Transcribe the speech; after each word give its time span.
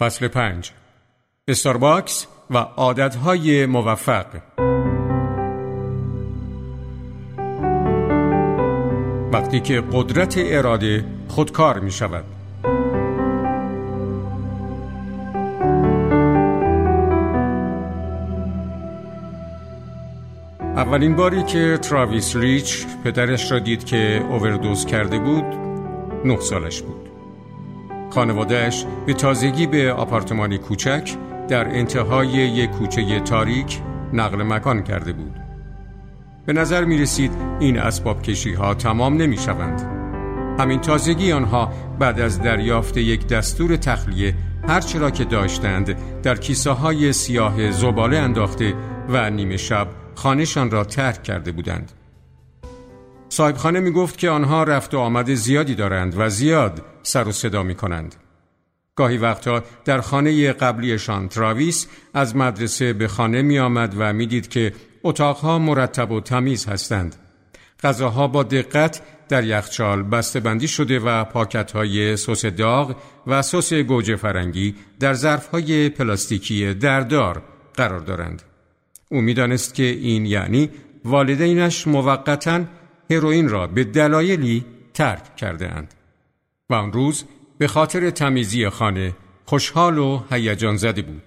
فصل 0.00 0.28
پنج. 0.28 0.70
استارباکس 1.48 2.26
و 2.50 2.56
عادتهای 2.56 3.66
موفق. 3.66 4.26
وقتی 9.32 9.60
که 9.60 9.82
قدرت 9.92 10.34
اراده 10.38 11.04
خودکار 11.28 11.78
می 11.78 11.90
شود 11.90 12.24
اولین 20.76 21.16
باری 21.16 21.42
که 21.42 21.78
تراویس 21.82 22.36
ریچ 22.36 22.86
پدرش 23.04 23.52
را 23.52 23.58
دید 23.58 23.84
که 23.84 24.24
اووردوز 24.30 24.86
کرده 24.86 25.18
بود 25.18 25.44
نه 26.24 26.40
سالش 26.40 26.82
بود. 26.82 27.13
خانوادهش 28.14 28.86
به 29.06 29.14
تازگی 29.14 29.66
به 29.66 29.92
آپارتمانی 29.92 30.58
کوچک 30.58 31.16
در 31.48 31.68
انتهای 31.68 32.28
یک 32.28 32.70
کوچه 32.70 33.20
تاریک 33.20 33.80
نقل 34.12 34.42
مکان 34.42 34.82
کرده 34.82 35.12
بود. 35.12 35.36
به 36.46 36.52
نظر 36.52 36.84
می 36.84 36.98
رسید 36.98 37.32
این 37.60 37.78
اسباب 37.78 38.22
کشی 38.22 38.52
ها 38.52 38.74
تمام 38.74 39.16
نمی 39.16 39.36
شوند 39.36 39.82
همین 40.58 40.80
تازگی 40.80 41.32
آنها 41.32 41.72
بعد 41.98 42.20
از 42.20 42.42
دریافت 42.42 42.96
یک 42.96 43.26
دستور 43.26 43.76
تخلیه 43.76 44.34
هرچه 44.68 44.98
را 44.98 45.10
که 45.10 45.24
داشتند 45.24 45.96
در 46.22 46.36
کیسه 46.36 46.70
های 46.70 47.12
سیاه 47.12 47.70
زباله 47.70 48.18
انداخته 48.18 48.74
و 49.08 49.30
نیمه 49.30 49.56
شب 49.56 49.88
خانهشان 50.14 50.70
را 50.70 50.84
ترک 50.84 51.22
کرده 51.22 51.52
بودند. 51.52 51.92
صاحب 53.28 53.56
خانه 53.56 53.80
می 53.80 53.90
گفت 53.90 54.18
که 54.18 54.30
آنها 54.30 54.62
رفت 54.62 54.94
و 54.94 54.98
آمد 54.98 55.34
زیادی 55.34 55.74
دارند 55.74 56.14
و 56.18 56.28
زیاد 56.28 56.82
سر 57.02 57.28
و 57.28 57.32
صدا 57.32 57.62
می 57.62 57.74
کنند. 57.74 58.14
گاهی 58.96 59.18
وقتا 59.18 59.62
در 59.84 60.00
خانه 60.00 60.52
قبلیشان 60.52 61.28
تراویس 61.28 61.86
از 62.14 62.36
مدرسه 62.36 62.92
به 62.92 63.08
خانه 63.08 63.42
می 63.42 63.58
آمد 63.58 63.94
و 63.98 64.12
می 64.12 64.26
دید 64.26 64.48
که 64.48 64.72
اتاقها 65.02 65.58
مرتب 65.58 66.10
و 66.10 66.20
تمیز 66.20 66.66
هستند. 66.66 67.16
غذاها 67.82 68.28
با 68.28 68.42
دقت 68.42 69.02
در 69.28 69.44
یخچال 69.44 70.02
بسته 70.02 70.40
بندی 70.40 70.68
شده 70.68 70.98
و 70.98 71.24
پاکت 71.24 71.72
های 71.72 72.16
سس 72.16 72.46
داغ 72.46 72.96
و 73.26 73.42
سس 73.42 73.72
گوجه 73.72 74.16
فرنگی 74.16 74.74
در 75.00 75.14
ظرف 75.14 75.46
های 75.46 75.88
پلاستیکی 75.88 76.74
دردار 76.74 77.42
قرار 77.74 78.00
دارند. 78.00 78.42
او 79.10 79.20
می‌دانست 79.20 79.74
که 79.74 79.82
این 79.82 80.26
یعنی 80.26 80.70
والدینش 81.04 81.86
موقتا 81.86 82.60
هروئین 83.10 83.48
را 83.48 83.66
به 83.66 83.84
دلایلی 83.84 84.64
ترک 84.94 85.36
کرده 85.36 85.68
اند. 85.72 85.94
و 86.70 86.74
آن 86.74 86.92
روز 86.92 87.24
به 87.58 87.68
خاطر 87.68 88.10
تمیزی 88.10 88.68
خانه 88.68 89.16
خوشحال 89.44 89.98
و 89.98 90.22
هیجان 90.30 90.76
زده 90.76 91.02
بود. 91.02 91.22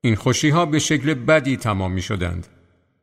این 0.00 0.14
خوشی 0.14 0.48
ها 0.48 0.66
به 0.66 0.78
شکل 0.78 1.14
بدی 1.14 1.56
تمام 1.56 1.92
می 1.92 2.02
شدند. 2.02 2.46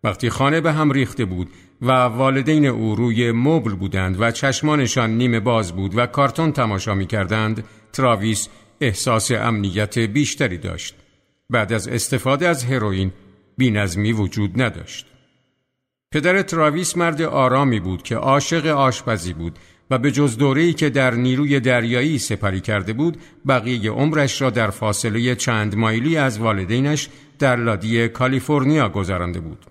وقتی 0.04 0.30
خانه 0.30 0.62
به 0.62 0.74
هم 0.74 0.92
ریخته 0.92 1.26
بود 1.26 1.50
و 1.82 1.92
والدین 1.92 2.66
او 2.66 2.96
روی 2.96 3.32
مبل 3.32 3.76
بودند 3.76 4.22
و 4.22 4.32
چشمانشان 4.32 5.18
نیمه 5.18 5.40
باز 5.40 5.76
بود 5.76 5.98
و 5.98 6.06
کارتون 6.06 6.52
تماشا 6.52 6.96
می 6.96 7.08
کردند، 7.08 7.64
تراویس 7.94 8.50
احساس 8.82 9.32
امنیت 9.32 10.00
بیشتری 10.00 10.58
داشت. 10.58 10.96
بعد 11.50 11.74
از 11.74 11.88
استفاده 11.88 12.48
از 12.48 12.66
هروئین 12.66 13.12
بینظمی 13.58 14.12
وجود 14.12 14.62
نداشت. 14.62 15.13
پدر 16.14 16.42
تراویس 16.42 16.98
مرد 16.98 17.22
آرامی 17.22 17.80
بود 17.80 18.04
که 18.04 18.16
عاشق 18.16 18.66
آشپزی 18.66 19.34
بود 19.34 19.60
و 19.92 19.98
به 19.98 20.12
جز 20.12 20.38
دوره‌ای 20.38 20.74
که 20.74 20.90
در 20.90 21.14
نیروی 21.14 21.60
دریایی 21.60 22.18
سپری 22.18 22.62
کرده 22.62 22.94
بود 22.94 23.18
بقیه 23.48 23.92
عمرش 23.92 24.42
را 24.42 24.50
در 24.50 24.70
فاصله 24.70 25.36
چند 25.36 25.76
مایلی 25.76 26.18
از 26.18 26.38
والدینش 26.40 27.10
در 27.40 27.56
لادی 27.56 28.08
کالیفرنیا 28.08 28.90
گذرانده 28.90 29.40
بود. 29.40 29.66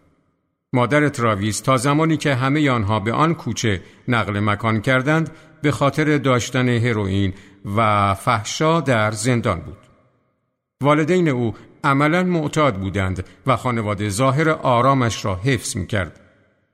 مادر 0.73 1.09
تراویس 1.09 1.61
تا 1.61 1.77
زمانی 1.77 2.17
که 2.17 2.35
همه 2.35 2.71
آنها 2.71 3.01
به 3.01 3.13
آن 3.13 3.35
کوچه 3.35 3.83
نقل 4.09 4.41
مکان 4.41 4.81
کردند 4.81 5.31
به 5.63 5.71
خاطر 5.71 6.19
داشتن 6.19 6.69
هروئین 6.69 7.35
و 7.77 8.15
فحشا 8.15 8.81
در 8.81 9.11
زندان 9.11 9.61
بود. 9.61 9.79
والدین 10.83 11.29
او 11.29 11.55
عملا 11.85 12.23
معتاد 12.23 12.75
بودند 12.75 13.25
و 13.47 13.57
خانواده 13.57 14.09
ظاهر 14.09 14.51
آرامش 14.51 15.25
را 15.25 15.35
حفظ 15.35 15.77
می 15.77 15.87
کرد. 15.87 16.22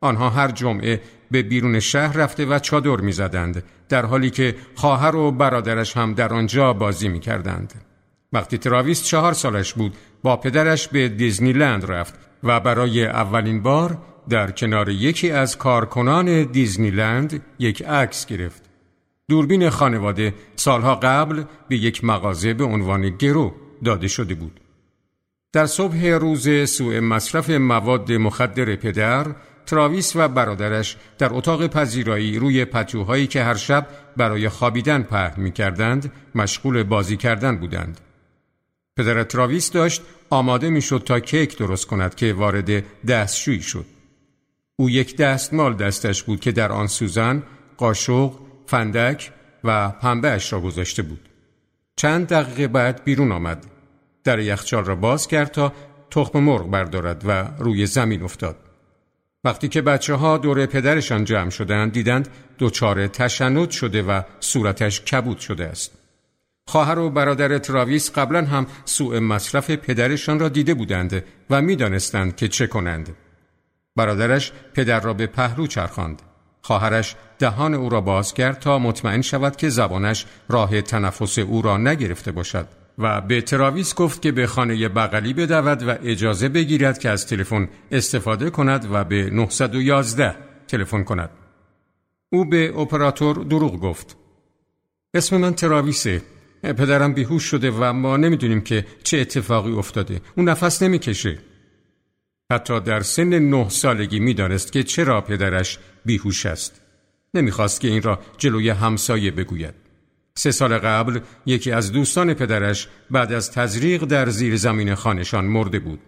آنها 0.01 0.31
هر 0.31 0.51
جمعه 0.51 1.01
به 1.31 1.43
بیرون 1.43 1.81
شهر 1.81 2.17
رفته 2.17 2.47
و 2.47 2.59
چادر 2.59 2.97
می 2.97 3.13
زدند 3.13 3.63
در 3.89 4.07
حالی 4.07 4.31
که 4.31 4.55
خواهر 4.75 5.17
و 5.17 5.33
برادرش 5.33 5.97
هم 5.97 6.15
در 6.15 6.33
آنجا 6.33 6.73
بازی 6.73 7.09
می 7.09 7.21
کردند. 7.21 7.75
وقتی 8.33 8.59
تراویس 8.59 9.05
چهار 9.05 9.33
سالش 9.33 9.75
بود 9.75 9.97
با 10.23 10.37
پدرش 10.37 10.89
به 10.89 11.09
دیزنی 11.09 11.53
لند 11.53 11.91
رفت 11.91 12.15
و 12.43 12.61
برای 12.61 13.07
اولین 13.07 13.63
بار 13.63 13.99
در 14.29 14.51
کنار 14.51 14.89
یکی 14.89 15.31
از 15.31 15.59
کارکنان 15.59 16.43
دیزنی 16.43 16.91
لند 16.91 17.43
یک 17.59 17.83
عکس 17.83 18.27
گرفت. 18.27 18.63
دوربین 19.29 19.71
خانواده 19.71 20.35
سالها 20.57 20.95
قبل 20.95 21.43
به 21.69 21.77
یک 21.77 22.05
مغازه 22.05 22.55
به 22.55 22.65
عنوان 22.65 23.17
گرو 23.17 23.55
داده 23.85 24.09
شده 24.09 24.35
بود. 24.35 24.61
در 25.53 25.67
صبح 25.67 26.07
روز 26.07 26.71
سوء 26.71 27.01
مصرف 27.01 27.51
مواد 27.51 28.13
مخدر 28.13 28.77
پدر 28.77 29.27
تراویس 29.69 30.17
و 30.17 30.29
برادرش 30.29 30.97
در 31.19 31.29
اتاق 31.33 31.67
پذیرایی 31.67 32.39
روی 32.39 32.65
پتوهایی 32.65 33.27
که 33.27 33.43
هر 33.43 33.55
شب 33.55 33.87
برای 34.17 34.49
خوابیدن 34.49 35.03
پهن 35.03 35.43
می 35.43 35.53
کردند 35.53 36.13
مشغول 36.35 36.83
بازی 36.83 37.17
کردن 37.17 37.57
بودند. 37.57 38.01
پدر 38.97 39.23
تراویس 39.23 39.71
داشت 39.71 40.03
آماده 40.31 40.71
می 40.71 40.83
شد 40.83 41.03
تا 41.07 41.21
کیک 41.21 41.59
درست 41.59 41.87
کند 41.87 42.15
که 42.15 42.33
وارد 42.33 42.85
دستشویی 43.05 43.63
شد. 43.63 43.85
او 44.77 44.91
یک 44.91 45.17
دستمال 45.17 45.75
دستش 45.75 46.23
بود 46.23 46.41
که 46.41 46.53
در 46.53 46.73
آن 46.73 46.87
سوزن، 46.87 47.43
قاشق، 47.77 48.33
فندک 48.67 49.33
و 49.65 49.89
پنبه 49.89 50.41
را 50.51 50.61
گذاشته 50.61 51.03
بود. 51.03 51.29
چند 51.97 52.27
دقیقه 52.29 52.69
بعد 52.69 53.05
بیرون 53.05 53.33
آمد. 53.33 53.67
در 54.25 54.39
یخچال 54.39 54.85
را 54.85 54.97
باز 54.97 55.27
کرد 55.27 55.51
تا 55.51 55.73
تخم 56.11 56.41
مرغ 56.41 56.71
بردارد 56.71 57.23
و 57.27 57.51
روی 57.59 57.87
زمین 57.87 58.23
افتاد. 58.23 58.68
وقتی 59.45 59.69
که 59.69 59.83
بچه 59.83 60.15
ها 60.15 60.39
دور 60.39 60.67
پدرشان 60.67 61.25
جمع 61.25 61.51
شدند 61.51 61.93
دیدند 61.93 62.29
دچار 62.59 63.07
تشنج 63.07 63.71
شده 63.71 64.03
و 64.03 64.23
صورتش 64.41 65.01
کبود 65.01 65.39
شده 65.39 65.67
است. 65.67 65.93
خواهر 66.69 66.99
و 66.99 67.11
برادر 67.11 67.59
تراویس 67.59 68.13
قبلا 68.13 68.45
هم 68.45 68.67
سوء 68.85 69.21
مصرف 69.21 69.71
پدرشان 69.71 70.39
را 70.39 70.49
دیده 70.49 70.75
بودند 70.75 71.25
و 71.51 71.63
می‌دانستند 71.63 72.37
که 72.37 72.49
چه 72.49 72.67
کنند. 72.67 73.17
برادرش 73.97 74.53
پدر 74.75 75.01
را 75.01 75.15
به 75.15 75.27
پهلو 75.27 75.67
چرخاند. 75.67 76.23
خواهرش 76.63 77.17
دهان 77.39 77.75
او 77.75 77.89
را 77.89 78.01
باز 78.01 78.35
کرد 78.35 78.59
تا 78.59 78.79
مطمئن 78.79 79.23
شود 79.23 79.57
که 79.57 79.69
زبانش 79.69 80.27
راه 80.49 80.83
تنفس 80.83 81.39
او 81.39 81.63
را 81.63 81.77
نگرفته 81.77 82.33
باشد. 82.33 82.69
و 82.99 83.21
به 83.21 83.41
تراویس 83.41 83.95
گفت 83.95 84.23
که 84.23 84.33
به 84.33 84.47
خانه 84.47 84.89
بغلی 84.89 85.33
بدود 85.33 85.83
و 85.89 85.97
اجازه 86.03 86.49
بگیرد 86.49 86.99
که 86.99 87.11
از 87.11 87.27
تلفن 87.27 87.69
استفاده 87.91 88.51
کند 88.51 88.89
و 88.93 89.05
به 89.05 89.31
911 89.31 90.37
تلفن 90.69 91.03
کند. 91.03 91.31
او 92.33 92.45
به 92.45 92.79
اپراتور 92.79 93.37
دروغ 93.45 93.81
گفت. 93.81 94.17
اسم 95.15 95.37
من 95.37 95.55
تراویسه. 95.55 96.23
پدرم 96.63 97.15
بیهوش 97.15 97.43
شده 97.43 97.71
و 97.71 97.93
ما 97.93 98.17
نمی‌دونیم 98.17 98.61
که 98.61 98.87
چه 99.03 99.19
اتفاقی 99.19 99.73
افتاده. 99.73 100.21
اون 100.37 100.49
نفس 100.49 100.83
نمی‌کشه. 100.83 101.39
حتی 102.53 102.81
در 102.81 103.01
سن 103.01 103.39
نه 103.39 103.69
سالگی 103.69 104.21
می‌دانست 104.21 104.73
که 104.73 104.83
چرا 104.83 105.21
پدرش 105.21 105.79
بیهوش 106.05 106.47
است. 106.47 106.81
نمی‌خواست 107.35 107.81
که 107.81 107.89
این 107.89 108.03
را 108.03 108.21
جلوی 108.39 108.71
همسایه 108.71 109.31
بگوید. 109.31 109.75
سه 110.39 110.51
سال 110.51 110.79
قبل 110.79 111.21
یکی 111.47 111.73
از 111.73 111.93
دوستان 111.93 112.35
پدرش 112.35 112.89
بعد 113.11 113.33
از 113.33 113.51
تزریق 113.51 114.05
در 114.05 114.29
زیر 114.29 114.57
زمین 114.57 114.95
خانشان 114.95 115.45
مرده 115.45 115.79
بود. 115.79 116.01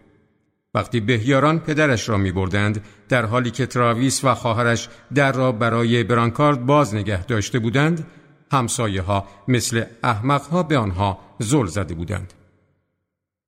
وقتی 0.74 1.00
بهیاران 1.00 1.58
پدرش 1.58 2.08
را 2.08 2.16
می 2.16 2.32
بردند 2.32 2.84
در 3.08 3.26
حالی 3.26 3.50
که 3.50 3.66
تراویس 3.66 4.24
و 4.24 4.34
خواهرش 4.34 4.88
در 5.14 5.32
را 5.32 5.52
برای 5.52 6.04
برانکارد 6.04 6.66
باز 6.66 6.94
نگه 6.94 7.24
داشته 7.24 7.58
بودند 7.58 8.06
همسایه 8.52 9.02
ها 9.02 9.28
مثل 9.48 9.84
احمق 10.02 10.42
ها 10.42 10.62
به 10.62 10.78
آنها 10.78 11.18
زل 11.38 11.66
زده 11.66 11.94
بودند. 11.94 12.32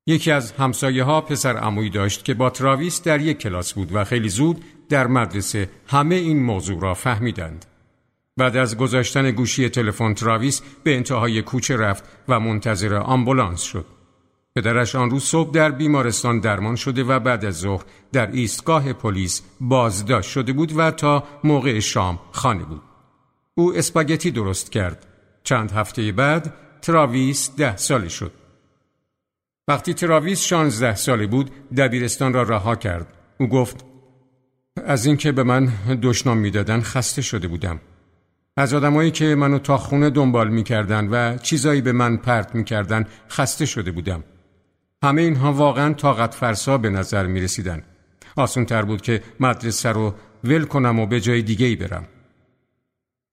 یکی 0.07 0.31
از 0.31 0.53
همسایه 0.53 1.05
ها 1.05 1.21
پسر 1.21 1.57
عمویی 1.57 1.91
داشت 1.91 2.25
که 2.25 2.35
با 2.35 2.51
تراویس 2.51 3.03
در 3.03 3.21
یک 3.21 3.39
کلاس 3.39 3.73
بود 3.73 3.95
و 3.95 4.05
خیلی 4.05 4.29
زود 4.29 4.65
در 4.89 5.07
مدرسه 5.07 5.69
همه 5.87 6.15
این 6.15 6.43
موضوع 6.43 6.81
را 6.81 6.95
فهمیدند. 6.95 7.67
بعد 8.37 8.57
از 8.57 8.77
گذاشتن 8.77 9.31
گوشی 9.31 9.69
تلفن 9.69 10.15
تراویس 10.15 10.63
به 10.85 10.97
انتهای 10.97 11.43
کوچه 11.43 11.77
رفت 11.77 12.05
و 12.29 12.41
منتظر 12.41 12.95
آمبولانس 12.95 13.63
شد. 13.63 13.87
پدرش 14.57 14.95
آن 14.95 15.11
روز 15.11 15.25
صبح 15.25 15.51
در 15.51 15.71
بیمارستان 15.71 16.41
درمان 16.41 16.77
شده 16.77 17.05
و 17.05 17.19
بعد 17.19 17.45
از 17.45 17.59
ظهر 17.59 17.85
در 18.13 18.31
ایستگاه 18.31 18.93
پلیس 18.93 19.43
بازداشت 19.61 20.31
شده 20.31 20.53
بود 20.53 20.73
و 20.77 20.91
تا 20.91 21.25
موقع 21.45 21.81
شام 21.81 22.21
خانه 22.33 22.65
بود. 22.65 22.83
او 23.55 23.77
اسپاگتی 23.77 24.31
درست 24.31 24.73
کرد. 24.73 25.07
چند 25.45 25.73
هفته 25.73 26.13
بعد 26.13 26.55
تراویس 26.83 27.51
ده 27.57 27.77
ساله 27.77 28.09
شد. 28.09 28.33
وقتی 29.69 29.95
تراویس 29.95 30.41
شانزده 30.41 30.95
ساله 30.95 31.27
بود 31.27 31.51
دبیرستان 31.77 32.33
را 32.33 32.43
رها 32.43 32.77
کرد. 32.77 33.07
او 33.41 33.47
گفت 33.47 33.85
از 34.85 35.07
اینکه 35.07 35.33
به 35.33 35.43
من 35.43 35.73
دشنام 36.03 36.39
می‌دادن 36.39 36.81
خسته 36.81 37.23
شده 37.23 37.49
بودم. 37.49 37.81
از 38.57 38.75
آدمایی 38.75 39.11
که 39.11 39.35
منو 39.35 39.59
تا 39.59 39.77
خونه 39.77 40.11
دنبال 40.11 40.49
می‌کردن 40.49 41.09
و 41.09 41.39
چیزایی 41.39 41.81
به 41.81 41.93
من 41.93 42.17
پرت 42.17 42.55
می‌کردن 42.55 43.07
خسته 43.31 43.67
شده 43.67 43.91
بودم. 43.93 44.25
همه 45.05 45.23
اینها 45.23 45.53
واقعا 45.53 45.93
طاقت 45.93 46.35
فرسا 46.35 46.79
به 46.79 46.91
نظر 46.91 47.27
می 47.27 47.41
رسیدن. 47.41 47.83
آسون 48.37 48.65
تر 48.65 48.83
بود 48.83 49.03
که 49.03 49.23
مدرسه 49.41 49.89
رو 49.89 50.15
ول 50.45 50.65
کنم 50.65 50.99
و 51.01 51.07
به 51.07 51.21
جای 51.21 51.43
دیگه 51.43 51.67
ای 51.67 51.77
برم. 51.77 52.05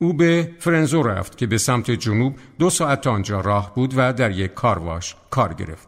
او 0.01 0.13
به 0.13 0.51
فرنزو 0.59 1.03
رفت 1.03 1.37
که 1.37 1.47
به 1.47 1.57
سمت 1.57 1.91
جنوب 1.91 2.35
دو 2.59 2.69
ساعت 2.69 3.07
آنجا 3.07 3.41
راه 3.41 3.75
بود 3.75 3.93
و 3.97 4.13
در 4.13 4.31
یک 4.31 4.53
کارواش 4.53 5.15
کار 5.29 5.53
گرفت. 5.53 5.87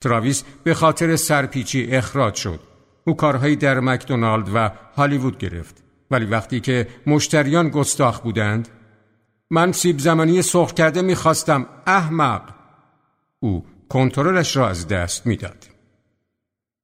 تراویس 0.00 0.44
به 0.64 0.74
خاطر 0.74 1.16
سرپیچی 1.16 1.86
اخراج 1.86 2.34
شد. 2.34 2.60
او 3.04 3.16
کارهایی 3.16 3.56
در 3.56 3.80
مکدونالد 3.80 4.50
و 4.54 4.70
هالیوود 4.96 5.38
گرفت. 5.38 5.85
ولی 6.10 6.24
وقتی 6.24 6.60
که 6.60 6.88
مشتریان 7.06 7.68
گستاخ 7.68 8.20
بودند 8.20 8.68
من 9.50 9.72
سیب 9.72 9.98
زمانی 9.98 10.42
سرخ 10.42 10.72
کرده 10.72 11.02
می‌خواستم 11.02 11.66
احمق. 11.86 12.42
او 13.40 13.66
کنترلش 13.88 14.56
را 14.56 14.68
از 14.68 14.88
دست 14.88 15.26
می‌داد. 15.26 15.66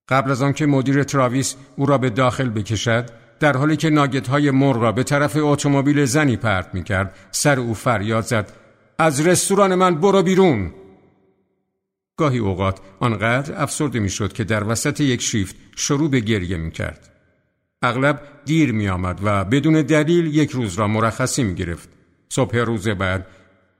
قبل 0.09 0.31
از 0.31 0.43
آنکه 0.43 0.67
مدیر 0.67 1.03
تراویس 1.03 1.57
او 1.77 1.87
را 1.87 1.99
به 1.99 2.11
داخل 2.11 2.49
بکشد 2.49 3.11
در 3.41 3.57
حالی 3.57 3.77
که 3.77 3.91
ناگت 3.91 4.29
های 4.29 4.51
مرغ 4.51 4.83
را 4.83 4.93
به 4.93 5.03
طرف 5.03 5.37
اتومبیل 5.37 6.05
زنی 6.05 6.37
پرت 6.37 6.75
می 6.75 6.85
کرد 6.85 7.15
سر 7.31 7.61
او 7.61 7.75
فریاد 7.75 8.25
زد. 8.25 8.53
از 8.99 9.27
رستوران 9.27 9.75
من 9.75 10.01
برو 10.01 10.23
بیرون. 10.23 10.75
گاهی 12.17 12.39
اوقات 12.39 12.81
آنقدر 13.01 13.63
افسرده 13.63 13.99
می‌شد 13.99 14.33
که 14.33 14.45
در 14.45 14.65
وسط 14.69 15.01
یک 15.01 15.23
شیفت 15.23 15.57
شروع 15.77 16.11
به 16.11 16.21
گریه 16.21 16.57
می 16.57 16.71
کرد. 16.71 17.12
اغلب 17.82 18.20
دیر 18.44 18.73
می 18.73 18.88
آمد 18.88 19.20
و 19.23 19.44
بدون 19.44 19.82
دلیل 19.82 20.34
یک 20.34 20.50
روز 20.50 20.75
را 20.75 20.88
مرخصی 20.88 21.44
می 21.44 21.55
گرفت. 21.55 21.88
صبح 22.29 22.56
روز 22.56 22.88
بعد 22.88 23.26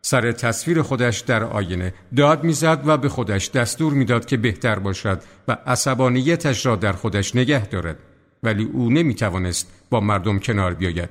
سر 0.03 0.33
تصویر 0.33 0.83
خودش 0.83 1.21
در 1.21 1.45
آینه 1.45 1.95
داد 2.17 2.45
می‌زد 2.45 2.83
و 2.87 2.97
به 2.97 3.09
خودش 3.09 3.51
دستور 3.51 3.93
می‌داد 3.93 4.27
که 4.27 4.37
بهتر 4.37 4.79
باشد 4.79 5.23
و 5.49 5.57
عصبانیتش 5.67 6.67
را 6.67 6.77
در 6.77 6.93
خودش 6.93 7.37
نگه 7.37 7.67
دارد 7.67 7.99
ولی 8.43 8.65
او 8.65 8.91
نمی 8.91 9.15
توانست 9.15 9.73
با 9.91 10.01
مردم 10.01 10.39
کنار 10.39 10.75
بیاید 10.75 11.09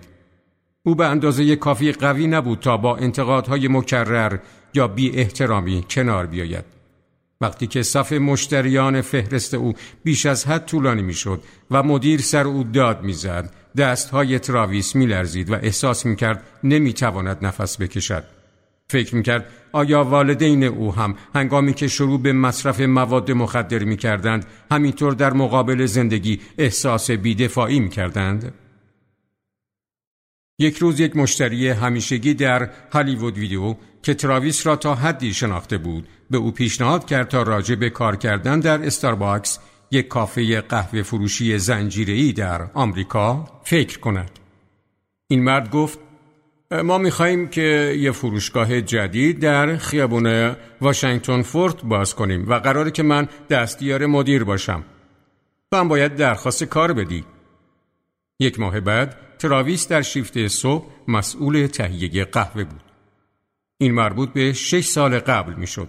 او 0.84 0.96
به 0.96 1.06
اندازه 1.06 1.56
کافی 1.56 1.92
قوی 1.92 2.28
نبود 2.28 2.60
تا 2.60 2.78
با 2.78 2.98
انتقادهای 2.98 3.68
مکرر 3.68 4.38
یا 4.74 4.88
بی 4.88 5.12
احترامی 5.12 5.86
کنار 5.90 6.26
بیاید 6.26 6.81
وقتی 7.42 7.68
که 7.68 7.84
صف 7.84 8.14
مشتریان 8.14 9.02
فهرست 9.02 9.54
او 9.54 9.74
بیش 10.04 10.26
از 10.26 10.48
حد 10.48 10.66
طولانی 10.66 11.02
می‌شد 11.02 11.44
و 11.72 11.84
مدیر 11.84 12.22
سر 12.22 12.44
او 12.44 12.64
داد 12.64 13.04
می‌زد 13.04 13.54
دستهای 13.78 14.40
تراویس 14.40 14.96
میلرزید 14.96 15.52
و 15.52 15.54
احساس 15.54 16.06
می‌کرد 16.06 16.44
نمی‌تواند 16.64 17.38
نفس 17.42 17.82
بکشد 17.82 18.24
فکر 18.90 19.16
می‌کرد 19.16 19.46
آیا 19.72 20.04
والدین 20.04 20.64
او 20.64 20.96
هم 20.96 21.16
هنگامی 21.36 21.74
که 21.74 21.88
شروع 21.88 22.22
به 22.22 22.34
مصرف 22.34 22.80
مواد 22.80 23.32
مخدر 23.32 23.84
می‌کردند 23.84 24.46
همینطور 24.72 25.14
در 25.14 25.34
مقابل 25.34 25.86
زندگی 25.86 26.40
احساس 26.58 27.12
بیدفاعی 27.12 27.80
می‌کردند؟ 27.80 28.54
یک 30.62 30.78
روز 30.78 31.00
یک 31.00 31.16
مشتری 31.16 31.70
همیشگی 31.70 32.34
در 32.34 32.70
هالیوود 32.92 33.38
ویدیو 33.38 33.76
که 34.04 34.14
تراویس 34.14 34.68
را 34.68 34.76
تا 34.76 34.96
حدی 34.96 35.34
شناخته 35.34 35.78
بود 35.78 36.08
به 36.30 36.38
او 36.38 36.52
پیشنهاد 36.52 37.06
کرد 37.06 37.28
تا 37.28 37.44
راجع 37.44 37.76
به 37.76 37.90
کار 37.90 38.16
کردن 38.16 38.60
در 38.60 38.86
استارباکس 38.86 39.60
یک 39.92 40.08
کافه 40.08 40.62
قهوه 40.62 41.02
فروشی 41.02 41.58
زنجیره‌ای 41.58 42.34
در 42.34 42.68
آمریکا 42.74 43.46
فکر 43.64 44.00
کند. 44.00 44.32
این 45.28 45.44
مرد 45.44 45.72
گفت 45.72 46.00
ما 46.84 46.98
میخواییم 46.98 47.48
که 47.48 47.96
یه 48.00 48.12
فروشگاه 48.12 48.82
جدید 48.82 49.40
در 49.40 49.78
خیابون 49.78 50.56
واشنگتن 50.82 51.42
فورت 51.42 51.84
باز 51.84 52.16
کنیم 52.16 52.50
و 52.50 52.54
قراره 52.54 52.92
که 52.92 53.04
من 53.04 53.28
دستیار 53.50 54.06
مدیر 54.06 54.44
باشم. 54.44 54.84
تو 55.72 55.78
هم 55.78 55.88
باید 55.88 56.16
درخواست 56.16 56.64
کار 56.64 56.94
بدی. 56.94 57.24
یک 58.40 58.60
ماه 58.60 58.80
بعد 58.80 59.31
تراویس 59.42 59.88
در 59.88 60.02
شیفت 60.02 60.48
صبح 60.48 60.86
مسئول 61.08 61.68
تهیه 61.68 62.26
قهوه 62.26 62.64
بود. 62.64 62.82
این 63.78 63.94
مربوط 63.94 64.30
به 64.30 64.54
شش 64.54 64.86
سال 64.86 65.20
قبل 65.20 65.54
می‌شد. 65.54 65.88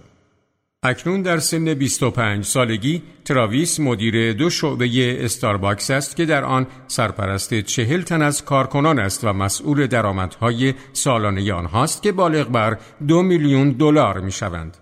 اکنون 0.83 1.21
در 1.21 1.39
سن 1.39 1.73
25 1.73 2.45
سالگی 2.45 3.03
تراویس 3.25 3.79
مدیر 3.79 4.33
دو 4.33 4.49
شعبه 4.49 5.25
استارباکس 5.25 5.91
است 5.91 6.15
که 6.15 6.25
در 6.25 6.43
آن 6.43 6.67
سرپرست 6.87 7.61
چهل 7.61 8.01
تن 8.01 8.21
از 8.21 8.45
کارکنان 8.45 8.99
است 8.99 9.23
و 9.23 9.33
مسئول 9.33 9.87
درآمدهای 9.87 10.73
سالانه 10.93 11.53
آنهاست 11.53 12.03
که 12.03 12.11
بالغ 12.11 12.49
بر 12.49 12.77
دو 13.07 13.21
میلیون 13.21 13.71
دلار 13.71 14.19
می 14.19 14.31
شوند. 14.31 14.77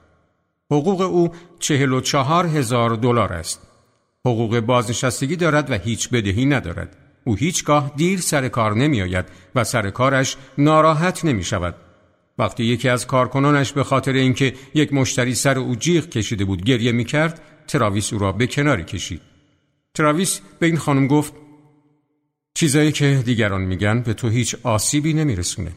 حقوق 0.71 1.01
او 1.01 1.31
چهل 1.59 1.93
و 1.93 2.01
چهار 2.01 2.45
هزار 2.45 2.89
دلار 2.89 3.33
است. 3.33 3.67
حقوق 4.25 4.59
بازنشستگی 4.59 5.35
دارد 5.35 5.71
و 5.71 5.73
هیچ 5.73 6.09
بدهی 6.09 6.45
ندارد. 6.45 7.00
او 7.23 7.35
هیچگاه 7.35 7.91
دیر 7.95 8.19
سر 8.19 8.47
کار 8.47 8.75
نمی 8.75 9.01
آید 9.01 9.25
و 9.55 9.63
سر 9.63 9.89
کارش 9.89 10.37
ناراحت 10.57 11.25
نمی 11.25 11.43
شود. 11.43 11.75
وقتی 12.37 12.63
یکی 12.63 12.89
از 12.89 13.07
کارکنانش 13.07 13.73
به 13.73 13.83
خاطر 13.83 14.13
اینکه 14.13 14.53
یک 14.73 14.93
مشتری 14.93 15.35
سر 15.35 15.59
او 15.59 15.75
جیغ 15.75 16.09
کشیده 16.09 16.45
بود 16.45 16.63
گریه 16.63 16.91
می 16.91 17.05
کرد 17.05 17.41
تراویس 17.67 18.13
او 18.13 18.19
را 18.19 18.31
به 18.31 18.47
کناری 18.47 18.83
کشید. 18.83 19.21
تراویس 19.93 20.41
به 20.59 20.65
این 20.65 20.77
خانم 20.77 21.07
گفت 21.07 21.33
چیزایی 22.53 22.91
که 22.91 23.21
دیگران 23.25 23.61
میگن 23.61 24.01
به 24.01 24.13
تو 24.13 24.29
هیچ 24.29 24.55
آسیبی 24.63 25.13
نمیرسونه. 25.13 25.71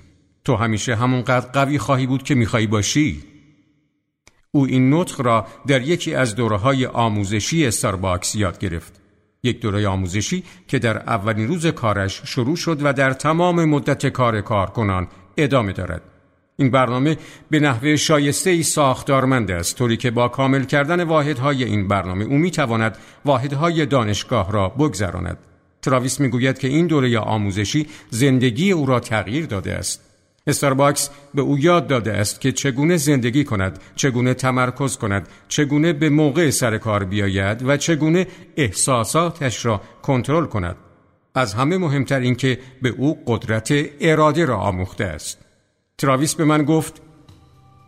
تو 0.44 0.56
همیشه 0.56 0.96
همونقدر 0.96 1.46
قوی 1.46 1.78
خواهی 1.78 2.06
بود 2.06 2.22
که 2.22 2.34
میخوایی 2.34 2.66
باشی. 2.66 3.22
او 4.50 4.66
این 4.66 4.94
نطق 4.94 5.20
را 5.20 5.46
در 5.66 5.82
یکی 5.82 6.14
از 6.14 6.34
دوره 6.34 6.56
های 6.56 6.86
آموزشی 6.86 7.66
استارباکس 7.66 8.34
یاد 8.34 8.58
گرفت. 8.58 9.03
یک 9.44 9.60
دوره 9.60 9.88
آموزشی 9.88 10.44
که 10.68 10.78
در 10.78 10.98
اولین 10.98 11.48
روز 11.48 11.66
کارش 11.66 12.22
شروع 12.24 12.56
شد 12.56 12.78
و 12.82 12.92
در 12.92 13.12
تمام 13.12 13.64
مدت 13.64 14.06
کار 14.06 14.40
کارکنان 14.40 15.08
ادامه 15.36 15.72
دارد. 15.72 16.02
این 16.56 16.70
برنامه 16.70 17.18
به 17.50 17.60
نحوه 17.60 17.96
شایسته 17.96 18.50
ای 18.50 18.62
ساختارمند 18.62 19.50
است 19.50 19.76
طوری 19.76 19.96
که 19.96 20.10
با 20.10 20.28
کامل 20.28 20.64
کردن 20.64 21.02
واحدهای 21.04 21.64
این 21.64 21.88
برنامه 21.88 22.24
او 22.24 22.38
می‌تواند 22.38 22.98
واحدهای 23.24 23.86
دانشگاه 23.86 24.52
را 24.52 24.68
بگذراند. 24.68 25.38
تراویس 25.82 26.20
می‌گوید 26.20 26.58
که 26.58 26.68
این 26.68 26.86
دوره 26.86 27.18
آموزشی 27.18 27.86
زندگی 28.10 28.72
او 28.72 28.86
را 28.86 29.00
تغییر 29.00 29.46
داده 29.46 29.74
است. 29.74 30.13
استارباکس 30.46 31.10
به 31.34 31.42
او 31.42 31.58
یاد 31.58 31.86
داده 31.86 32.12
است 32.12 32.40
که 32.40 32.52
چگونه 32.52 32.96
زندگی 32.96 33.44
کند، 33.44 33.78
چگونه 33.96 34.34
تمرکز 34.34 34.96
کند، 34.96 35.28
چگونه 35.48 35.92
به 35.92 36.08
موقع 36.08 36.50
سر 36.50 36.78
کار 36.78 37.04
بیاید 37.04 37.68
و 37.68 37.76
چگونه 37.76 38.26
احساساتش 38.56 39.66
را 39.66 39.80
کنترل 40.02 40.46
کند. 40.46 40.76
از 41.34 41.54
همه 41.54 41.78
مهمتر 41.78 42.20
این 42.20 42.34
که 42.34 42.58
به 42.82 42.88
او 42.88 43.18
قدرت 43.26 43.72
اراده 44.00 44.44
را 44.44 44.56
آموخته 44.56 45.04
است. 45.04 45.38
تراویس 45.98 46.34
به 46.34 46.44
من 46.44 46.64
گفت 46.64 47.02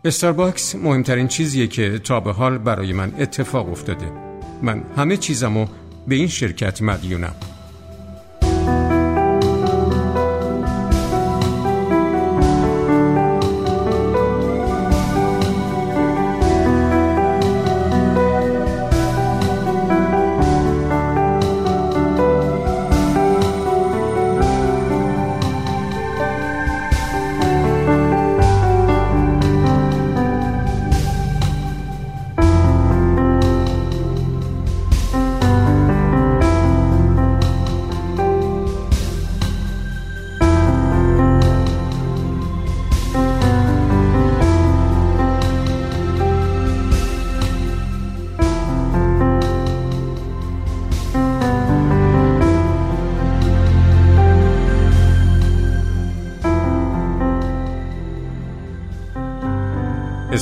استارباکس 0.05 0.75
مهمترین 0.75 1.27
چیزیه 1.27 1.67
که 1.67 1.99
تا 1.99 2.19
به 2.19 2.31
حال 2.31 2.57
برای 2.57 2.93
من 2.93 3.13
اتفاق 3.19 3.69
افتاده 3.69 4.11
من 4.61 4.83
همه 4.97 5.17
چیزمو 5.17 5.67
به 6.07 6.15
این 6.15 6.27
شرکت 6.27 6.81
مدیونم 6.81 7.35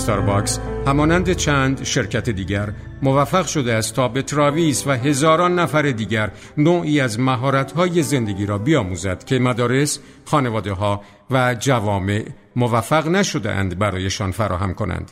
استارباکس 0.06 0.60
همانند 0.88 1.34
چند 1.34 1.84
شرکت 1.84 2.30
دیگر 2.30 2.74
موفق 3.02 3.46
شده 3.46 3.74
است 3.74 3.96
تا 3.96 4.08
به 4.08 4.22
تراویس 4.22 4.88
و 4.88 4.92
هزاران 4.92 5.60
نفر 5.60 5.82
دیگر 5.82 6.32
نوعی 6.58 7.00
از 7.00 7.20
مهارت‌های 7.20 8.04
زندگی 8.04 8.46
را 8.46 8.58
بیاموزد 8.58 9.24
که 9.24 9.40
مدارس، 9.40 10.00
خانواده 10.26 10.74
ها 10.74 11.02
و 11.32 11.56
جوامع 11.60 12.26
موفق 12.56 13.08
نشده 13.08 13.52
اند 13.52 13.80
برایشان 13.80 14.32
فراهم 14.32 14.74
کنند. 14.74 15.12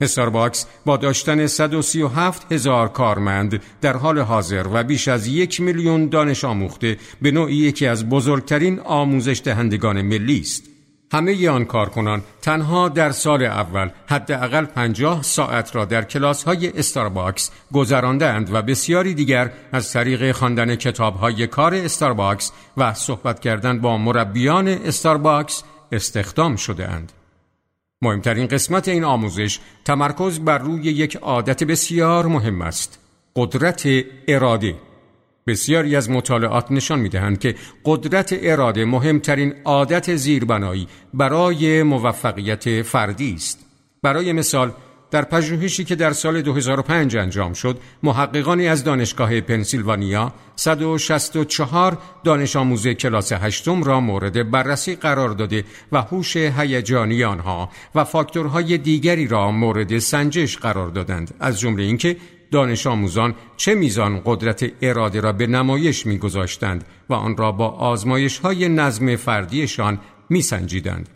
استارباکس 0.00 0.66
با 0.86 0.96
داشتن 0.96 1.46
137 1.46 2.52
هزار 2.52 2.88
کارمند 2.88 3.62
در 3.80 3.96
حال 3.96 4.18
حاضر 4.18 4.66
و 4.72 4.84
بیش 4.84 5.08
از 5.08 5.26
یک 5.26 5.60
میلیون 5.60 6.08
دانش 6.08 6.44
آموخته 6.44 6.96
به 7.22 7.30
نوعی 7.30 7.56
یکی 7.56 7.86
از 7.86 8.08
بزرگترین 8.08 8.80
آموزش 8.80 9.40
دهندگان 9.44 10.02
ملی 10.02 10.40
است. 10.40 10.75
همه 11.12 11.48
آن 11.48 11.64
کارکنان 11.64 12.22
تنها 12.42 12.88
در 12.88 13.10
سال 13.10 13.42
اول 13.42 13.90
حداقل 14.06 14.64
پنجاه 14.64 15.22
ساعت 15.22 15.76
را 15.76 15.84
در 15.84 16.04
کلاس 16.04 16.44
های 16.44 16.78
استارباکس 16.78 17.50
گذراندند 17.72 18.54
و 18.54 18.62
بسیاری 18.62 19.14
دیگر 19.14 19.52
از 19.72 19.92
طریق 19.92 20.32
خواندن 20.32 20.76
کتاب 20.76 21.16
های 21.16 21.46
کار 21.46 21.74
استارباکس 21.74 22.52
و 22.76 22.94
صحبت 22.94 23.40
کردن 23.40 23.78
با 23.78 23.98
مربیان 23.98 24.68
استارباکس 24.68 25.62
استخدام 25.92 26.56
شده 26.56 26.88
اند. 26.88 27.12
مهمترین 28.02 28.46
قسمت 28.46 28.88
این 28.88 29.04
آموزش 29.04 29.58
تمرکز 29.84 30.40
بر 30.40 30.58
روی 30.58 30.82
یک 30.82 31.16
عادت 31.16 31.64
بسیار 31.64 32.26
مهم 32.26 32.62
است 32.62 32.98
قدرت 33.36 33.88
اراده 34.28 34.74
بسیاری 35.46 35.96
از 35.96 36.10
مطالعات 36.10 36.72
نشان 36.72 36.98
می 36.98 37.08
دهند 37.08 37.38
که 37.38 37.54
قدرت 37.84 38.38
اراده 38.42 38.84
مهمترین 38.84 39.54
عادت 39.64 40.16
زیربنایی 40.16 40.88
برای 41.14 41.82
موفقیت 41.82 42.82
فردی 42.82 43.34
است. 43.34 43.66
برای 44.02 44.32
مثال 44.32 44.72
در 45.10 45.22
پژوهشی 45.22 45.84
که 45.84 45.94
در 45.94 46.12
سال 46.12 46.42
2005 46.42 47.16
انجام 47.16 47.52
شد 47.52 47.78
محققانی 48.02 48.68
از 48.68 48.84
دانشگاه 48.84 49.40
پنسیلوانیا 49.40 50.32
164 50.56 51.98
دانش 52.24 52.56
آموز 52.56 52.88
کلاس 52.88 53.32
هشتم 53.32 53.82
را 53.82 54.00
مورد 54.00 54.50
بررسی 54.50 54.94
قرار 54.96 55.28
داده 55.28 55.64
و 55.92 56.02
هوش 56.02 56.36
هیجانی 56.36 57.24
آنها 57.24 57.70
و 57.94 58.04
فاکتورهای 58.04 58.78
دیگری 58.78 59.26
را 59.26 59.50
مورد 59.50 59.98
سنجش 59.98 60.56
قرار 60.56 60.88
دادند. 60.88 61.34
از 61.40 61.60
جمله 61.60 61.82
اینکه 61.82 62.16
دانش 62.50 62.86
آموزان 62.86 63.34
چه 63.56 63.74
میزان 63.74 64.22
قدرت 64.24 64.72
اراده 64.82 65.20
را 65.20 65.32
به 65.32 65.46
نمایش 65.46 66.06
میگذاشتند 66.06 66.84
و 67.08 67.14
آن 67.14 67.36
را 67.36 67.52
با 67.52 67.68
آزمایش 67.68 68.38
های 68.38 68.68
نظم 68.68 69.16
فردیشان 69.16 69.98
میسنجیدند. 70.30 71.08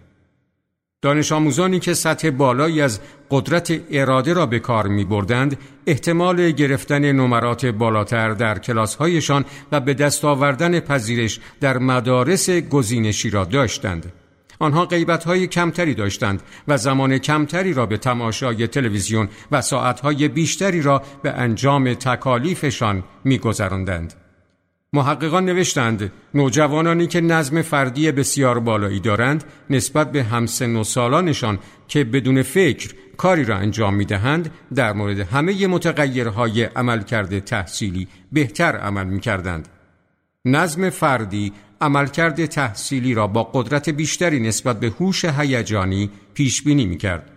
دانش 1.03 1.33
آموزانی 1.33 1.81
که 1.81 1.95
سطح 1.95 2.31
بالایی 2.31 2.81
از 2.81 3.01
قدرت 3.31 3.81
اراده 3.91 4.33
را 4.33 4.47
به 4.47 4.59
کار 4.59 4.87
می 4.87 5.05
بردند 5.05 5.59
احتمال 5.87 6.51
گرفتن 6.51 7.13
نمرات 7.13 7.67
بالاتر 7.67 8.31
در 8.31 8.59
کلاس 8.59 8.95
هایشان 8.95 9.45
و 9.73 9.81
به 9.81 9.95
دست 9.95 10.25
آوردن 10.25 10.81
پذیرش 10.81 11.41
در 11.61 11.79
مدارس 11.79 12.51
گزینشی 12.51 13.31
را 13.31 13.45
داشتند. 13.45 14.13
آنها 14.61 14.87
قیبت 14.87 15.25
های 15.25 15.47
کمتری 15.47 15.95
داشتند 15.95 16.43
و 16.69 16.77
زمان 16.77 17.19
کمتری 17.19 17.73
را 17.73 17.87
به 17.87 17.97
تماشای 17.97 18.67
تلویزیون 18.67 19.29
و 19.53 19.61
ساعتهای 19.61 20.29
بیشتری 20.29 20.83
را 20.83 21.03
به 21.23 21.31
انجام 21.31 21.95
تکالیفشان 21.95 23.05
میگذراندند. 23.25 24.15
محققان 24.93 25.45
نوشتند 25.45 26.13
نوجوانانی 26.35 27.07
که 27.07 27.21
نظم 27.21 27.63
فردی 27.63 28.13
بسیار 28.13 28.61
بالایی 28.61 29.01
دارند 29.01 29.45
نسبت 29.71 30.13
به 30.13 30.23
همسن 30.23 30.77
و 30.77 30.85
سالانشان 30.85 31.59
که 31.89 32.05
بدون 32.05 32.43
فکر 32.43 32.95
کاری 33.17 33.45
را 33.45 33.57
انجام 33.57 33.95
می 33.95 34.05
دهند 34.05 34.51
در 34.75 34.93
مورد 34.93 35.19
همه 35.21 35.67
متغیرهای 35.67 36.65
عملکرد 36.65 37.39
تحصیلی 37.39 38.09
بهتر 38.33 38.77
عمل 38.77 39.07
می 39.07 39.21
کردند. 39.21 39.69
نظم 40.45 40.91
فردی 40.91 41.53
عملکرد 41.81 42.47
تحصیلی 42.47 43.15
را 43.15 43.27
با 43.27 43.45
قدرت 43.45 43.89
بیشتری 43.89 44.41
نسبت 44.41 44.81
به 44.81 44.93
هوش 45.01 45.25
هیجانی 45.25 46.11
پیش 46.35 46.63
بینی 46.63 46.87
می 46.87 46.99
کرد. 46.99 47.31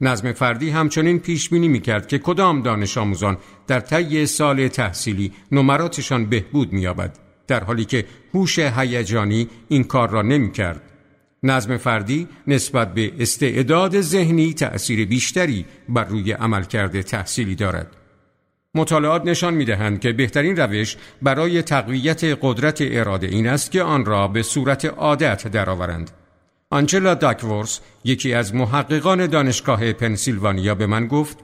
نظم 0.00 0.32
فردی 0.32 0.70
همچنین 0.70 1.18
پیش 1.18 1.48
بینی 1.48 1.68
می 1.68 1.80
کرد 1.80 2.06
که 2.06 2.18
کدام 2.18 2.62
دانش 2.62 2.98
آموزان 2.98 3.36
در 3.66 3.80
طی 3.80 4.26
سال 4.26 4.68
تحصیلی 4.68 5.32
نمراتشان 5.52 6.26
بهبود 6.26 6.72
می 6.72 6.80
یابد 6.80 7.18
در 7.46 7.64
حالی 7.64 7.84
که 7.84 8.04
هوش 8.34 8.58
هیجانی 8.58 9.48
این 9.68 9.84
کار 9.84 10.10
را 10.10 10.22
نمی 10.22 10.52
کرد. 10.52 10.82
نظم 11.42 11.76
فردی 11.76 12.28
نسبت 12.46 12.94
به 12.94 13.12
استعداد 13.18 14.00
ذهنی 14.00 14.54
تأثیر 14.54 15.06
بیشتری 15.06 15.64
بر 15.88 16.04
روی 16.04 16.32
عملکرد 16.32 17.00
تحصیلی 17.00 17.54
دارد. 17.54 17.97
مطالعات 18.74 19.24
نشان 19.24 19.54
می 19.54 19.64
دهند 19.64 20.00
که 20.00 20.12
بهترین 20.12 20.56
روش 20.56 20.96
برای 21.22 21.62
تقویت 21.62 22.24
قدرت 22.42 22.78
اراده 22.80 23.26
این 23.26 23.46
است 23.46 23.70
که 23.70 23.82
آن 23.82 24.04
را 24.04 24.28
به 24.28 24.42
صورت 24.42 24.84
عادت 24.84 25.48
درآورند. 25.48 26.10
آنجلا 26.70 27.14
داکورس 27.14 27.80
یکی 28.04 28.34
از 28.34 28.54
محققان 28.54 29.26
دانشگاه 29.26 29.92
پنسیلوانیا 29.92 30.74
به 30.74 30.86
من 30.86 31.06
گفت 31.06 31.38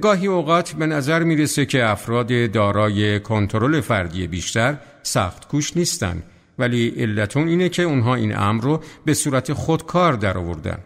گاهی 0.00 0.26
اوقات 0.26 0.72
به 0.72 0.86
نظر 0.86 1.22
می‌رسه 1.22 1.66
که 1.66 1.84
افراد 1.84 2.50
دارای 2.50 3.20
کنترل 3.20 3.80
فردی 3.80 4.26
بیشتر 4.26 4.76
سخت 5.02 5.48
کوش 5.48 5.76
نیستن 5.76 6.22
ولی 6.58 6.88
علتون 6.88 7.48
اینه 7.48 7.68
که 7.68 7.82
اونها 7.82 8.14
این 8.14 8.38
امر 8.38 8.62
رو 8.62 8.82
به 9.04 9.14
صورت 9.14 9.52
خودکار 9.52 10.12
درآوردن. 10.12 10.78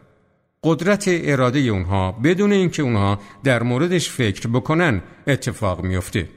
قدرت 0.68 1.04
اراده 1.08 1.58
اونها 1.58 2.12
بدون 2.12 2.52
اینکه 2.52 2.82
اونها 2.82 3.20
در 3.44 3.62
موردش 3.62 4.10
فکر 4.10 4.48
بکنن 4.48 5.02
اتفاق 5.26 5.84
میفته. 5.84 6.28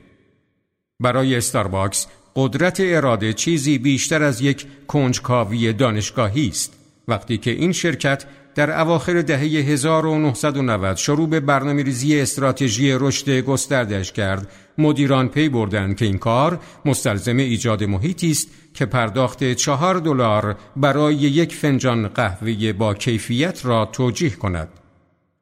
برای 0.99 1.35
استارباکس 1.35 2.07
قدرت 2.35 2.77
اراده 2.79 3.33
چیزی 3.33 3.77
بیشتر 3.77 4.23
از 4.23 4.41
یک 4.41 4.65
کنجکاوی 4.87 5.73
دانشگاهی 5.73 6.47
است. 6.47 6.73
وقتی 7.07 7.37
که 7.37 7.51
این 7.51 7.71
شرکت 7.71 8.25
در 8.59 8.81
اواخر 8.81 9.21
دهه 9.21 9.39
1990 9.39 10.97
شروع 10.97 11.29
به 11.29 11.39
برنامه 11.39 11.83
ریزی 11.83 12.21
استراتژی 12.21 12.91
رشد 12.91 13.29
گستردش 13.29 14.11
کرد. 14.11 14.51
مدیران 14.77 15.29
پی 15.29 15.49
بردند 15.49 15.95
که 15.95 16.05
این 16.05 16.17
کار 16.17 16.59
مستلزم 16.85 17.37
ایجاد 17.37 17.83
محیطی 17.83 18.31
است 18.31 18.47
که 18.73 18.85
پرداخت 18.85 19.53
چهار 19.53 19.99
دلار 19.99 20.55
برای 20.75 21.15
یک 21.15 21.55
فنجان 21.55 22.07
قهوه 22.07 22.73
با 22.73 22.93
کیفیت 22.93 23.65
را 23.65 23.85
توجیه 23.85 24.29
کند. 24.29 24.67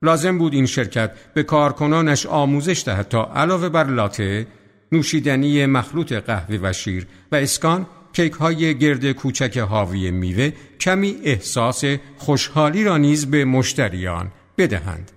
لازم 0.01 0.37
بود 0.37 0.53
این 0.53 0.65
شرکت 0.65 1.11
به 1.33 1.43
کارکنانش 1.43 2.25
آموزش 2.25 2.83
دهد 2.85 3.07
تا 3.07 3.31
علاوه 3.35 3.69
بر 3.69 3.83
لاته 3.83 4.47
نوشیدنی 4.91 5.65
مخلوط 5.65 6.13
قهوه 6.13 6.59
و 6.61 6.73
شیر 6.73 7.07
و 7.31 7.35
اسکان 7.35 7.85
کیک 8.17 8.33
های 8.33 8.77
گرد 8.77 9.11
کوچک 9.11 9.57
حاوی 9.57 10.11
میوه 10.11 10.51
کمی 10.79 11.15
احساس 11.23 11.83
خوشحالی 12.17 12.83
را 12.83 12.97
نیز 12.97 13.31
به 13.31 13.45
مشتریان 13.45 14.31
بدهند. 14.57 15.11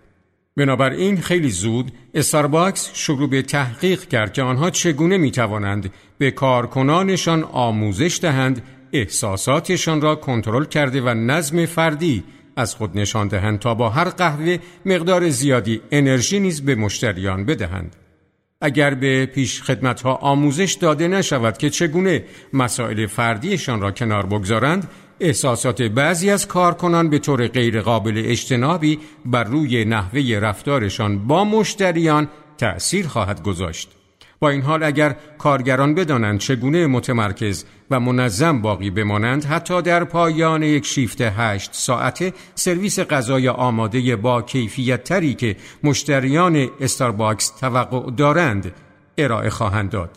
بنابراین 0.56 1.20
خیلی 1.20 1.50
زود 1.50 1.92
استارباکس 2.14 2.90
شروع 2.94 3.30
به 3.30 3.42
تحقیق 3.42 4.04
کرد 4.04 4.32
که 4.32 4.42
آنها 4.42 4.70
چگونه 4.70 5.16
می 5.16 5.30
توانند 5.30 5.92
به 6.18 6.30
کارکنانشان 6.30 7.42
آموزش 7.42 8.18
دهند 8.22 8.62
احساساتشان 8.92 10.00
را 10.00 10.14
کنترل 10.14 10.64
کرده 10.64 11.00
و 11.00 11.14
نظم 11.14 11.66
فردی 11.66 12.24
از 12.56 12.74
خود 12.74 12.98
نشان 12.98 13.28
دهند 13.28 13.58
تا 13.58 13.74
با 13.74 13.88
هر 13.88 14.08
قهوه 14.08 14.58
مقدار 14.86 15.28
زیادی 15.28 15.80
انرژی 15.90 16.40
نیز 16.40 16.64
به 16.64 16.74
مشتریان 16.74 17.44
بدهند. 17.44 17.96
اگر 18.60 18.94
به 18.94 19.26
پیش 19.26 19.62
خدمت 19.62 20.02
ها 20.02 20.14
آموزش 20.14 20.72
داده 20.72 21.08
نشود 21.08 21.58
که 21.58 21.70
چگونه 21.70 22.24
مسائل 22.52 23.06
فردیشان 23.06 23.80
را 23.80 23.90
کنار 23.90 24.26
بگذارند 24.26 24.90
احساسات 25.20 25.82
بعضی 25.82 26.30
از 26.30 26.48
کارکنان 26.48 27.10
به 27.10 27.18
طور 27.18 27.48
غیرقابل 27.48 28.22
اجتنابی 28.26 28.98
بر 29.26 29.44
روی 29.44 29.84
نحوه 29.84 30.38
رفتارشان 30.42 31.26
با 31.26 31.44
مشتریان 31.44 32.28
تأثیر 32.58 33.06
خواهد 33.06 33.42
گذاشت. 33.42 33.99
با 34.40 34.50
این 34.50 34.62
حال 34.62 34.82
اگر 34.82 35.16
کارگران 35.38 35.94
بدانند 35.94 36.38
چگونه 36.38 36.86
متمرکز 36.86 37.64
و 37.90 38.00
منظم 38.00 38.62
باقی 38.62 38.90
بمانند 38.90 39.44
حتی 39.44 39.82
در 39.82 40.04
پایان 40.04 40.62
یک 40.62 40.86
شیفت 40.86 41.20
هشت 41.20 41.70
ساعته 41.72 42.32
سرویس 42.54 42.98
غذای 43.00 43.48
آماده 43.48 44.16
با 44.16 44.42
کیفیت 44.42 45.04
تری 45.04 45.34
که 45.34 45.56
مشتریان 45.82 46.68
استارباکس 46.80 47.50
توقع 47.50 48.10
دارند 48.10 48.72
ارائه 49.18 49.50
خواهند 49.50 49.90
داد. 49.90 50.10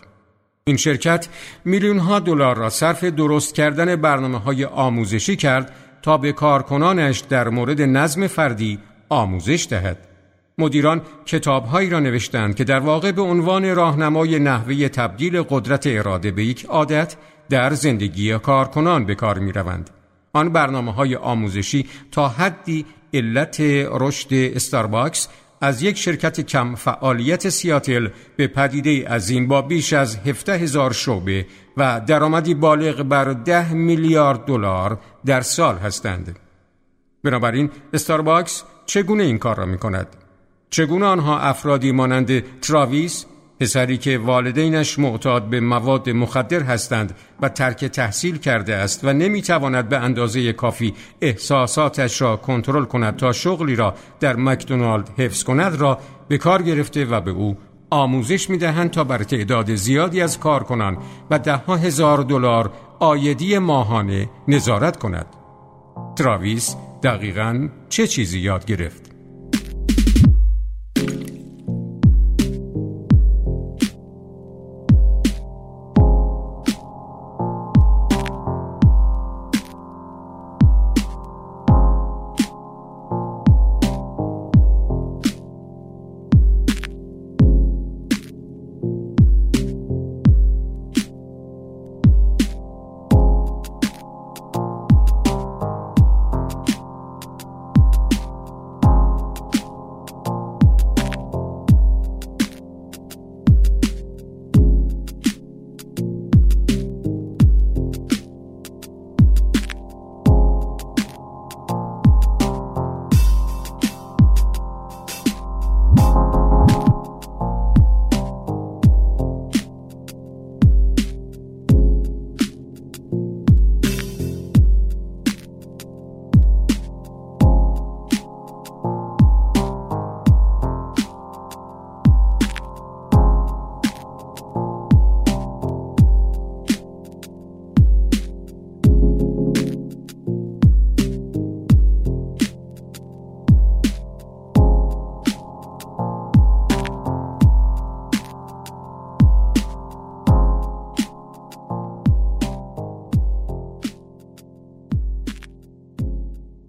این 0.63 0.77
شرکت 0.77 1.27
میلیون 1.65 1.99
ها 1.99 2.19
دلار 2.19 2.57
را 2.57 2.69
صرف 2.69 3.03
درست 3.03 3.55
کردن 3.55 3.95
برنامه 3.95 4.39
های 4.39 4.65
آموزشی 4.65 5.35
کرد 5.35 5.75
تا 6.01 6.17
به 6.17 6.31
کارکنانش 6.31 7.19
در 7.19 7.49
مورد 7.49 7.81
نظم 7.81 8.27
فردی 8.27 8.79
آموزش 9.09 9.67
دهد. 9.69 10.12
مدیران 10.57 11.01
کتابهایی 11.25 11.89
را 11.89 11.99
نوشتند 11.99 12.55
که 12.55 12.63
در 12.63 12.79
واقع 12.79 13.11
به 13.11 13.21
عنوان 13.21 13.75
راهنمای 13.75 14.39
نحوه 14.39 14.87
تبدیل 14.87 15.41
قدرت 15.41 15.87
اراده 15.87 16.31
به 16.31 16.45
یک 16.45 16.65
عادت 16.65 17.15
در 17.49 17.73
زندگی 17.73 18.39
کارکنان 18.39 19.05
به 19.05 19.15
کار 19.15 19.39
می 19.39 19.51
روند. 19.51 19.89
آن 20.33 20.49
برنامه 20.49 20.93
های 20.93 21.15
آموزشی 21.15 21.89
تا 22.11 22.27
حدی 22.27 22.85
علت 23.13 23.59
رشد 23.91 24.33
استارباکس 24.33 25.27
از 25.61 25.81
یک 25.81 25.97
شرکت 25.97 26.41
کم 26.41 26.75
فعالیت 26.75 27.49
سیاتل 27.49 28.07
به 28.35 28.47
پدیده 28.47 29.07
عظیم 29.07 29.47
با 29.47 29.61
بیش 29.61 29.93
از 29.93 30.17
17 30.17 30.53
هزار 30.53 30.93
شعبه 30.93 31.45
و 31.77 32.01
درآمدی 32.07 32.53
بالغ 32.53 33.03
بر 33.03 33.33
10 33.33 33.73
میلیارد 33.73 34.45
دلار 34.45 34.99
در 35.25 35.41
سال 35.41 35.77
هستند. 35.77 36.39
بنابراین 37.23 37.69
استارباکس 37.93 38.63
چگونه 38.85 39.23
این 39.23 39.37
کار 39.37 39.55
را 39.57 39.65
می 39.65 39.77
کند؟ 39.77 40.22
چگونه 40.73 41.05
آنها 41.05 41.39
افرادی 41.39 41.91
مانند 41.91 42.59
تراویس 42.59 43.25
پسری 43.59 43.97
که 43.97 44.17
والدینش 44.17 44.99
معتاد 44.99 45.43
به 45.43 45.59
مواد 45.59 46.09
مخدر 46.09 46.63
هستند 46.63 47.15
و 47.41 47.49
ترک 47.49 47.85
تحصیل 47.85 48.37
کرده 48.37 48.75
است 48.75 49.03
و 49.03 49.13
نمی‌تواند 49.13 49.89
به 49.89 49.97
اندازه 49.97 50.53
کافی 50.53 50.93
احساساتش 51.21 52.21
را 52.21 52.35
کنترل 52.35 52.85
کند 52.85 53.15
تا 53.15 53.31
شغلی 53.31 53.75
را 53.75 53.95
در 54.19 54.35
مکدونالد 54.35 55.09
حفظ 55.17 55.43
کند 55.43 55.75
را 55.75 55.99
به 56.27 56.37
کار 56.37 56.61
گرفته 56.61 57.05
و 57.05 57.21
به 57.21 57.31
او 57.31 57.57
آموزش 57.89 58.49
می‌دهند 58.49 58.91
تا 58.91 59.03
بر 59.03 59.23
تعداد 59.23 59.75
زیادی 59.75 60.21
از 60.21 60.39
کارکنان 60.39 60.97
و 61.31 61.39
دهها 61.39 61.75
هزار 61.75 62.17
دلار 62.17 62.73
آیدی 62.99 63.57
ماهانه 63.57 64.29
نظارت 64.47 64.97
کند. 64.97 65.25
تراویس 66.15 66.75
دقیقا 67.03 67.69
چه 67.89 68.07
چیزی 68.07 68.39
یاد 68.39 68.65
گرفت؟ 68.65 69.12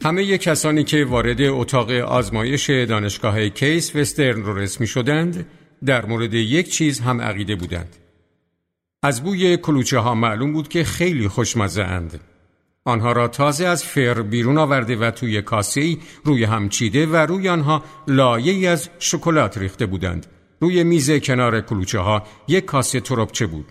همه 0.04 0.38
کسانی 0.38 0.84
که 0.84 1.04
وارد 1.04 1.42
اتاق 1.42 1.90
آزمایش 1.90 2.70
دانشگاه 2.70 3.48
کیس 3.48 3.96
وسترن 3.96 4.42
رورس 4.42 4.80
می 4.80 4.86
شدند 4.86 5.46
در 5.84 6.06
مورد 6.06 6.34
یک 6.34 6.70
چیز 6.70 7.00
هم 7.00 7.20
عقیده 7.20 7.56
بودند. 7.56 7.96
از 9.02 9.22
بوی 9.22 9.56
کلوچه 9.56 9.98
ها 9.98 10.14
معلوم 10.14 10.52
بود 10.52 10.68
که 10.68 10.84
خیلی 10.84 11.28
خوشمزه 11.28 11.82
اند. 11.82 12.20
آنها 12.84 13.12
را 13.12 13.28
تازه 13.28 13.66
از 13.66 13.84
فر 13.84 14.22
بیرون 14.22 14.58
آورده 14.58 14.96
و 14.96 15.10
توی 15.10 15.42
کاسه 15.42 15.96
روی 16.24 16.44
هم 16.44 16.68
چیده 16.68 17.06
و 17.06 17.16
روی 17.16 17.48
آنها 17.48 17.84
لایه 18.08 18.68
از 18.68 18.88
شکلات 18.98 19.58
ریخته 19.58 19.86
بودند. 19.86 20.26
روی 20.60 20.84
میز 20.84 21.10
کنار 21.10 21.60
کلوچه 21.60 21.98
ها 21.98 22.22
یک 22.48 22.64
کاسه 22.64 23.00
تربچه 23.00 23.46
بود. 23.46 23.66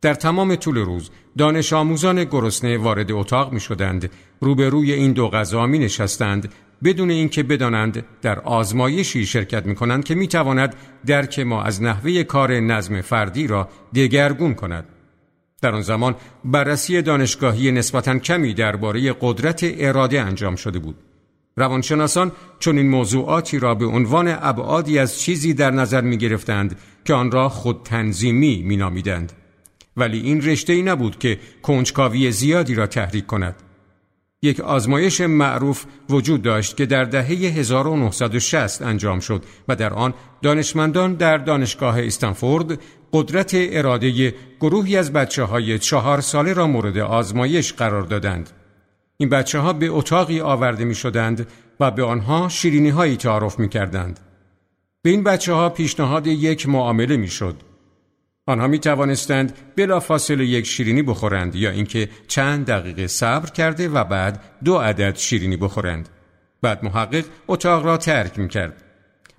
در 0.00 0.14
تمام 0.14 0.54
طول 0.54 0.76
روز 0.76 1.10
دانش 1.38 1.72
آموزان 1.72 2.24
گرسنه 2.24 2.78
وارد 2.78 3.12
اتاق 3.12 3.52
می 3.52 3.60
شدند 3.60 4.10
روبروی 4.40 4.92
این 4.92 5.12
دو 5.12 5.28
غذا 5.28 5.66
می 5.66 5.78
نشستند 5.78 6.52
بدون 6.84 7.10
اینکه 7.10 7.42
بدانند 7.42 8.04
در 8.22 8.40
آزمایشی 8.40 9.26
شرکت 9.26 9.66
می 9.66 9.74
کنند 9.74 10.04
که 10.04 10.14
می 10.14 10.28
تواند 10.28 10.74
درک 11.06 11.38
ما 11.38 11.62
از 11.62 11.82
نحوه 11.82 12.22
کار 12.22 12.60
نظم 12.60 13.00
فردی 13.00 13.46
را 13.46 13.68
دگرگون 13.94 14.54
کند. 14.54 14.84
در 15.62 15.74
آن 15.74 15.82
زمان 15.82 16.14
بررسی 16.44 17.02
دانشگاهی 17.02 17.72
نسبتا 17.72 18.18
کمی 18.18 18.54
درباره 18.54 19.14
قدرت 19.20 19.60
اراده 19.78 20.20
انجام 20.20 20.56
شده 20.56 20.78
بود. 20.78 20.96
روانشناسان 21.56 22.32
چون 22.58 22.78
این 22.78 22.88
موضوعاتی 22.88 23.58
را 23.58 23.74
به 23.74 23.86
عنوان 23.86 24.28
ابعادی 24.40 24.98
از 24.98 25.20
چیزی 25.20 25.54
در 25.54 25.70
نظر 25.70 26.00
می 26.00 26.18
گرفتند 26.18 26.78
که 27.04 27.14
آن 27.14 27.30
را 27.30 27.48
خود 27.48 27.80
تنظیمی 27.84 28.62
می 28.62 28.76
نامیدند. 28.76 29.32
ولی 29.98 30.20
این 30.20 30.42
رشته 30.42 30.72
ای 30.72 30.82
نبود 30.82 31.18
که 31.18 31.38
کنجکاوی 31.62 32.32
زیادی 32.32 32.74
را 32.74 32.86
تحریک 32.86 33.26
کند. 33.26 33.54
یک 34.42 34.60
آزمایش 34.60 35.20
معروف 35.20 35.84
وجود 36.08 36.42
داشت 36.42 36.76
که 36.76 36.86
در 36.86 37.04
دهه 37.04 37.26
1960 37.26 38.82
انجام 38.82 39.20
شد 39.20 39.44
و 39.68 39.76
در 39.76 39.94
آن 39.94 40.14
دانشمندان 40.42 41.14
در 41.14 41.38
دانشگاه 41.38 42.06
استنفورد 42.06 42.80
قدرت 43.12 43.50
اراده 43.54 44.34
گروهی 44.60 44.96
از 44.96 45.12
بچه 45.12 45.42
های 45.42 45.78
چهار 45.78 46.20
ساله 46.20 46.52
را 46.52 46.66
مورد 46.66 46.98
آزمایش 46.98 47.72
قرار 47.72 48.02
دادند. 48.02 48.50
این 49.16 49.28
بچه 49.28 49.58
ها 49.58 49.72
به 49.72 49.88
اتاقی 49.88 50.40
آورده 50.40 50.84
می 50.84 50.94
شدند 50.94 51.46
و 51.80 51.90
به 51.90 52.04
آنها 52.04 52.48
شیرینی 52.48 52.88
هایی 52.88 53.16
تعارف 53.16 53.58
می 53.58 53.68
کردند. 53.68 54.20
به 55.02 55.10
این 55.10 55.24
بچه 55.24 55.52
ها 55.52 55.68
پیشنهاد 55.68 56.26
یک 56.26 56.68
معامله 56.68 57.16
می 57.16 57.28
شد. 57.28 57.56
آنها 58.48 58.66
می 58.66 58.78
توانستند 58.78 59.52
بلا 59.76 60.00
فاصله 60.00 60.46
یک 60.46 60.66
شیرینی 60.66 61.02
بخورند 61.02 61.54
یا 61.54 61.70
اینکه 61.70 62.08
چند 62.28 62.66
دقیقه 62.66 63.06
صبر 63.06 63.50
کرده 63.50 63.88
و 63.88 64.04
بعد 64.04 64.42
دو 64.64 64.76
عدد 64.76 65.16
شیرینی 65.16 65.56
بخورند. 65.56 66.08
بعد 66.62 66.84
محقق 66.84 67.24
اتاق 67.48 67.84
را 67.84 67.96
ترک 67.96 68.38
می 68.38 68.48
کرد. 68.48 68.84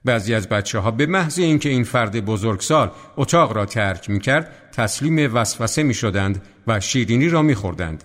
بعضی 0.05 0.33
از 0.33 0.49
بچه 0.49 0.79
ها 0.79 0.91
به 0.91 1.05
محض 1.05 1.39
اینکه 1.39 1.69
این 1.69 1.83
فرد 1.83 2.25
بزرگسال 2.25 2.91
اتاق 3.17 3.53
را 3.53 3.65
ترک 3.65 4.09
می 4.09 4.19
کرد 4.19 4.51
تسلیم 4.71 5.35
وسوسه 5.35 5.83
می 5.83 5.93
شدند 5.93 6.41
و 6.67 6.79
شیرینی 6.79 7.29
را 7.29 7.41
می 7.41 7.55
خوردند. 7.55 8.03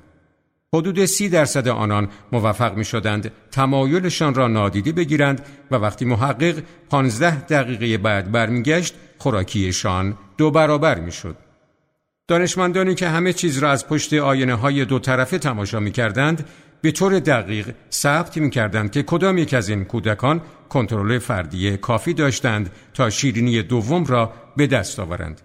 حدود 0.74 1.04
سی 1.04 1.28
درصد 1.28 1.68
آنان 1.68 2.08
موفق 2.32 2.76
می 2.76 2.84
شدند 2.84 3.32
تمایلشان 3.50 4.34
را 4.34 4.48
نادیده 4.48 4.92
بگیرند 4.92 5.46
و 5.70 5.76
وقتی 5.76 6.04
محقق 6.04 6.62
پانزده 6.90 7.40
دقیقه 7.40 7.98
بعد 7.98 8.32
برمیگشت 8.32 8.94
خوراکیشان 9.18 10.18
دو 10.36 10.50
برابر 10.50 11.00
می 11.00 11.12
شد. 11.12 11.36
دانشمندانی 12.28 12.94
که 12.94 13.08
همه 13.08 13.32
چیز 13.32 13.58
را 13.58 13.70
از 13.70 13.88
پشت 13.88 14.14
آینه 14.14 14.54
های 14.54 14.84
دو 14.84 14.98
طرفه 14.98 15.38
تماشا 15.38 15.80
می 15.80 15.90
کردند 15.90 16.48
به 16.80 16.92
طور 16.92 17.18
دقیق 17.18 17.74
ثبت 17.92 18.36
می 18.36 18.50
کردند 18.50 18.90
که 18.90 19.02
کدام 19.02 19.38
یک 19.38 19.54
از 19.54 19.68
این 19.68 19.84
کودکان 19.84 20.40
کنترل 20.68 21.18
فردی 21.18 21.76
کافی 21.76 22.14
داشتند 22.14 22.70
تا 22.94 23.10
شیرینی 23.10 23.62
دوم 23.62 24.04
را 24.04 24.32
به 24.56 24.66
دست 24.66 25.00
آورند. 25.00 25.40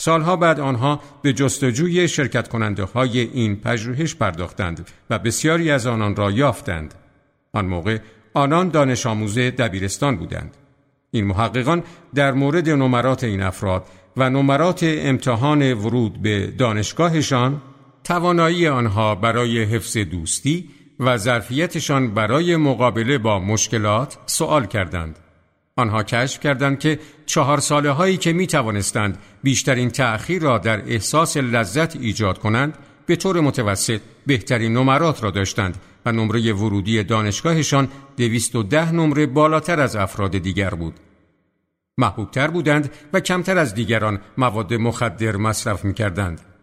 سالها 0.00 0.36
بعد 0.36 0.60
آنها 0.60 1.00
به 1.22 1.32
جستجوی 1.32 2.08
شرکت 2.08 2.48
کننده 2.48 2.84
های 2.84 3.20
این 3.20 3.56
پژوهش 3.56 4.14
پرداختند 4.14 4.90
و 5.10 5.18
بسیاری 5.18 5.70
از 5.70 5.86
آنان 5.86 6.16
را 6.16 6.30
یافتند. 6.30 6.94
آن 7.52 7.66
موقع 7.66 7.98
آنان 8.34 8.68
دانش 8.68 9.06
آموز 9.06 9.38
دبیرستان 9.38 10.16
بودند. 10.16 10.56
این 11.10 11.24
محققان 11.24 11.82
در 12.14 12.32
مورد 12.32 12.70
نمرات 12.70 13.24
این 13.24 13.42
افراد 13.42 13.86
و 14.16 14.30
نمرات 14.30 14.80
امتحان 14.82 15.72
ورود 15.72 16.22
به 16.22 16.46
دانشگاهشان 16.46 17.62
توانایی 18.04 18.68
آنها 18.68 19.14
برای 19.14 19.64
حفظ 19.64 19.96
دوستی 19.96 20.68
و 21.00 21.16
ظرفیتشان 21.16 22.14
برای 22.14 22.56
مقابله 22.56 23.18
با 23.18 23.38
مشکلات 23.38 24.18
سوال 24.26 24.66
کردند. 24.66 25.18
آنها 25.76 26.02
کشف 26.02 26.40
کردند 26.40 26.78
که 26.78 26.98
چهار 27.26 27.60
ساله 27.60 27.90
هایی 27.90 28.16
که 28.16 28.32
می 28.32 28.46
توانستند 28.46 29.18
بیشترین 29.42 29.90
تأخیر 29.90 30.42
را 30.42 30.58
در 30.58 30.80
احساس 30.88 31.36
لذت 31.36 31.96
ایجاد 31.96 32.38
کنند 32.38 32.78
به 33.06 33.16
طور 33.16 33.40
متوسط 33.40 34.00
بهترین 34.26 34.72
نمرات 34.72 35.22
را 35.22 35.30
داشتند 35.30 35.76
و 36.06 36.12
نمره 36.12 36.52
ورودی 36.52 37.02
دانشگاهشان 37.02 37.88
210 38.16 38.92
نمره 38.92 39.26
بالاتر 39.26 39.80
از 39.80 39.96
افراد 39.96 40.38
دیگر 40.38 40.70
بود. 40.70 40.94
محبوبتر 41.98 42.46
بودند 42.46 42.90
و 43.12 43.20
کمتر 43.20 43.58
از 43.58 43.74
دیگران 43.74 44.20
مواد 44.38 44.74
مخدر 44.74 45.36
مصرف 45.36 45.84
می 45.84 45.94
کردند. 45.94 46.55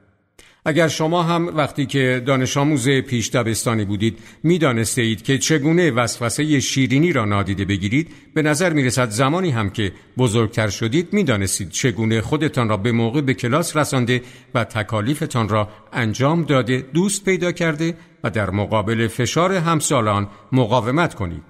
اگر 0.66 0.88
شما 0.88 1.24
هم 1.24 1.48
وقتی 1.48 1.86
که 1.86 2.24
دانش 2.26 2.58
آموز 2.58 2.90
پیش 2.90 3.30
دبستانی 3.30 3.86
بودید 3.86 4.20
می‌دانسته 4.44 5.02
اید 5.02 5.22
که 5.22 5.38
چگونه 5.38 5.92
وسوسه 5.92 6.60
شیرینی 6.60 7.14
را 7.14 7.26
نادیده 7.26 7.66
بگیرید 7.66 8.12
به 8.34 8.42
نظر 8.42 8.74
می 8.74 8.84
رسد 8.84 9.10
زمانی 9.10 9.50
هم 9.50 9.70
که 9.70 9.92
بزرگتر 10.18 10.70
شدید 10.70 11.14
می‌دانستید 11.14 11.70
چگونه 11.70 12.22
خودتان 12.22 12.70
را 12.70 12.78
به 12.78 12.92
موقع 12.92 13.22
به 13.22 13.34
کلاس 13.34 13.78
رسانده 13.78 14.22
و 14.54 14.64
تکالیفتان 14.64 15.50
را 15.50 15.70
انجام 15.94 16.44
داده 16.44 16.86
دوست 16.94 17.26
پیدا 17.26 17.52
کرده 17.52 17.98
و 18.24 18.30
در 18.30 18.50
مقابل 18.50 19.08
فشار 19.08 19.54
همسالان 19.54 20.28
مقاومت 20.52 21.14
کنید. 21.14 21.44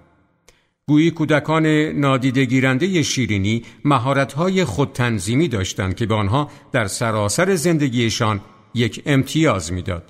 گویی 0.87 1.11
کودکان 1.11 1.65
نادیده 1.99 2.45
گیرنده 2.45 3.03
شیرینی 3.03 3.63
مهارت‌های 3.85 4.65
خودتنظیمی 4.65 5.47
داشتند 5.47 5.95
که 5.95 6.05
به 6.05 6.15
آنها 6.15 6.49
در 6.71 6.87
سراسر 6.87 7.55
زندگیشان 7.55 8.41
یک 8.73 9.03
امتیاز 9.05 9.73
می‌داد. 9.73 10.03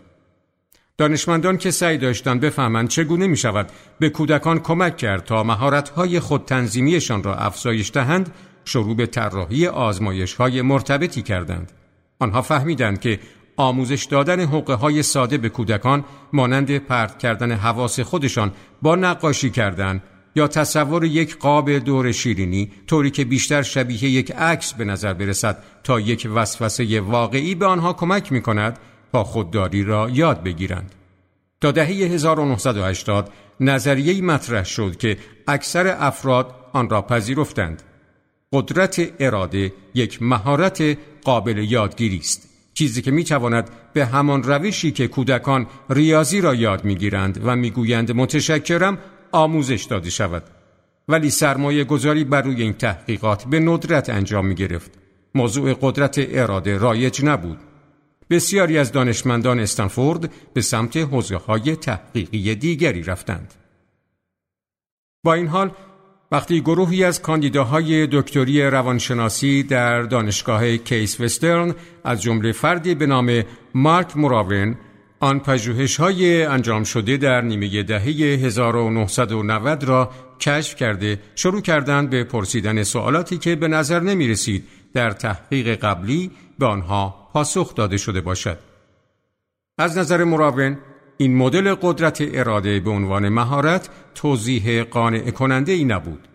دانشمندان 0.98 1.58
که 1.58 1.72
سعی 1.72 1.98
داشتند 1.98 2.42
بفهمند 2.42 2.88
چگونه 2.88 3.28
می 3.28 3.38
شود 3.38 3.70
به 4.00 4.10
کودکان 4.10 4.60
کمک 4.60 4.98
کرد 4.98 5.24
تا 5.24 5.44
مهارت‌های 5.44 6.20
خودتنظیمیشان 6.20 7.24
را 7.24 7.36
افزایش 7.36 7.92
دهند 7.92 8.34
شروع 8.66 8.96
به 8.96 9.06
طراحی 9.06 9.68
آزمایش 9.68 10.34
های 10.34 10.62
مرتبطی 10.62 11.22
کردند. 11.22 11.72
آنها 12.20 12.42
فهمیدند 12.42 13.00
که 13.00 13.20
آموزش 13.58 14.04
دادن 14.04 14.40
حقه 14.40 14.74
های 14.74 15.04
ساده 15.04 15.38
به 15.38 15.50
کودکان 15.50 16.06
مانند 16.34 16.78
پرت 16.78 17.20
کردن 17.20 17.52
حواس 17.52 18.00
خودشان 18.00 18.52
با 18.82 18.96
نقاشی 18.96 19.50
کردن 19.50 20.02
یا 20.36 20.48
تصور 20.48 21.06
یک 21.06 21.38
قاب 21.38 21.72
دور 21.72 22.12
شیرینی 22.12 22.72
طوری 22.88 23.12
که 23.12 23.26
بیشتر 23.26 23.62
شبیه 23.62 24.04
یک 24.04 24.32
عکس 24.32 24.74
به 24.74 24.86
نظر 24.86 25.14
برسد 25.14 25.64
تا 25.84 26.00
یک 26.00 26.28
وسوسه 26.36 27.02
واقعی 27.02 27.56
به 27.56 27.66
آنها 27.66 27.94
کمک 27.94 28.32
می 28.32 28.42
کند 28.42 28.80
تا 29.12 29.24
خودداری 29.24 29.84
را 29.84 30.10
یاد 30.10 30.44
بگیرند. 30.44 30.96
تا 31.62 31.72
دهه 31.72 31.88
1980 31.88 33.32
نظریه 33.60 34.22
مطرح 34.22 34.64
شد 34.64 34.98
که 34.98 35.18
اکثر 35.48 35.96
افراد 36.00 36.56
آن 36.74 36.90
را 36.90 37.02
پذیرفتند. 37.02 37.84
قدرت 38.54 39.12
اراده 39.20 39.74
یک 39.94 40.22
مهارت 40.22 40.98
قابل 41.24 41.58
یادگیری 41.58 42.18
است. 42.18 42.50
چیزی 42.74 43.02
که 43.02 43.12
می 43.12 43.24
تواند 43.24 43.70
به 43.94 44.06
همان 44.06 44.44
روشی 44.44 44.92
که 44.92 45.08
کودکان 45.08 45.68
ریاضی 45.90 46.42
را 46.42 46.56
یاد 46.56 46.86
می 46.86 46.96
گیرند 46.96 47.42
و 47.44 47.56
می 47.56 47.72
گویند 47.72 48.12
متشکرم 48.12 48.98
آموزش 49.34 49.84
داده 49.84 50.10
شود. 50.10 50.44
ولی 51.08 51.30
سرمایه 51.30 51.84
گذاری 51.84 52.24
بر 52.24 52.42
روی 52.42 52.62
این 52.62 52.74
تحقیقات 52.74 53.46
به 53.46 53.60
ندرت 53.60 54.10
انجام 54.10 54.46
می 54.46 54.56
گرفت. 54.56 54.92
موضوع 55.36 55.74
قدرت 55.82 56.16
اراده 56.18 56.78
رایج 56.78 57.26
نبود. 57.26 57.58
بسیاری 58.30 58.78
از 58.78 58.92
دانشمندان 58.92 59.60
استنفورد 59.60 60.32
به 60.54 60.62
سمت 60.62 60.98
حوزه 60.98 61.38
های 61.38 61.76
تحقیقی 61.76 62.56
دیگری 62.56 63.04
رفتند. 63.04 63.54
با 65.24 65.34
این 65.34 65.48
حال 65.48 65.72
وقتی 66.32 66.62
گروهی 66.62 67.04
از 67.04 67.22
کاندیداهای 67.22 68.08
دکتری 68.12 68.62
روانشناسی 68.62 69.64
در 69.64 70.02
دانشگاه 70.02 70.78
کیس 70.78 71.22
وسترن 71.22 71.76
از 72.04 72.22
جمله 72.22 72.52
فردی 72.52 72.96
به 72.96 73.06
نام 73.06 73.44
مارک 73.74 74.18
موراون 74.18 74.76
آن 75.24 75.40
پژوهش 75.40 75.96
های 75.98 76.44
انجام 76.44 76.84
شده 76.84 77.18
در 77.18 77.42
نیمه 77.42 77.84
دهه 77.84 78.04
1990 78.46 79.84
را 79.84 80.12
کشف 80.40 80.76
کرده 80.76 81.20
شروع 81.36 81.62
کردند 81.62 82.10
به 82.10 82.24
پرسیدن 82.24 82.84
سوالاتی 82.84 83.38
که 83.38 83.56
به 83.56 83.68
نظر 83.68 84.00
نمی 84.00 84.28
رسید 84.28 84.64
در 84.94 85.12
تحقیق 85.12 85.76
قبلی 85.76 86.32
به 86.60 86.66
آنها 86.66 87.30
پاسخ 87.34 87.76
داده 87.76 87.98
شده 87.98 88.22
باشد. 88.22 88.58
از 89.78 89.98
نظر 89.98 90.24
مراون 90.24 90.78
این 91.18 91.38
مدل 91.38 91.76
قدرت 91.82 92.18
اراده 92.22 92.80
به 92.80 92.90
عنوان 92.90 93.30
مهارت 93.30 93.90
توضیح 94.16 94.84
قانع 94.84 95.32
کننده 95.32 95.72
ای 95.72 95.86
نبود. 95.86 96.28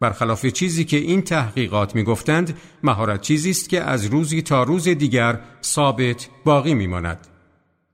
برخلاف 0.00 0.46
چیزی 0.46 0.84
که 0.84 0.96
این 0.96 1.22
تحقیقات 1.22 1.94
می 1.94 2.02
گفتند 2.02 2.58
مهارت 2.82 3.20
چیزی 3.20 3.50
است 3.50 3.68
که 3.68 3.82
از 3.82 4.06
روزی 4.06 4.42
تا 4.42 4.62
روز 4.62 4.88
دیگر 4.88 5.40
ثابت 5.62 6.28
باقی 6.44 6.74
می 6.74 6.86
ماند. 6.86 7.33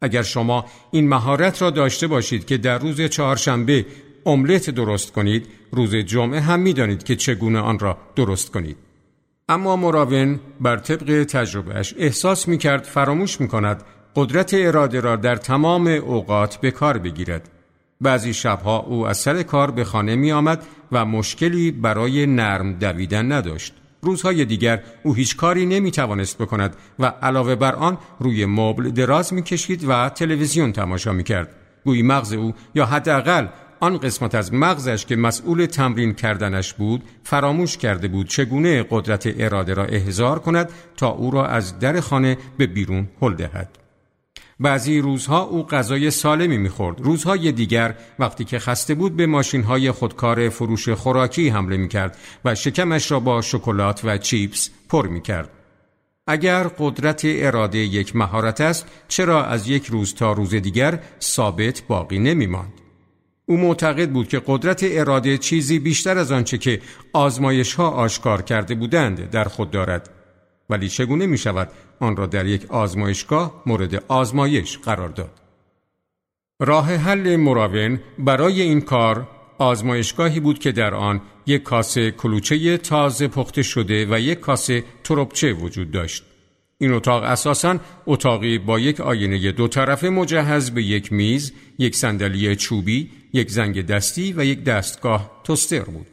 اگر 0.02 0.22
شما 0.22 0.64
این 0.90 1.08
مهارت 1.08 1.62
را 1.62 1.70
داشته 1.70 2.06
باشید 2.06 2.46
که 2.46 2.56
در 2.56 2.78
روز 2.78 3.00
چهارشنبه 3.00 3.86
املت 4.26 4.70
درست 4.70 5.12
کنید 5.12 5.46
روز 5.72 5.94
جمعه 5.94 6.40
هم 6.40 6.60
می‌دانید 6.60 7.02
که 7.02 7.16
چگونه 7.16 7.58
آن 7.58 7.78
را 7.78 7.98
درست 8.16 8.50
کنید. 8.50 8.76
اما 9.48 9.76
مراون 9.76 10.40
بر 10.60 10.76
طبق 10.76 11.24
تجربهش 11.24 11.94
احساس 11.98 12.48
می 12.48 12.58
کرد 12.58 12.84
فراموش 12.84 13.40
می 13.40 13.48
کند 13.48 13.82
قدرت 14.16 14.54
اراده 14.54 15.00
را 15.00 15.16
در 15.16 15.36
تمام 15.36 15.86
اوقات 15.86 16.56
به 16.56 16.70
کار 16.70 16.98
بگیرد. 16.98 17.50
بعضی 18.00 18.34
شبها 18.34 18.78
او 18.78 19.06
از 19.06 19.18
سر 19.18 19.42
کار 19.42 19.70
به 19.70 19.84
خانه 19.84 20.16
می 20.16 20.32
آمد 20.32 20.66
و 20.92 21.04
مشکلی 21.04 21.70
برای 21.70 22.26
نرم 22.26 22.72
دویدن 22.72 23.32
نداشت. 23.32 23.74
روزهای 24.02 24.44
دیگر 24.44 24.82
او 25.02 25.14
هیچ 25.14 25.36
کاری 25.36 25.66
نمی 25.66 25.90
توانست 25.90 26.38
بکند 26.38 26.76
و 26.98 27.06
علاوه 27.06 27.54
بر 27.54 27.74
آن 27.74 27.98
روی 28.18 28.46
مبل 28.46 28.90
دراز 28.90 29.34
می 29.34 29.42
کشید 29.42 29.84
و 29.88 30.08
تلویزیون 30.08 30.72
تماشا 30.72 31.12
می 31.12 31.24
کرد. 31.24 31.54
گویی 31.84 32.02
مغز 32.02 32.32
او 32.32 32.54
یا 32.74 32.86
حداقل 32.86 33.46
آن 33.80 33.98
قسمت 33.98 34.34
از 34.34 34.54
مغزش 34.54 35.06
که 35.06 35.16
مسئول 35.16 35.66
تمرین 35.66 36.14
کردنش 36.14 36.74
بود 36.74 37.02
فراموش 37.24 37.76
کرده 37.76 38.08
بود 38.08 38.28
چگونه 38.28 38.86
قدرت 38.90 39.34
اراده 39.38 39.74
را 39.74 39.84
احضار 39.84 40.38
کند 40.38 40.70
تا 40.96 41.08
او 41.08 41.30
را 41.30 41.46
از 41.46 41.78
در 41.78 42.00
خانه 42.00 42.38
به 42.58 42.66
بیرون 42.66 43.08
هل 43.22 43.34
دهد. 43.34 43.79
بعضی 44.60 44.98
روزها 44.98 45.42
او 45.42 45.66
غذای 45.66 46.10
سالمی 46.10 46.58
می‌خورد. 46.58 47.00
روزهای 47.00 47.52
دیگر 47.52 47.94
وقتی 48.18 48.44
که 48.44 48.58
خسته 48.58 48.94
بود 48.94 49.16
به 49.16 49.26
ماشین 49.26 49.62
های 49.62 49.90
خودکار 49.90 50.48
فروش 50.48 50.88
خوراکی 50.88 51.48
حمله 51.48 51.76
می‌کرد 51.76 52.16
و 52.44 52.54
شکمش 52.54 53.10
را 53.10 53.20
با 53.20 53.42
شکلات 53.42 54.00
و 54.04 54.18
چیپس 54.18 54.70
پر 54.88 55.06
می‌کرد. 55.08 55.50
اگر 56.26 56.70
قدرت 56.78 57.22
اراده 57.24 57.78
یک 57.78 58.16
مهارت 58.16 58.60
است 58.60 58.86
چرا 59.08 59.44
از 59.44 59.68
یک 59.68 59.86
روز 59.86 60.14
تا 60.14 60.32
روز 60.32 60.54
دیگر 60.54 61.00
ثابت 61.22 61.82
باقی 61.88 62.18
نمیماند؟ 62.18 62.72
او 63.46 63.56
معتقد 63.56 64.10
بود 64.10 64.28
که 64.28 64.42
قدرت 64.46 64.80
اراده 64.84 65.38
چیزی 65.38 65.78
بیشتر 65.78 66.18
از 66.18 66.32
آنچه 66.32 66.58
که 66.58 66.80
آزمایش 67.12 67.74
ها 67.74 67.90
آشکار 67.90 68.42
کرده 68.42 68.74
بودند 68.74 69.30
در 69.30 69.44
خود 69.44 69.70
دارد 69.70 70.19
ولی 70.70 70.88
چگونه 70.88 71.26
می 71.26 71.38
شود 71.38 71.68
آن 72.00 72.16
را 72.16 72.26
در 72.26 72.46
یک 72.46 72.70
آزمایشگاه 72.70 73.62
مورد 73.66 74.04
آزمایش 74.08 74.78
قرار 74.78 75.08
داد. 75.08 75.40
راه 76.60 76.94
حل 76.94 77.36
مراون 77.36 78.00
برای 78.18 78.62
این 78.62 78.80
کار 78.80 79.28
آزمایشگاهی 79.58 80.40
بود 80.40 80.58
که 80.58 80.72
در 80.72 80.94
آن 80.94 81.20
یک 81.46 81.62
کاسه 81.62 82.10
کلوچه 82.10 82.76
تازه 82.76 83.28
پخته 83.28 83.62
شده 83.62 84.06
و 84.10 84.20
یک 84.20 84.40
کاسه 84.40 84.84
تربچه 85.04 85.52
وجود 85.52 85.90
داشت. 85.90 86.24
این 86.78 86.92
اتاق 86.92 87.22
اساساً 87.22 87.78
اتاقی 88.06 88.58
با 88.58 88.78
یک 88.78 89.00
آینه 89.00 89.52
دو 89.52 89.68
طرفه 89.68 90.08
مجهز 90.08 90.70
به 90.70 90.82
یک 90.82 91.12
میز، 91.12 91.52
یک 91.78 91.96
صندلی 91.96 92.56
چوبی، 92.56 93.10
یک 93.32 93.50
زنگ 93.50 93.86
دستی 93.86 94.32
و 94.32 94.44
یک 94.44 94.64
دستگاه 94.64 95.40
توستر 95.44 95.82
بود. 95.82 96.06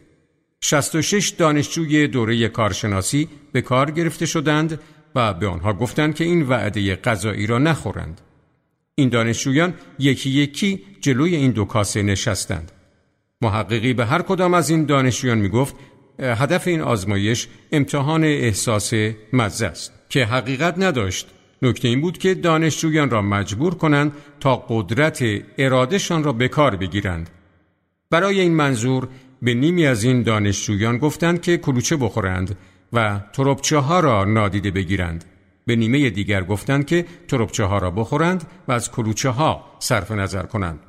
66 0.61 1.29
دانشجوی 1.29 2.07
دوره 2.07 2.47
کارشناسی 2.47 3.29
به 3.51 3.61
کار 3.61 3.91
گرفته 3.91 4.25
شدند 4.25 4.79
و 5.15 5.33
به 5.33 5.47
آنها 5.47 5.73
گفتند 5.73 6.15
که 6.15 6.23
این 6.23 6.41
وعده 6.41 6.95
غذایی 6.95 7.47
را 7.47 7.57
نخورند. 7.57 8.21
این 8.95 9.09
دانشجویان 9.09 9.73
یکی 9.99 10.29
یکی 10.29 10.83
جلوی 11.01 11.35
این 11.35 11.51
دو 11.51 11.65
کاسه 11.65 12.01
نشستند. 12.01 12.71
محققی 13.41 13.93
به 13.93 14.05
هر 14.05 14.21
کدام 14.21 14.53
از 14.53 14.69
این 14.69 14.85
دانشجویان 14.85 15.37
می 15.37 15.49
گفت 15.49 15.75
هدف 16.19 16.67
این 16.67 16.81
آزمایش 16.81 17.47
امتحان 17.71 18.23
احساس 18.23 18.93
مزه 19.33 19.65
است 19.65 19.93
که 20.09 20.25
حقیقت 20.25 20.73
نداشت. 20.77 21.27
نکته 21.61 21.87
این 21.87 22.01
بود 22.01 22.17
که 22.17 22.33
دانشجویان 22.33 23.09
را 23.09 23.21
مجبور 23.21 23.75
کنند 23.75 24.11
تا 24.39 24.55
قدرت 24.55 25.23
ارادهشان 25.57 26.23
را 26.23 26.33
به 26.33 26.47
کار 26.47 26.75
بگیرند. 26.75 27.29
برای 28.09 28.39
این 28.39 28.53
منظور 28.53 29.07
به 29.41 29.53
نیمی 29.53 29.87
از 29.87 30.03
این 30.03 30.23
دانشجویان 30.23 30.97
گفتند 30.97 31.41
که 31.41 31.57
کلوچه 31.57 31.95
بخورند 31.95 32.57
و 32.93 33.21
تربچه 33.33 33.77
ها 33.77 33.99
را 33.99 34.25
نادیده 34.25 34.71
بگیرند. 34.71 35.25
به 35.65 35.75
نیمه 35.75 36.09
دیگر 36.09 36.43
گفتند 36.43 36.85
که 36.85 37.05
تربچه 37.27 37.63
ها 37.63 37.77
را 37.77 37.91
بخورند 37.91 38.47
و 38.67 38.71
از 38.71 38.91
کلوچه 38.91 39.29
ها 39.29 39.65
صرف 39.79 40.11
نظر 40.11 40.43
کنند. 40.43 40.79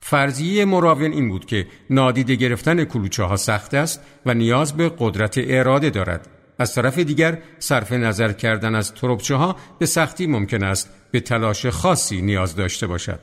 فرضیه 0.00 0.64
مراون 0.64 1.12
این 1.12 1.28
بود 1.28 1.46
که 1.46 1.66
نادیده 1.90 2.34
گرفتن 2.34 2.84
کلوچه 2.84 3.22
ها 3.22 3.36
سخت 3.36 3.74
است 3.74 4.00
و 4.26 4.34
نیاز 4.34 4.76
به 4.76 4.92
قدرت 4.98 5.34
اراده 5.38 5.90
دارد. 5.90 6.28
از 6.58 6.74
طرف 6.74 6.98
دیگر 6.98 7.38
صرف 7.58 7.92
نظر 7.92 8.32
کردن 8.32 8.74
از 8.74 8.94
تربچه 8.94 9.34
ها 9.34 9.56
به 9.78 9.86
سختی 9.86 10.26
ممکن 10.26 10.62
است 10.62 10.90
به 11.10 11.20
تلاش 11.20 11.66
خاصی 11.66 12.22
نیاز 12.22 12.56
داشته 12.56 12.86
باشد. 12.86 13.20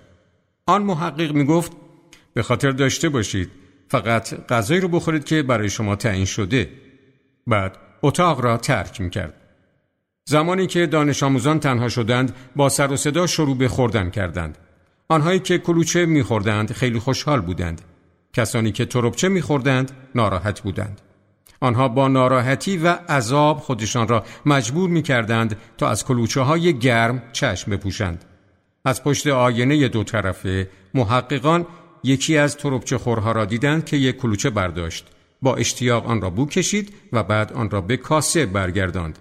آن 0.66 0.84
محقق 0.84 1.32
می 1.32 1.46
گفت 1.46 1.72
به 2.34 2.44
خاطر 2.44 2.72
داشته 2.72 3.10
باشید 3.10 3.61
فقط 3.92 4.48
غذایی 4.48 4.82
رو 4.82 4.88
بخورید 4.88 5.24
که 5.24 5.44
برای 5.44 5.70
شما 5.70 5.96
تعیین 5.96 6.26
شده. 6.26 6.70
بعد 7.48 7.78
اتاق 8.02 8.42
را 8.42 8.58
ترک 8.58 9.02
می 9.02 9.10
کرد. 9.10 9.34
زمانی 10.26 10.68
که 10.68 10.88
دانش 10.88 11.24
آموزان 11.24 11.60
تنها 11.60 11.90
شدند 11.90 12.36
با 12.56 12.70
سر 12.70 12.92
و 12.92 12.98
صدا 12.98 13.28
شروع 13.28 13.58
به 13.58 13.68
خوردن 13.68 14.10
کردند. 14.10 14.58
آنهایی 15.10 15.40
که 15.40 15.58
کلوچه 15.58 16.06
میخوردند 16.06 16.72
خیلی 16.72 17.00
خوشحال 17.00 17.42
بودند. 17.42 17.82
کسانی 18.34 18.72
که 18.72 18.86
تربچه 18.86 19.30
میخوردند 19.30 19.92
ناراحت 20.16 20.62
بودند. 20.62 21.02
آنها 21.60 21.88
با 21.88 22.08
ناراحتی 22.08 22.78
و 22.78 22.88
عذاب 22.88 23.58
خودشان 23.58 24.08
را 24.08 24.24
مجبور 24.46 24.90
می 24.90 25.02
کردند 25.02 25.58
تا 25.78 25.90
از 25.90 26.06
کلوچه 26.06 26.42
های 26.42 26.80
گرم 26.80 27.22
چشم 27.34 27.72
بپوشند. 27.72 28.26
از 28.86 29.04
پشت 29.04 29.28
آینه 29.28 29.88
دو 29.88 30.04
طرفه 30.04 30.70
محققان 30.94 31.66
یکی 32.04 32.38
از 32.38 32.58
تربچه 32.58 32.98
خورها 32.98 33.32
را 33.32 33.46
دیدند 33.46 33.86
که 33.86 33.98
یک 33.98 34.18
کلوچه 34.18 34.50
برداشت. 34.50 35.06
با 35.42 35.56
اشتیاق 35.56 36.08
آن 36.08 36.22
را 36.22 36.30
بو 36.30 36.46
کشید 36.46 36.94
و 37.14 37.24
بعد 37.24 37.54
آن 37.54 37.70
را 37.70 37.82
به 37.82 37.98
کاسه 37.98 38.46
برگرداند. 38.46 39.20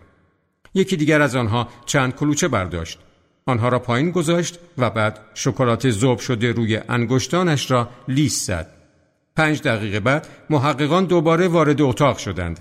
یکی 0.74 0.96
دیگر 0.96 1.22
از 1.22 1.36
آنها 1.36 1.68
چند 1.86 2.14
کلوچه 2.16 2.48
برداشت. 2.48 2.98
آنها 3.46 3.68
را 3.68 3.78
پایین 3.78 4.10
گذاشت 4.10 4.58
و 4.78 4.90
بعد 4.90 5.20
شکلات 5.34 5.90
ذوب 5.90 6.18
شده 6.18 6.52
روی 6.52 6.80
انگشتانش 6.88 7.70
را 7.70 7.88
لیس 8.08 8.46
زد. 8.46 8.66
پنج 9.36 9.62
دقیقه 9.62 10.00
بعد 10.00 10.26
محققان 10.50 11.04
دوباره 11.04 11.48
وارد 11.48 11.82
اتاق 11.82 12.18
شدند. 12.18 12.60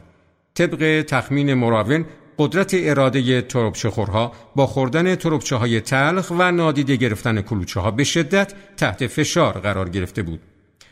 طبق 0.54 1.06
تخمین 1.08 1.54
مراون 1.54 2.06
قدرت 2.40 2.72
اراده 2.74 3.42
تربچه‌خورها 3.42 4.32
با 4.56 4.68
خوردن 4.68 5.16
تربچه 5.16 5.56
های 5.56 5.82
تلخ 5.82 6.32
و 6.32 6.52
نادیده 6.52 6.96
گرفتن 6.96 7.42
کلوچه 7.42 7.80
ها 7.80 7.92
به 7.92 8.04
شدت 8.04 8.54
تحت 8.78 9.08
فشار 9.08 9.54
قرار 9.54 9.90
گرفته 9.90 10.24
بود. 10.24 10.40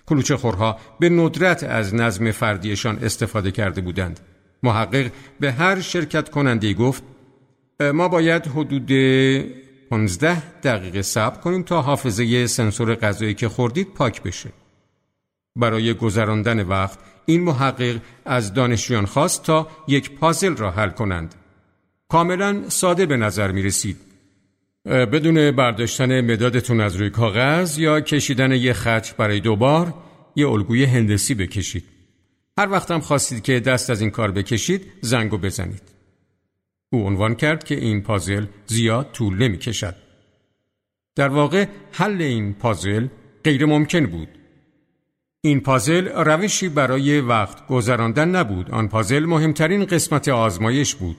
کلوچه 0.05 0.37
خورها 0.37 0.77
به 0.99 1.09
ندرت 1.09 1.63
از 1.63 1.95
نظم 1.95 2.31
فردیشان 2.31 2.99
استفاده 3.03 3.51
کرده 3.51 3.81
بودند. 3.81 4.19
محقق 4.63 5.11
به 5.39 5.51
هر 5.51 5.81
شرکت 5.81 6.29
کننده 6.29 6.73
گفت 6.73 7.03
ما 7.93 8.07
باید 8.07 8.47
حدود 8.47 8.91
15 9.89 10.59
دقیقه 10.63 11.01
صبر 11.01 11.41
کنیم 11.41 11.63
تا 11.63 11.81
حافظه 11.81 12.47
سنسور 12.47 12.95
غذایی 12.95 13.33
که 13.33 13.49
خوردید 13.49 13.93
پاک 13.93 14.23
بشه. 14.23 14.49
برای 15.57 15.93
گذراندن 15.93 16.63
وقت 16.63 16.99
این 17.25 17.43
محقق 17.43 18.01
از 18.25 18.53
دانشجویان 18.53 19.05
خواست 19.05 19.43
تا 19.43 19.67
یک 19.87 20.11
پازل 20.11 20.55
را 20.55 20.71
حل 20.71 20.89
کنند. 20.89 21.35
کاملا 22.09 22.69
ساده 22.69 23.05
به 23.05 23.17
نظر 23.17 23.51
می 23.51 23.61
رسید. 23.61 23.97
بدون 24.85 25.51
برداشتن 25.51 26.21
مدادتون 26.21 26.81
از 26.81 26.95
روی 26.95 27.09
کاغذ 27.09 27.77
یا 27.77 28.01
کشیدن 28.01 28.51
یک 28.51 28.73
خط 28.73 29.15
برای 29.15 29.39
دوبار 29.39 29.93
یه 30.35 30.49
الگوی 30.49 30.85
هندسی 30.85 31.35
بکشید. 31.35 31.83
هر 32.57 32.71
وقتم 32.71 32.99
خواستید 32.99 33.43
که 33.43 33.59
دست 33.59 33.89
از 33.89 34.01
این 34.01 34.09
کار 34.09 34.31
بکشید 34.31 34.91
زنگو 35.01 35.37
بزنید. 35.37 35.81
او 36.89 37.07
عنوان 37.07 37.35
کرد 37.35 37.63
که 37.63 37.75
این 37.75 38.01
پازل 38.01 38.45
زیاد 38.65 39.11
طول 39.13 39.37
نمی 39.37 39.57
کشد. 39.57 39.95
در 41.15 41.27
واقع 41.27 41.65
حل 41.91 42.21
این 42.21 42.53
پازل 42.53 43.07
غیر 43.43 43.65
ممکن 43.65 44.05
بود. 44.05 44.27
این 45.47 45.59
پازل 45.59 46.07
روشی 46.07 46.69
برای 46.69 47.21
وقت 47.21 47.67
گذراندن 47.67 48.29
نبود. 48.29 48.71
آن 48.71 48.87
پازل 48.87 49.25
مهمترین 49.25 49.85
قسمت 49.85 50.27
آزمایش 50.27 50.95
بود. 50.95 51.17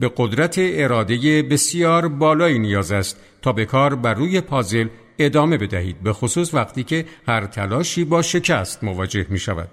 به 0.00 0.12
قدرت 0.16 0.54
اراده 0.58 1.42
بسیار 1.42 2.08
بالایی 2.08 2.58
نیاز 2.58 2.92
است 2.92 3.20
تا 3.42 3.52
به 3.52 3.64
کار 3.64 3.94
بر 3.94 4.14
روی 4.14 4.40
پازل 4.40 4.88
ادامه 5.18 5.58
بدهید 5.58 6.02
به 6.02 6.12
خصوص 6.12 6.54
وقتی 6.54 6.84
که 6.84 7.04
هر 7.28 7.46
تلاشی 7.46 8.04
با 8.04 8.22
شکست 8.22 8.84
مواجه 8.84 9.26
می 9.28 9.38
شود. 9.38 9.68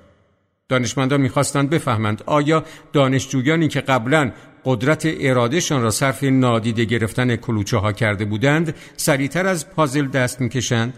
دانشمندان 0.69 1.21
می‌خواستند 1.21 1.69
بفهمند 1.69 2.23
آیا 2.25 2.63
دانشجویانی 2.93 3.67
که 3.67 3.81
قبلا 3.81 4.31
قدرت 4.65 5.07
ارادهشان 5.19 5.81
را 5.81 5.89
صرف 5.89 6.23
نادیده 6.23 6.85
گرفتن 6.85 7.35
کلوچه 7.35 7.77
ها 7.77 7.91
کرده 7.91 8.25
بودند 8.25 8.75
سریعتر 8.97 9.47
از 9.47 9.69
پازل 9.69 10.07
دست 10.07 10.41
می‌کشند؟ 10.41 10.93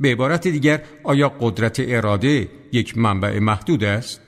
به 0.00 0.08
عبارت 0.08 0.48
دیگر 0.48 0.82
آیا 1.04 1.28
قدرت 1.40 1.80
اراده 1.80 2.48
یک 2.72 2.98
منبع 2.98 3.38
محدود 3.38 3.84
است؟ 3.84 4.20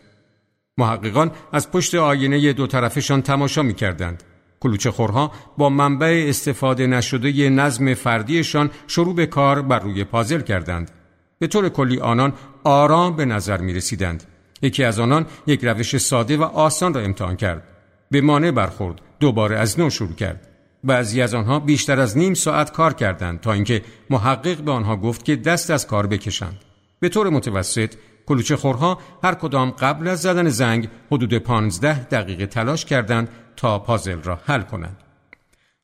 محققان 0.78 1.30
از 1.52 1.70
پشت 1.70 1.94
آینه 1.94 2.52
دو 2.52 2.66
طرفشان 2.66 3.22
تماشا 3.22 3.62
می 3.62 3.74
کردند. 3.74 4.22
کلوچه 4.60 4.90
خورها 4.90 5.32
با 5.58 5.68
منبع 5.68 6.24
استفاده 6.28 6.86
نشده 6.86 7.48
نظم 7.48 7.94
فردیشان 7.94 8.70
شروع 8.86 9.14
به 9.14 9.26
کار 9.26 9.62
بر 9.62 9.78
روی 9.78 10.04
پازل 10.04 10.40
کردند. 10.40 10.90
به 11.38 11.46
طور 11.46 11.68
کلی 11.68 12.00
آنان 12.00 12.32
آرام 12.64 13.16
به 13.16 13.24
نظر 13.24 13.60
می 13.60 13.74
رسیدند. 13.74 14.24
یکی 14.62 14.84
از 14.84 14.98
آنان 14.98 15.26
یک 15.46 15.64
روش 15.64 15.96
ساده 15.96 16.36
و 16.36 16.42
آسان 16.42 16.94
را 16.94 17.00
امتحان 17.00 17.36
کرد. 17.36 17.62
به 18.10 18.20
مانع 18.20 18.50
برخورد. 18.50 19.00
دوباره 19.20 19.58
از 19.58 19.80
نو 19.80 19.90
شروع 19.90 20.14
کرد. 20.14 20.49
بعضی 20.84 21.22
از 21.22 21.34
آنها 21.34 21.60
بیشتر 21.60 22.00
از 22.00 22.18
نیم 22.18 22.34
ساعت 22.34 22.72
کار 22.72 22.92
کردند 22.92 23.40
تا 23.40 23.52
اینکه 23.52 23.82
محقق 24.10 24.56
به 24.56 24.72
آنها 24.72 24.96
گفت 24.96 25.24
که 25.24 25.36
دست 25.36 25.70
از 25.70 25.86
کار 25.86 26.06
بکشند. 26.06 26.56
به 27.00 27.08
طور 27.08 27.28
متوسط 27.30 27.94
کلوچه 28.26 28.56
خورها 28.56 28.98
هر 29.24 29.34
کدام 29.34 29.70
قبل 29.70 30.08
از 30.08 30.20
زدن 30.20 30.48
زنگ 30.48 30.88
حدود 31.10 31.38
پانزده 31.38 32.04
دقیقه 32.04 32.46
تلاش 32.46 32.84
کردند 32.84 33.28
تا 33.56 33.78
پازل 33.78 34.22
را 34.22 34.40
حل 34.44 34.62
کنند. 34.62 34.96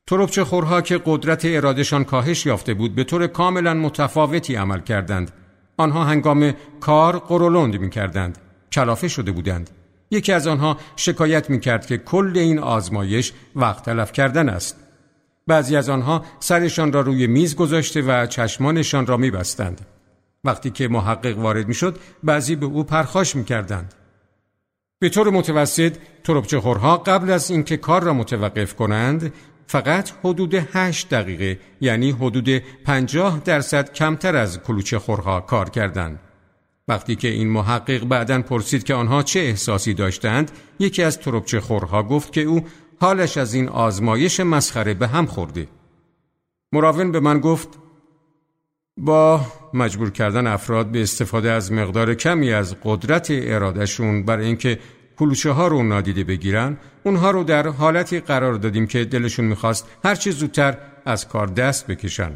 تروبچه 0.07 0.43
خورها 0.43 0.81
که 0.81 1.01
قدرت 1.05 1.45
ارادشان 1.45 2.03
کاهش 2.03 2.45
یافته 2.45 2.73
بود 2.73 2.95
به 2.95 3.03
طور 3.03 3.27
کاملا 3.27 3.73
متفاوتی 3.73 4.55
عمل 4.55 4.79
کردند. 4.79 5.31
آنها 5.77 6.03
هنگام 6.03 6.53
کار 6.79 7.19
قرولند 7.19 7.79
می 7.79 7.89
کردند. 7.89 8.37
کلافه 8.71 9.07
شده 9.07 9.31
بودند. 9.31 9.69
یکی 10.11 10.33
از 10.33 10.47
آنها 10.47 10.77
شکایت 10.95 11.49
می 11.49 11.59
کرد 11.59 11.85
که 11.85 11.97
کل 11.97 12.31
این 12.35 12.59
آزمایش 12.59 13.33
وقت 13.55 13.85
تلف 13.85 14.11
کردن 14.11 14.49
است. 14.49 14.86
بعضی 15.47 15.75
از 15.75 15.89
آنها 15.89 16.25
سرشان 16.39 16.93
را 16.93 17.01
روی 17.01 17.27
میز 17.27 17.55
گذاشته 17.55 18.01
و 18.01 18.25
چشمانشان 18.25 19.05
را 19.05 19.17
می 19.17 19.31
بستند. 19.31 19.85
وقتی 20.43 20.69
که 20.69 20.87
محقق 20.87 21.37
وارد 21.37 21.67
می 21.67 21.73
شد 21.73 21.99
بعضی 22.23 22.55
به 22.55 22.65
او 22.65 22.83
پرخاش 22.83 23.35
می 23.35 23.43
کردند. 23.43 23.93
به 24.99 25.09
طور 25.09 25.29
متوسط 25.29 25.97
تربچه 26.23 26.59
خورها 26.59 26.97
قبل 26.97 27.31
از 27.31 27.51
اینکه 27.51 27.77
کار 27.77 28.03
را 28.03 28.13
متوقف 28.13 28.75
کنند 28.75 29.33
فقط 29.67 30.11
حدود 30.23 30.53
8 30.53 31.09
دقیقه 31.09 31.59
یعنی 31.81 32.11
حدود 32.11 32.49
50 32.85 33.41
درصد 33.45 33.93
کمتر 33.93 34.35
از 34.35 34.59
کلوچه 34.59 34.99
خورها 34.99 35.41
کار 35.41 35.69
کردند. 35.69 36.19
وقتی 36.87 37.15
که 37.15 37.27
این 37.27 37.49
محقق 37.49 38.05
بعدا 38.05 38.41
پرسید 38.41 38.83
که 38.83 38.93
آنها 38.93 39.23
چه 39.23 39.39
احساسی 39.39 39.93
داشتند 39.93 40.51
یکی 40.79 41.03
از 41.03 41.19
تربچه 41.19 41.59
خورها 41.59 42.03
گفت 42.03 42.33
که 42.33 42.41
او 42.41 42.65
حالش 42.99 43.37
از 43.37 43.53
این 43.53 43.69
آزمایش 43.69 44.39
مسخره 44.39 44.93
به 44.93 45.07
هم 45.07 45.25
خورده. 45.25 45.67
مراون 46.71 47.11
به 47.11 47.19
من 47.19 47.39
گفت 47.39 47.69
با 48.97 49.41
مجبور 49.73 50.11
کردن 50.11 50.47
افراد 50.47 50.87
به 50.91 51.01
استفاده 51.01 51.51
از 51.51 51.71
مقدار 51.71 52.13
کمی 52.13 52.53
از 52.53 52.75
قدرت 52.83 53.27
ارادهشون 53.31 54.23
برای 54.25 54.45
اینکه 54.45 54.79
کلوچه 55.17 55.51
ها 55.51 55.67
رو 55.67 55.83
نادیده 55.83 56.23
بگیرن 56.23 56.77
اونها 57.03 57.31
رو 57.31 57.43
در 57.43 57.67
حالتی 57.67 58.19
قرار 58.19 58.53
دادیم 58.53 58.87
که 58.87 59.05
دلشون 59.05 59.45
می‌خواست 59.45 59.87
هرچی 60.03 60.31
زودتر 60.31 60.77
از 61.05 61.27
کار 61.27 61.47
دست 61.47 61.87
بکشن. 61.87 62.33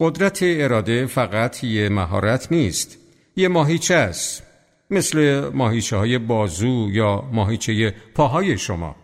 قدرت 0.00 0.38
اراده 0.42 1.06
فقط 1.06 1.64
یه 1.64 1.88
مهارت 1.88 2.52
نیست 2.52 2.98
یه 3.36 3.48
ماهیچه 3.48 3.94
است 3.94 4.42
مثل 4.90 5.50
ماهیچه 5.54 5.96
های 5.96 6.18
بازو 6.18 6.88
یا 6.90 7.24
ماهیچه 7.32 7.94
پاهای 8.14 8.58
شما. 8.58 8.96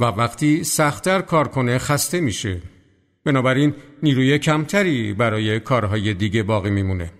و 0.00 0.04
وقتی 0.04 0.64
سختتر 0.64 1.20
کار 1.20 1.48
کنه 1.48 1.78
خسته 1.78 2.20
میشه. 2.20 2.60
بنابراین 3.24 3.74
نیروی 4.02 4.38
کمتری 4.38 5.12
برای 5.12 5.60
کارهای 5.60 6.14
دیگه 6.14 6.42
باقی 6.42 6.70
میمونه. 6.70 7.10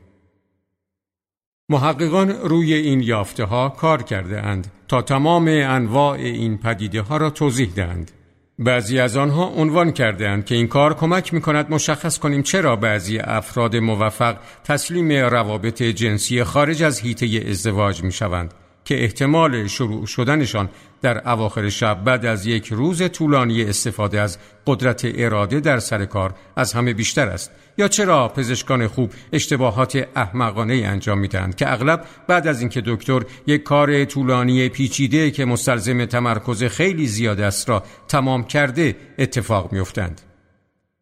محققان 1.69 2.31
روی 2.31 2.75
این 2.75 3.01
یافته 3.01 3.45
ها 3.45 3.69
کار 3.69 4.03
کرده 4.03 4.41
اند 4.41 4.73
تا 4.89 5.03
تمام 5.03 5.49
انواع 5.49 6.19
این 6.19 6.59
پدیده 6.59 7.01
ها 7.01 7.17
را 7.17 7.31
توضیح 7.31 7.73
دهند. 7.77 8.11
بعضی 8.59 8.99
از 8.99 9.17
آنها 9.17 9.47
عنوان 9.47 9.93
کردهاند 9.93 10.45
که 10.45 10.55
این 10.55 10.67
کار 10.67 10.95
کمک 10.95 11.35
می 11.35 11.41
کند 11.41 11.71
مشخص 11.71 12.19
کنیم 12.19 12.43
چرا 12.43 12.77
بعضی 12.77 13.19
افراد 13.19 13.77
موفق 13.77 14.37
تسلیم 14.65 15.13
روابط 15.13 15.83
جنسی 15.83 16.45
خارج 16.45 16.83
از 16.83 17.03
حیطه 17.03 17.45
ازدواج 17.49 18.03
می 18.03 18.13
شوند 18.13 18.55
که 18.91 19.03
احتمال 19.03 19.67
شروع 19.67 20.07
شدنشان 20.07 20.69
در 21.03 21.29
اواخر 21.29 21.69
شب 21.69 22.05
بعد 22.05 22.27
از 22.27 22.47
یک 22.47 22.69
روز 22.69 23.11
طولانی 23.11 23.65
استفاده 23.65 24.21
از 24.21 24.39
قدرت 24.67 25.03
اراده 25.15 25.61
در 25.61 25.79
سر 25.79 26.05
کار 26.05 26.35
از 26.57 26.73
همه 26.73 26.95
بیشتر 26.95 27.29
است. 27.29 27.51
یا 27.79 27.89
چرا 27.89 28.29
پزشکان 28.29 28.87
خوب 28.87 29.11
اشتباهات 29.33 30.09
احمقانه 30.17 30.75
انجام 30.75 31.19
می‌دهند 31.19 31.55
که 31.55 31.73
اغلب 31.73 32.05
بعد 32.27 32.49
از 32.49 32.61
اینکه 32.61 32.83
دکتر 32.87 33.23
یک 33.47 33.63
کار 33.63 34.05
طولانی 34.05 34.69
پیچیده 34.69 35.31
که 35.31 35.45
مستلزم 35.45 36.05
تمرکز 36.05 36.65
خیلی 36.65 37.07
زیاد 37.07 37.41
است 37.41 37.69
را 37.69 37.83
تمام 38.09 38.45
کرده 38.45 38.97
اتفاق 39.19 39.73
میافتند؟ 39.73 40.21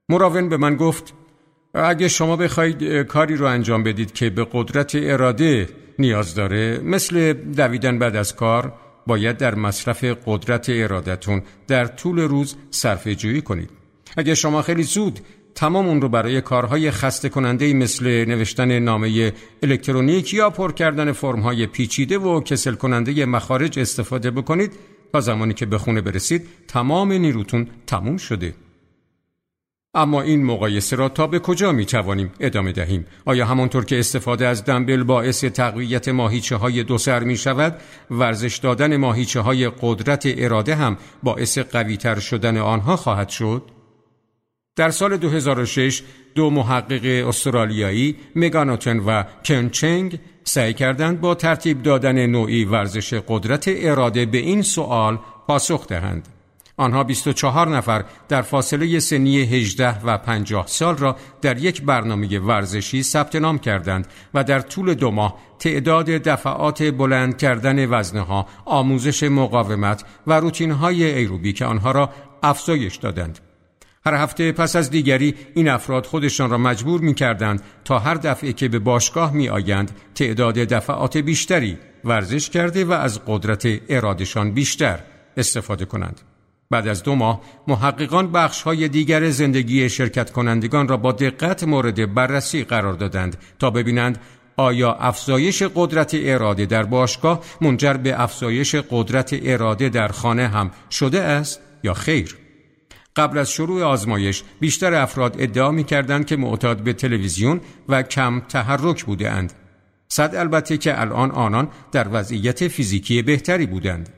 مراون 0.09 0.49
به 0.49 0.57
من 0.57 0.77
گفت 0.77 1.15
اگه 1.75 2.09
شما 2.09 2.37
بخواید 2.37 3.03
کاری 3.03 3.37
رو 3.37 3.47
انجام 3.47 3.83
بدید 3.83 4.13
که 4.13 4.31
به 4.31 4.47
قدرت 4.53 4.93
اراده 4.95 5.69
نیاز 5.99 6.35
داره. 6.35 6.81
مثل 6.85 7.33
دویدن 7.33 7.99
بعد 7.99 8.17
از 8.17 8.37
کار 8.37 8.73
باید 9.07 9.37
در 9.37 9.55
مصرف 9.55 10.05
قدرت 10.27 10.67
ارادتون 10.69 11.43
در 11.67 11.87
طول 11.87 12.19
روز 12.19 12.57
صرفه 12.71 13.15
جویی 13.15 13.43
کنید. 13.43 13.71
اگه 14.17 14.35
شما 14.35 14.63
خیلی 14.63 14.83
زود 14.83 15.21
تمام 15.55 15.89
اون 15.89 16.01
رو 16.01 16.09
برای 16.09 16.41
کارهای 16.41 16.91
خسته 16.91 17.29
کننده 17.29 17.75
مثل 17.75 18.25
نوشتن 18.25 18.79
نامه 18.79 19.33
الکترونیک 19.63 20.35
یا 20.35 20.51
پر 20.51 20.73
کردن 20.73 21.13
فرمهای 21.13 21.67
پیچیده 21.67 22.19
و 22.19 22.41
کسل 22.41 22.75
کننده 22.75 23.27
مخارج 23.27 23.79
استفاده 23.79 24.31
بکنید 24.31 24.73
تا 25.13 25.21
زمانی 25.21 25.55
که 25.55 25.67
به 25.67 25.79
خونه 25.79 26.01
برسید 26.01 26.47
تمام 26.69 27.13
نیروتون 27.13 27.67
تموم 27.87 28.17
شده. 28.17 28.55
اما 29.99 30.23
این 30.23 30.45
مقایسه 30.45 30.97
را 30.97 31.09
تا 31.09 31.27
به 31.27 31.39
کجا 31.39 31.73
می 31.73 31.87
توانیم 31.87 32.33
ادامه 32.41 32.73
دهیم؟ 32.73 33.07
آیا 33.25 33.47
همانطور 33.47 33.85
که 33.85 33.99
استفاده 33.99 34.47
از 34.47 34.65
دنبل 34.65 35.03
باعث 35.03 35.45
تقویت 35.45 36.09
ماهیچه 36.09 36.57
های 36.57 36.85
دو 36.85 36.99
سر 36.99 37.25
می 37.25 37.37
شود، 37.37 37.81
ورزش 38.11 38.57
دادن 38.57 38.97
ماهیچه 38.97 39.41
های 39.41 39.71
قدرت 39.81 40.23
اراده 40.27 40.75
هم 40.75 40.97
باعث 41.23 41.59
قویتر 41.59 42.19
شدن 42.19 42.57
آنها 42.57 42.97
خواهد 42.97 43.29
شد؟ 43.29 43.63
در 44.77 44.91
سال 44.91 45.17
2006 45.17 46.03
دو 46.35 46.51
محقق 46.51 47.27
استرالیایی 47.29 48.17
مگانوتن 48.37 48.99
و 48.99 49.25
کنچنگ 49.45 50.19
سعی 50.45 50.75
کردند 50.75 51.21
با 51.21 51.35
ترتیب 51.35 51.83
دادن 51.83 52.27
نوعی 52.27 52.65
ورزش 52.65 53.15
قدرت 53.15 53.65
اراده 53.69 54.27
به 54.27 54.39
این 54.39 54.63
سوال 54.63 55.19
پاسخ 55.47 55.87
دهند. 55.87 56.38
آنها 56.79 57.05
24 57.05 57.69
نفر 57.69 58.05
در 58.29 58.43
فاصله 58.43 59.01
سنی 59.01 59.43
18 59.43 60.05
و 60.05 60.19
50 60.19 60.67
سال 60.67 60.97
را 60.97 61.17
در 61.43 61.59
یک 61.59 61.83
برنامه 61.83 62.39
ورزشی 62.39 63.03
ثبت 63.03 63.37
نام 63.37 63.59
کردند 63.59 64.07
و 64.35 64.45
در 64.45 64.61
طول 64.61 64.95
دو 64.95 65.11
ماه 65.11 65.39
تعداد 65.59 66.07
دفعات 66.07 66.83
بلند 66.83 67.37
کردن 67.37 67.91
وزنها، 67.91 68.47
آموزش 68.65 69.23
مقاومت 69.23 70.05
و 70.27 70.33
روتین 70.33 70.71
های 70.71 71.05
ایروبیک 71.05 71.63
آنها 71.63 71.91
را 71.91 72.11
افزایش 72.43 72.97
دادند. 72.97 73.39
هر 74.07 74.15
هفته 74.15 74.53
پس 74.53 74.77
از 74.77 74.91
دیگری 74.91 75.35
این 75.55 75.69
افراد 75.69 76.07
خودشان 76.07 76.51
را 76.51 76.59
مجبور 76.59 77.01
می 77.01 77.15
کردند 77.15 77.63
تا 77.85 77.99
هر 77.99 78.15
دفعه 78.15 78.53
که 78.53 78.69
به 78.69 78.79
باشگاه 78.79 79.33
می 79.33 79.49
آیند 79.49 79.91
تعداد 80.15 80.55
دفعات 80.55 81.17
بیشتری 81.17 81.79
ورزش 82.05 82.51
کرده 82.51 82.85
و 82.85 82.93
از 82.93 83.21
قدرت 83.27 83.69
ارادشان 83.89 84.53
بیشتر 84.53 84.99
استفاده 85.37 85.85
کنند. 85.85 86.21
بعد 86.71 86.89
از 86.89 87.03
دو 87.03 87.15
ماه 87.15 87.41
محققان 87.67 88.33
بخش 88.33 88.63
های 88.63 88.89
دیگر 88.89 89.31
زندگی 89.31 89.89
شرکت 89.89 90.31
کنندگان 90.31 90.89
را 90.89 90.97
با 90.97 91.13
دقت 91.13 91.65
مورد 91.65 92.15
بررسی 92.15 92.65
قرار 92.65 92.93
دادند 92.93 93.37
تا 93.59 93.71
ببینند 93.71 94.19
آیا 94.57 94.93
افزایش 94.93 95.63
قدرت 95.75 96.11
اراده 96.15 96.67
در 96.67 96.83
باشگاه 96.83 97.45
منجر 97.61 97.93
به 97.93 98.23
افزایش 98.23 98.75
قدرت 98.75 99.39
اراده 99.43 99.89
در 99.89 100.09
خانه 100.09 100.49
هم 100.49 100.71
شده 100.91 101.21
است 101.21 101.61
یا 101.85 101.95
خیر؟ 101.95 102.37
قبل 103.17 103.39
از 103.39 103.51
شروع 103.51 103.83
آزمایش 103.83 104.43
بیشتر 104.61 104.95
افراد 104.95 105.37
ادعا 105.39 105.71
می 105.71 105.85
کردند 105.85 106.27
که 106.27 106.37
معتاد 106.37 106.81
به 106.81 106.93
تلویزیون 106.93 107.61
و 107.89 108.03
کم 108.03 108.41
تحرک 108.41 109.05
بودند. 109.05 109.53
صد 110.09 110.35
البته 110.35 110.79
که 110.79 111.01
الان 111.01 111.31
آنان 111.31 111.69
در 111.93 112.07
وضعیت 112.13 112.69
فیزیکی 112.69 113.23
بهتری 113.23 113.67
بودند. 113.67 114.18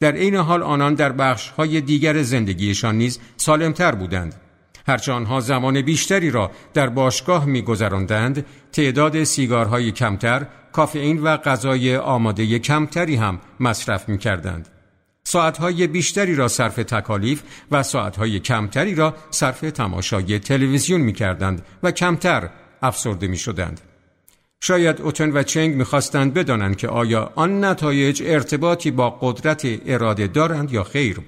در 0.00 0.12
عین 0.12 0.36
حال 0.36 0.62
آنان 0.62 0.94
در 0.94 1.12
بخش 1.12 1.48
های 1.48 1.80
دیگر 1.80 2.22
زندگیشان 2.22 2.94
نیز 2.98 3.20
سالمتر 3.36 3.94
بودند. 3.94 4.34
هرچه 4.86 5.12
آنها 5.12 5.40
زمان 5.40 5.82
بیشتری 5.82 6.30
را 6.30 6.50
در 6.74 6.88
باشگاه 6.88 7.44
میگذراندند 7.44 8.46
تعداد 8.72 9.24
سیگارهای 9.24 9.92
کمتر 9.92 10.46
کافئین 10.72 11.22
و 11.22 11.36
غذای 11.36 11.96
آماده 11.96 12.58
کمتری 12.58 13.16
هم 13.16 13.40
مصرف 13.60 14.08
می 14.08 14.18
کردند. 14.18 14.68
ساعتهای 15.24 15.86
بیشتری 15.86 16.34
را 16.34 16.48
صرف 16.48 16.76
تکالیف 16.76 17.42
و 17.70 17.82
ساعتهای 17.82 18.40
کمتری 18.40 18.94
را 18.94 19.14
صرف 19.30 19.60
تماشای 19.60 20.38
تلویزیون 20.38 21.00
می 21.00 21.12
کردند 21.12 21.62
و 21.82 21.90
کمتر 21.90 22.50
افسرده 22.82 23.26
می 23.26 23.36
شدند. 23.36 23.80
شاید 24.62 25.00
اوتن 25.00 25.30
و 25.30 25.42
چنگ 25.42 25.74
می‌خواستند 25.74 26.34
بدانند 26.34 26.76
که 26.76 26.88
آیا 26.88 27.32
آن 27.34 27.64
نتایج 27.64 28.22
ارتباطی 28.26 28.90
با 28.90 29.10
قدرت 29.10 29.62
اراده 29.86 30.26
دارند 30.26 30.72
یا 30.72 30.84
خیر. 30.84 31.20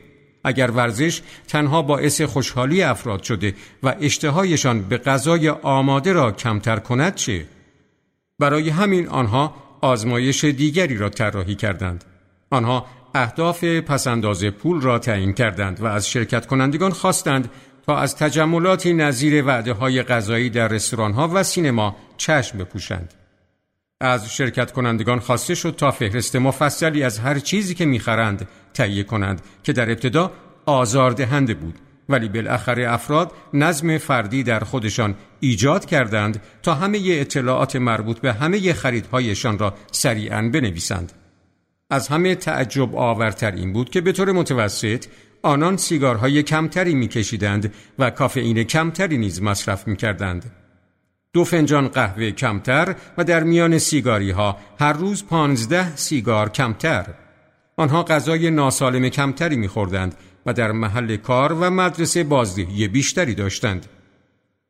اگر 0.44 0.70
ورزش 0.70 1.22
تنها 1.48 1.82
باعث 1.82 2.20
خوشحالی 2.20 2.82
افراد 2.82 3.22
شده 3.22 3.54
و 3.82 3.94
اشتهایشان 4.00 4.82
به 4.82 4.98
غذای 4.98 5.48
آماده 5.48 6.12
را 6.12 6.32
کمتر 6.32 6.76
کند 6.76 7.14
چه؟ 7.14 7.44
برای 8.38 8.70
همین 8.70 9.08
آنها 9.08 9.54
آزمایش 9.80 10.44
دیگری 10.44 10.96
را 10.96 11.08
طراحی 11.08 11.54
کردند. 11.54 12.04
آنها 12.50 12.86
اهداف 13.14 13.64
پسنداز 13.64 14.44
پول 14.44 14.80
را 14.80 14.98
تعیین 14.98 15.32
کردند 15.32 15.80
و 15.80 15.86
از 15.86 16.08
شرکت 16.08 16.46
کنندگان 16.46 16.90
خواستند 16.90 17.50
تا 17.86 17.96
از 17.96 18.16
تجملاتی 18.16 18.92
نظیر 18.92 19.46
وعده 19.46 19.72
های 19.72 20.02
غذایی 20.02 20.50
در 20.50 20.68
رستوران 20.68 21.12
ها 21.12 21.30
و 21.34 21.42
سینما 21.42 21.96
چشم 22.16 22.58
بپوشند. 22.58 23.14
از 24.02 24.34
شرکت 24.34 24.72
کنندگان 24.72 25.18
خواسته 25.18 25.54
شد 25.54 25.74
تا 25.76 25.90
فهرست 25.90 26.36
مفصلی 26.36 27.02
از 27.02 27.18
هر 27.18 27.38
چیزی 27.38 27.74
که 27.74 27.86
می‌خرند 27.86 28.48
تهیه 28.74 29.02
کنند 29.02 29.40
که 29.62 29.72
در 29.72 29.90
ابتدا 29.90 30.32
آزاردهنده 30.66 31.54
بود 31.54 31.78
ولی 32.08 32.28
بالاخره 32.28 32.92
افراد 32.92 33.32
نظم 33.54 33.98
فردی 33.98 34.42
در 34.42 34.60
خودشان 34.60 35.14
ایجاد 35.40 35.84
کردند 35.84 36.42
تا 36.62 36.74
همه 36.74 37.00
اطلاعات 37.04 37.76
مربوط 37.76 38.18
به 38.18 38.32
همه 38.32 38.72
خریدهایشان 38.72 39.58
را 39.58 39.74
سریعا 39.92 40.50
بنویسند. 40.52 41.12
از 41.90 42.08
همه 42.08 42.34
تعجب 42.34 42.96
آورتر 42.96 43.52
این 43.52 43.72
بود 43.72 43.90
که 43.90 44.00
به 44.00 44.12
طور 44.12 44.32
متوسط 44.32 45.04
آنان 45.42 45.76
سیگارهای 45.76 46.42
کمتری 46.42 46.94
میکشیدند 46.94 47.74
و 47.98 48.10
کافئین 48.10 48.64
کمتری 48.64 49.18
نیز 49.18 49.42
مصرف 49.42 49.88
می‌کردند. 49.88 50.61
دو 51.34 51.44
فنجان 51.44 51.88
قهوه 51.88 52.30
کمتر 52.30 52.96
و 53.18 53.24
در 53.24 53.42
میان 53.42 53.78
سیگاری 53.78 54.30
ها 54.30 54.56
هر 54.80 54.92
روز 54.92 55.24
پانزده 55.24 55.96
سیگار 55.96 56.48
کمتر. 56.48 57.06
آنها 57.76 58.02
غذای 58.02 58.50
ناسالم 58.50 59.08
کمتری 59.08 59.56
میخوردند 59.56 60.14
و 60.46 60.52
در 60.52 60.72
محل 60.72 61.16
کار 61.16 61.52
و 61.52 61.70
مدرسه 61.70 62.24
بازدهی 62.24 62.88
بیشتری 62.88 63.34
داشتند. 63.34 63.86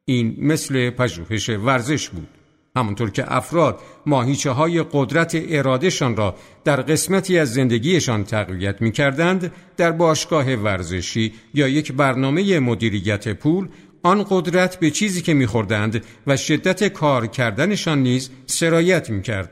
این 0.05 0.37
مثل 0.39 0.91
پژوهش 0.91 1.49
ورزش 1.49 2.09
بود. 2.09 2.29
همانطور 2.77 3.11
که 3.11 3.37
افراد 3.37 3.81
ماهیچه 4.07 4.51
های 4.51 4.85
قدرت 4.93 5.43
ارادهشان 5.49 6.17
را 6.17 6.35
در 6.65 6.81
قسمتی 6.81 7.39
از 7.39 7.53
زندگیشان 7.53 8.25
تقویت 8.25 8.83
می 8.83 8.93
کردند 8.93 9.53
در 9.77 9.93
باشگاه 9.93 10.55
ورزشی 10.55 11.33
یا 11.55 11.69
یک 11.69 11.93
برنامه 11.93 12.61
مدیریت 12.61 13.29
پول 13.29 13.69
آن 14.03 14.27
قدرت 14.31 14.81
به 14.81 14.91
چیزی 14.91 15.23
که 15.23 15.35
میخوردند 15.35 16.05
و 16.27 16.37
شدت 16.37 16.89
کار 16.89 17.27
کردنشان 17.27 18.03
نیز 18.03 18.31
سرایت 18.47 19.11
می‌کرد. 19.11 19.51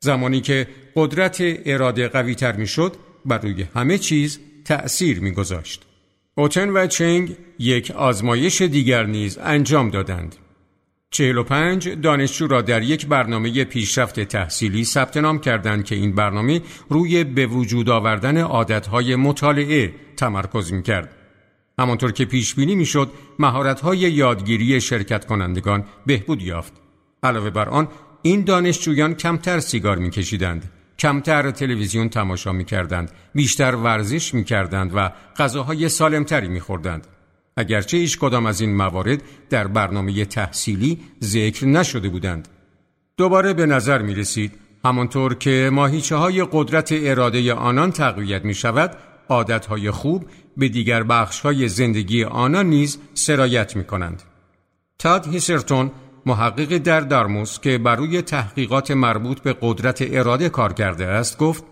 زمانی 0.00 0.40
که 0.40 0.68
قدرت 0.96 1.36
اراده 1.40 2.08
قوی 2.08 2.34
تر 2.34 2.56
می‌شد 2.56 2.96
بر 3.26 3.38
روی 3.38 3.66
همه 3.74 3.98
چیز 3.98 4.40
تأثیر 4.64 5.20
میگذاشت. 5.20 5.82
اوتن 6.34 6.68
و 6.68 6.86
چنگ 6.86 7.36
یک 7.58 7.90
آزمایش 7.90 8.62
دیگر 8.62 9.06
نیز 9.06 9.38
انجام 9.38 9.90
دادند. 9.90 10.36
45 11.10 11.88
دانشجو 11.88 12.46
را 12.46 12.62
در 12.62 12.82
یک 12.82 13.06
برنامه 13.06 13.64
پیشرفت 13.64 14.20
تحصیلی 14.20 14.84
ثبت 14.84 15.16
نام 15.16 15.38
کردند 15.38 15.84
که 15.84 15.94
این 15.94 16.14
برنامه 16.14 16.62
روی 16.88 17.24
به 17.24 17.46
وجود 17.46 17.88
آوردن 17.88 18.38
عادتهای 18.38 19.16
مطالعه 19.16 19.94
تمرکز 20.16 20.72
می 20.72 20.82
کرد. 20.82 21.17
همانطور 21.78 22.12
که 22.12 22.24
پیش 22.24 22.54
بینی 22.54 22.74
می‌شد 22.74 23.10
مهارت‌های 23.38 23.98
یادگیری 23.98 24.80
شرکت 24.80 25.26
کنندگان 25.26 25.84
بهبود 26.06 26.42
یافت. 26.42 26.72
علاوه 27.22 27.50
بر 27.50 27.68
آن 27.68 27.88
این 28.22 28.44
دانشجویان 28.44 29.14
کمتر 29.14 29.60
سیگار 29.60 29.98
میکشیدند 29.98 30.70
کمتر 30.98 31.50
تلویزیون 31.50 32.08
تماشا 32.08 32.52
می‌کردند 32.52 33.10
بیشتر 33.34 33.74
ورزش 33.74 34.34
می‌کردند 34.34 34.92
و 34.94 35.12
غذاهای 35.36 35.88
سالمتری 35.88 36.48
میخوردند. 36.48 37.06
اگرچه 37.56 37.96
هیچ 37.96 38.18
کدام 38.18 38.46
از 38.46 38.60
این 38.60 38.76
موارد 38.76 39.22
در 39.50 39.66
برنامه 39.66 40.24
تحصیلی 40.24 40.98
ذکر 41.24 41.66
نشده 41.66 42.08
بودند. 42.08 42.48
دوباره 43.16 43.54
به 43.54 43.66
نظر 43.66 44.02
می 44.02 44.14
رسید 44.14 44.52
همانطور 44.84 45.34
که 45.34 45.70
ماهیچه 45.72 46.16
های 46.16 46.46
قدرت 46.52 46.88
اراده 46.92 47.54
آنان 47.54 47.92
تقویت 47.92 48.44
می 48.44 48.54
شود 48.54 48.96
عادت 49.28 49.66
های 49.66 49.90
خوب 49.90 50.26
به 50.58 50.68
دیگر 50.68 51.02
بخش 51.02 51.40
های 51.40 51.68
زندگی 51.68 52.24
آنان 52.24 52.66
نیز 52.66 52.98
سرایت 53.14 53.76
می 53.76 53.84
کنند. 53.84 54.22
تاد 54.98 55.28
هیسرتون 55.28 55.90
محقق 56.26 56.78
در 56.78 57.00
دارموس 57.00 57.60
که 57.60 57.78
بروی 57.78 58.22
تحقیقات 58.22 58.90
مربوط 58.90 59.40
به 59.40 59.56
قدرت 59.60 59.98
اراده 60.10 60.48
کار 60.48 60.72
کرده 60.72 61.06
است 61.06 61.38
گفت 61.38 61.64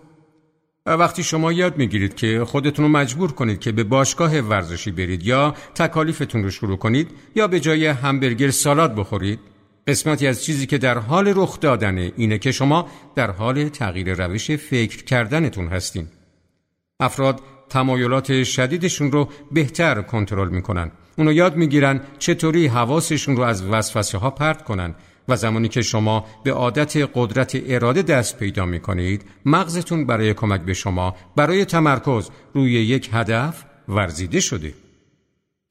وقتی 0.86 1.22
شما 1.22 1.52
یاد 1.52 1.76
می‌گیرید 1.76 2.14
که 2.14 2.44
خودتون 2.44 2.84
رو 2.84 2.88
مجبور 2.90 3.32
کنید 3.32 3.60
که 3.60 3.72
به 3.72 3.84
باشگاه 3.84 4.40
ورزشی 4.40 4.90
برید 4.90 5.26
یا 5.26 5.54
تکالیفتون 5.74 6.42
رو 6.42 6.50
شروع 6.50 6.76
کنید 6.76 7.10
یا 7.34 7.48
به 7.48 7.60
جای 7.60 7.86
همبرگر 7.86 8.50
سالاد 8.50 8.94
بخورید 8.94 9.38
قسمتی 9.86 10.26
از 10.26 10.44
چیزی 10.44 10.66
که 10.66 10.78
در 10.78 10.98
حال 10.98 11.32
رخ 11.36 11.60
دادنه 11.60 12.12
اینه 12.16 12.38
که 12.38 12.52
شما 12.52 12.88
در 13.14 13.30
حال 13.30 13.68
تغییر 13.68 14.26
روش 14.26 14.50
فکر 14.50 15.04
کردنتون 15.04 15.68
هستین 15.68 16.06
افراد 17.00 17.40
تمایلات 17.68 18.42
شدیدشون 18.42 19.12
رو 19.12 19.28
بهتر 19.52 20.02
کنترل 20.02 20.48
می‌کنن. 20.48 20.90
اونو 21.18 21.32
یاد 21.32 21.56
می‌گیرن 21.56 22.00
چطوری 22.18 22.66
حواسشون 22.66 23.36
رو 23.36 23.42
از 23.42 23.64
وسوسه 23.64 24.18
ها 24.18 24.30
پرت 24.30 24.64
کنن. 24.64 24.94
و 25.28 25.36
زمانی 25.36 25.68
که 25.68 25.82
شما 25.82 26.24
به 26.44 26.52
عادت 26.52 26.96
قدرت 27.14 27.62
اراده 27.68 28.02
دست 28.02 28.38
پیدا 28.38 28.66
می 28.66 28.80
کنید 28.80 29.22
مغزتون 29.44 30.06
برای 30.06 30.34
کمک 30.34 30.60
به 30.60 30.74
شما 30.74 31.16
برای 31.36 31.64
تمرکز 31.64 32.30
روی 32.54 32.72
یک 32.72 33.10
هدف 33.12 33.64
ورزیده 33.88 34.40
شده. 34.40 34.74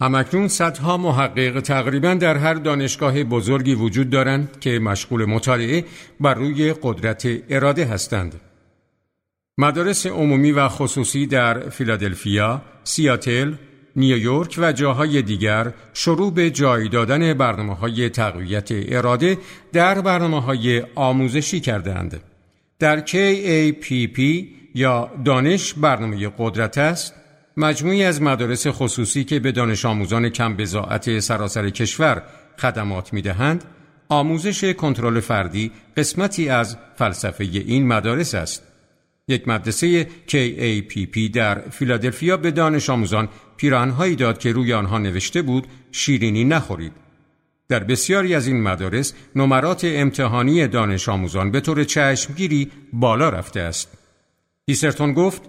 همکنون 0.02 0.48
صدها 0.48 0.98
محقق 0.98 1.60
تقریبا 1.60 2.14
در 2.14 2.38
هر 2.38 2.54
دانشگاه 2.54 3.24
بزرگی 3.24 3.76
وجود 3.76 4.10
دارند 4.10 4.60
که 4.60 4.80
مشغول 4.80 5.26
مطالعه 5.26 5.86
بر 6.20 6.34
روی 6.34 6.74
قدرت 6.82 7.28
اراده 7.50 7.86
هستند. 7.86 8.36
مدارس 9.58 10.06
عمومی 10.06 10.52
و 10.52 10.68
خصوصی 10.68 11.28
در 11.28 11.70
فیلادلفیا، 11.70 12.62
سیاتل، 12.84 13.54
نیویورک 13.96 14.56
و 14.58 14.72
جاهای 14.72 15.22
دیگر 15.22 15.74
شروع 15.94 16.34
به 16.34 16.50
جای 16.52 16.90
دادن 16.90 17.34
برنامه 17.34 17.76
های 17.76 18.10
تقویت 18.10 18.70
اراده 18.72 19.38
در 19.74 20.02
برنامه 20.02 20.42
های 20.42 20.84
آموزشی 20.96 21.60
کردند. 21.60 22.22
در 22.80 23.06
KAPP 23.06 24.20
یا 24.76 25.12
دانش 25.26 25.74
برنامه 25.74 26.32
قدرت 26.38 26.78
است 26.78 27.14
مجموعی 27.58 28.04
از 28.04 28.22
مدارس 28.22 28.68
خصوصی 28.68 29.24
که 29.24 29.40
به 29.40 29.52
دانش 29.52 29.86
آموزان 29.86 30.30
کم 30.30 30.56
بزاعت 30.56 31.20
سراسر 31.20 31.70
کشور 31.70 32.24
خدمات 32.58 33.14
می 33.14 33.22
دهند 33.22 33.64
آموزش 34.10 34.64
کنترل 34.64 35.20
فردی 35.20 35.72
قسمتی 35.98 36.50
از 36.50 36.78
فلسفه 36.96 37.44
این 37.44 37.88
مدارس 37.88 38.36
است. 38.36 38.75
یک 39.28 39.48
مدرسه 39.48 40.08
KAPP 40.28 41.32
در 41.34 41.70
فیلادلفیا 41.70 42.38
به 42.38 42.52
دانش 42.52 42.90
آموزان 42.90 43.30
پیرانهایی 43.58 44.16
داد 44.16 44.38
که 44.38 44.52
روی 44.52 44.74
آنها 44.74 44.98
نوشته 44.98 45.42
بود 45.42 45.68
شیرینی 45.92 46.44
نخورید. 46.44 46.92
در 47.70 47.84
بسیاری 47.84 48.36
از 48.36 48.48
این 48.48 48.62
مدارس 48.62 49.14
نمرات 49.36 49.82
امتحانی 49.86 50.68
دانش 50.68 51.10
آموزان 51.10 51.52
به 51.52 51.62
طور 51.62 51.84
چشمگیری 51.84 52.72
بالا 52.94 53.30
رفته 53.30 53.60
است. 53.60 53.98
دیسرتون 54.66 55.14
گفت 55.14 55.42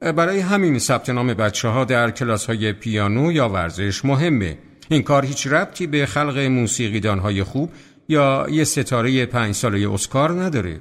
برای 0.00 0.40
همین 0.40 0.78
ثبت 0.78 1.10
نام 1.10 1.34
بچه 1.34 1.68
ها 1.68 1.84
در 1.84 2.10
کلاس 2.10 2.46
های 2.46 2.72
پیانو 2.72 3.32
یا 3.32 3.48
ورزش 3.48 4.04
مهمه. 4.04 4.58
این 4.88 5.02
کار 5.02 5.24
هیچ 5.24 5.46
ربطی 5.46 5.86
به 5.86 6.06
خلق 6.06 6.38
موسیقیدان 6.38 7.18
های 7.18 7.42
خوب 7.42 7.72
یا 8.08 8.46
یه 8.50 8.64
ستاره 8.64 9.26
پنج 9.26 9.54
ساله 9.54 9.92
اسکار 9.92 10.30
نداره. 10.30 10.80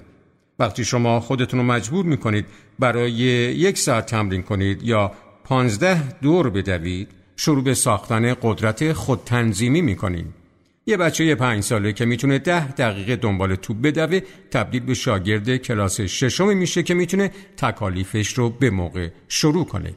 وقتی 0.61 0.85
شما 0.85 1.19
خودتون 1.19 1.59
رو 1.59 1.65
مجبور 1.65 2.05
می‌کنید 2.05 2.45
برای 2.79 3.11
یک 3.11 3.77
ساعت 3.77 4.05
تمرین 4.05 4.41
کنید 4.43 4.83
یا 4.83 5.11
پانزده 5.43 6.19
دور 6.21 6.49
بدوید 6.49 7.07
شروع 7.35 7.63
به 7.63 7.73
ساختن 7.73 8.35
قدرت 8.41 8.93
خودتنظیمی 8.93 9.81
می‌کنید. 9.81 10.25
یه 10.85 10.97
بچه 10.97 11.35
پنج 11.35 11.63
ساله 11.63 11.93
که 11.93 12.05
می‌تونه 12.05 12.39
ده 12.39 12.71
دقیقه 12.71 13.15
دنبال 13.15 13.55
توپ 13.55 13.81
بدوه 13.81 14.19
تبدیل 14.51 14.83
به 14.83 14.93
شاگرد 14.93 15.57
کلاس 15.57 16.01
ششمی 16.01 16.55
میشه 16.55 16.83
که 16.83 16.93
می‌تونه 16.93 17.31
تکالیفش 17.57 18.33
رو 18.33 18.49
به 18.49 18.69
موقع 18.69 19.09
شروع 19.27 19.65
کنه. 19.65 19.93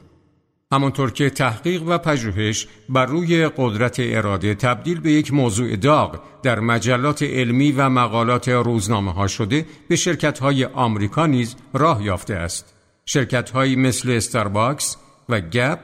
همانطور 0.73 1.11
که 1.11 1.29
تحقیق 1.29 1.83
و 1.87 1.97
پژوهش 1.97 2.67
بر 2.89 3.05
روی 3.05 3.49
قدرت 3.57 3.95
اراده 3.99 4.55
تبدیل 4.55 4.99
به 4.99 5.11
یک 5.11 5.33
موضوع 5.33 5.75
داغ 5.75 6.19
در 6.43 6.59
مجلات 6.59 7.23
علمی 7.23 7.71
و 7.71 7.89
مقالات 7.89 8.49
روزنامه 8.49 9.13
ها 9.13 9.27
شده 9.27 9.65
به 9.87 9.95
شرکت 9.95 10.39
های 10.39 10.65
آمریکا 10.65 11.25
نیز 11.25 11.55
راه 11.73 12.03
یافته 12.03 12.35
است. 12.35 12.75
شرکت 13.05 13.49
هایی 13.49 13.75
مثل 13.75 14.11
استارباکس 14.11 14.97
و 15.29 15.39
گپ، 15.39 15.79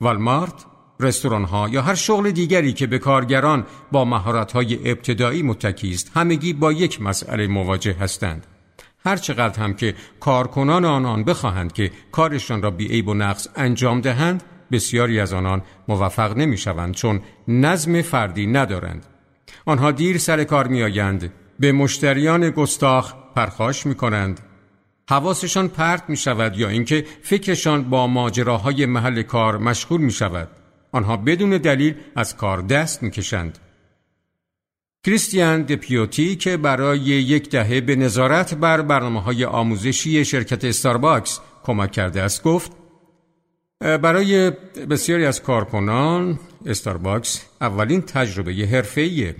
والمارت، 0.00 0.64
رستوران 1.00 1.44
ها 1.44 1.68
یا 1.68 1.82
هر 1.82 1.94
شغل 1.94 2.30
دیگری 2.30 2.72
که 2.72 2.86
به 2.86 2.98
کارگران 2.98 3.66
با 3.92 4.04
مهارت 4.04 4.52
های 4.52 4.90
ابتدایی 4.90 5.42
متکی 5.42 5.90
است 5.90 6.10
همگی 6.14 6.52
با 6.52 6.72
یک 6.72 7.02
مسئله 7.02 7.46
مواجه 7.46 7.92
هستند 7.92 8.46
هر 9.04 9.16
چقدر 9.16 9.62
هم 9.62 9.74
که 9.74 9.94
کارکنان 10.20 10.84
آنان 10.84 11.24
بخواهند 11.24 11.72
که 11.72 11.90
کارشان 12.12 12.62
را 12.62 12.70
بی 12.70 12.88
عیب 12.88 13.08
و 13.08 13.14
نقص 13.14 13.48
انجام 13.56 14.00
دهند 14.00 14.42
بسیاری 14.72 15.20
از 15.20 15.32
آنان 15.32 15.62
موفق 15.88 16.36
نمی 16.36 16.56
شوند 16.56 16.94
چون 16.94 17.20
نظم 17.48 18.02
فردی 18.02 18.46
ندارند. 18.46 19.06
آنها 19.66 19.90
دیر 19.90 20.18
سر 20.18 20.44
کار 20.44 20.66
می 20.66 20.82
آیند 20.82 21.32
به 21.60 21.72
مشتریان 21.72 22.50
گستاخ 22.50 23.14
پرخاش 23.34 23.86
می 23.86 23.94
کنند 23.94 24.40
حواسشان 25.10 25.68
پرت 25.68 26.04
می 26.08 26.16
شود 26.16 26.58
یا 26.58 26.68
اینکه 26.68 27.04
فکرشان 27.22 27.84
با 27.84 28.06
ماجراهای 28.06 28.86
محل 28.86 29.22
کار 29.22 29.58
مشغول 29.58 30.00
می 30.00 30.12
شود 30.12 30.48
آنها 30.92 31.16
بدون 31.16 31.50
دلیل 31.50 31.94
از 32.16 32.36
کار 32.36 32.62
دست 32.62 33.02
می‌کشند. 33.02 33.58
کریستیان 35.04 35.62
دپیوتی 35.62 36.36
که 36.36 36.56
برای 36.56 36.98
یک 37.00 37.50
دهه 37.50 37.80
به 37.80 37.96
نظارت 37.96 38.54
بر 38.54 38.82
برنامه 38.82 39.22
های 39.22 39.44
آموزشی 39.44 40.24
شرکت 40.24 40.64
استارباکس 40.64 41.40
کمک 41.64 41.92
کرده 41.92 42.22
است 42.22 42.42
گفت 42.42 42.72
برای 43.80 44.50
بسیاری 44.90 45.26
از 45.26 45.42
کارکنان 45.42 46.38
استارباکس 46.66 47.44
اولین 47.60 48.00
تجربه 48.02 48.52
حرفه‌ایه. 48.52 49.36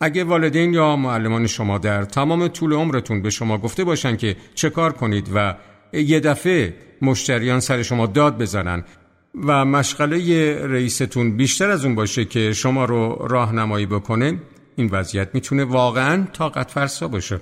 اگه 0.00 0.24
والدین 0.24 0.74
یا 0.74 0.96
معلمان 0.96 1.46
شما 1.46 1.78
در 1.78 2.04
تمام 2.04 2.48
طول 2.48 2.72
عمرتون 2.72 3.22
به 3.22 3.30
شما 3.30 3.58
گفته 3.58 3.84
باشن 3.84 4.16
که 4.16 4.36
چه 4.54 4.70
کار 4.70 4.92
کنید 4.92 5.30
و 5.34 5.54
یه 5.92 6.20
دفعه 6.20 6.74
مشتریان 7.02 7.60
سر 7.60 7.82
شما 7.82 8.06
داد 8.06 8.38
بزنن 8.38 8.84
و 9.34 9.64
مشغله 9.64 10.54
رئیستون 10.66 11.36
بیشتر 11.36 11.70
از 11.70 11.84
اون 11.84 11.94
باشه 11.94 12.24
که 12.24 12.52
شما 12.52 12.84
رو 12.84 13.26
راهنمایی 13.30 13.86
بکنه 13.86 14.38
این 14.76 14.88
وضعیت 14.92 15.28
می‌تونه 15.34 15.64
واقعا 15.64 16.26
طاقت 16.32 16.70
فرسا 16.70 17.08
باشه. 17.08 17.40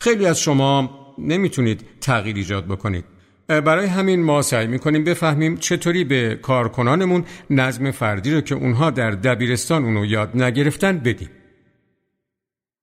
خیلی 0.00 0.26
از 0.26 0.40
شما 0.40 0.98
نمی‌تونید 1.18 1.84
تغییر 2.00 2.36
ایجاد 2.36 2.66
بکنید. 2.66 3.04
برای 3.48 3.86
همین 3.86 4.22
ما 4.22 4.42
سعی 4.42 4.66
می‌کنیم 4.66 5.04
بفهمیم 5.04 5.56
چطوری 5.56 6.04
به 6.04 6.38
کارکنانمون 6.42 7.24
نظم 7.50 7.90
فردی 7.90 8.34
رو 8.34 8.40
که 8.40 8.54
اونها 8.54 8.90
در 8.90 9.10
دبیرستان 9.10 9.84
اونو 9.84 10.04
یاد 10.04 10.42
نگرفتن 10.42 10.98
بدیم. 10.98 11.30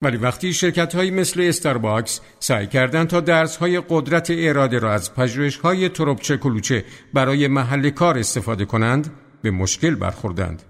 ولی 0.01 0.17
وقتی 0.17 0.53
شرکت 0.53 0.95
های 0.95 1.11
مثل 1.11 1.41
استارباکس 1.41 2.21
سعی 2.39 2.67
کردند 2.67 3.07
تا 3.07 3.19
درس 3.19 3.57
های 3.57 3.81
قدرت 3.89 4.27
اراده 4.31 4.79
را 4.79 4.93
از 4.93 5.13
پژوهش 5.13 5.57
های 5.57 5.89
تروبچه 5.89 6.37
کلوچه 6.37 6.85
برای 7.13 7.47
محل 7.47 7.89
کار 7.89 8.17
استفاده 8.17 8.65
کنند 8.65 9.13
به 9.41 9.51
مشکل 9.51 9.95
برخوردند. 9.95 10.63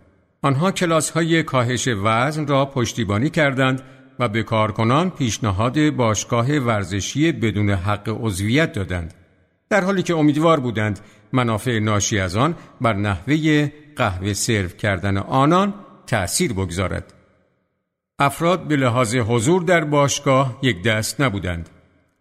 آنها 0.46 0.72
کلاس 0.72 1.10
های 1.10 1.44
کاهش 1.44 1.88
وزن 1.88 2.48
را 2.48 2.66
پشتیبانی 2.66 3.30
کردند 3.30 3.82
و 4.20 4.28
به 4.28 4.44
کارکنان 4.44 5.10
پیشنهاد 5.10 5.90
باشگاه 5.90 6.58
ورزشی 6.58 7.32
بدون 7.32 7.70
حق 7.70 8.18
عضویت 8.22 8.74
دادند. 8.74 9.14
در 9.70 9.84
حالی 9.84 10.04
که 10.04 10.16
امیدوار 10.16 10.60
بودند 10.60 11.00
منافع 11.34 11.80
ناشی 11.80 12.20
از 12.20 12.36
آن 12.36 12.56
بر 12.82 12.94
نحوه 12.94 13.72
قهوه 13.96 14.34
سرو 14.34 14.68
کردن 14.68 15.18
آنان 15.18 15.74
تأثیر 16.08 16.54
بگذارد. 16.54 17.14
افراد 18.20 18.68
به 18.68 18.76
لحاظ 18.76 19.16
حضور 19.16 19.64
در 19.64 19.84
باشگاه 19.84 20.60
یک 20.62 20.84
دست 20.84 21.22
نبودند. 21.22 21.70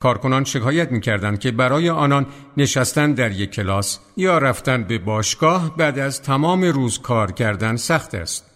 کارکنان 0.04 0.44
شکایت 0.44 0.92
می 0.92 1.00
کردند 1.00 1.38
که 1.38 1.50
برای 1.50 1.90
آنان 1.90 2.26
نشستن 2.56 3.12
در 3.12 3.32
یک 3.32 3.50
کلاس 3.50 3.98
یا 4.16 4.38
رفتن 4.38 4.84
به 4.84 4.98
باشگاه 4.98 5.76
بعد 5.76 5.98
از 5.98 6.22
تمام 6.22 6.64
روز 6.64 6.98
کار 6.98 7.32
کردن 7.32 7.76
سخت 7.76 8.14
است. 8.14 8.50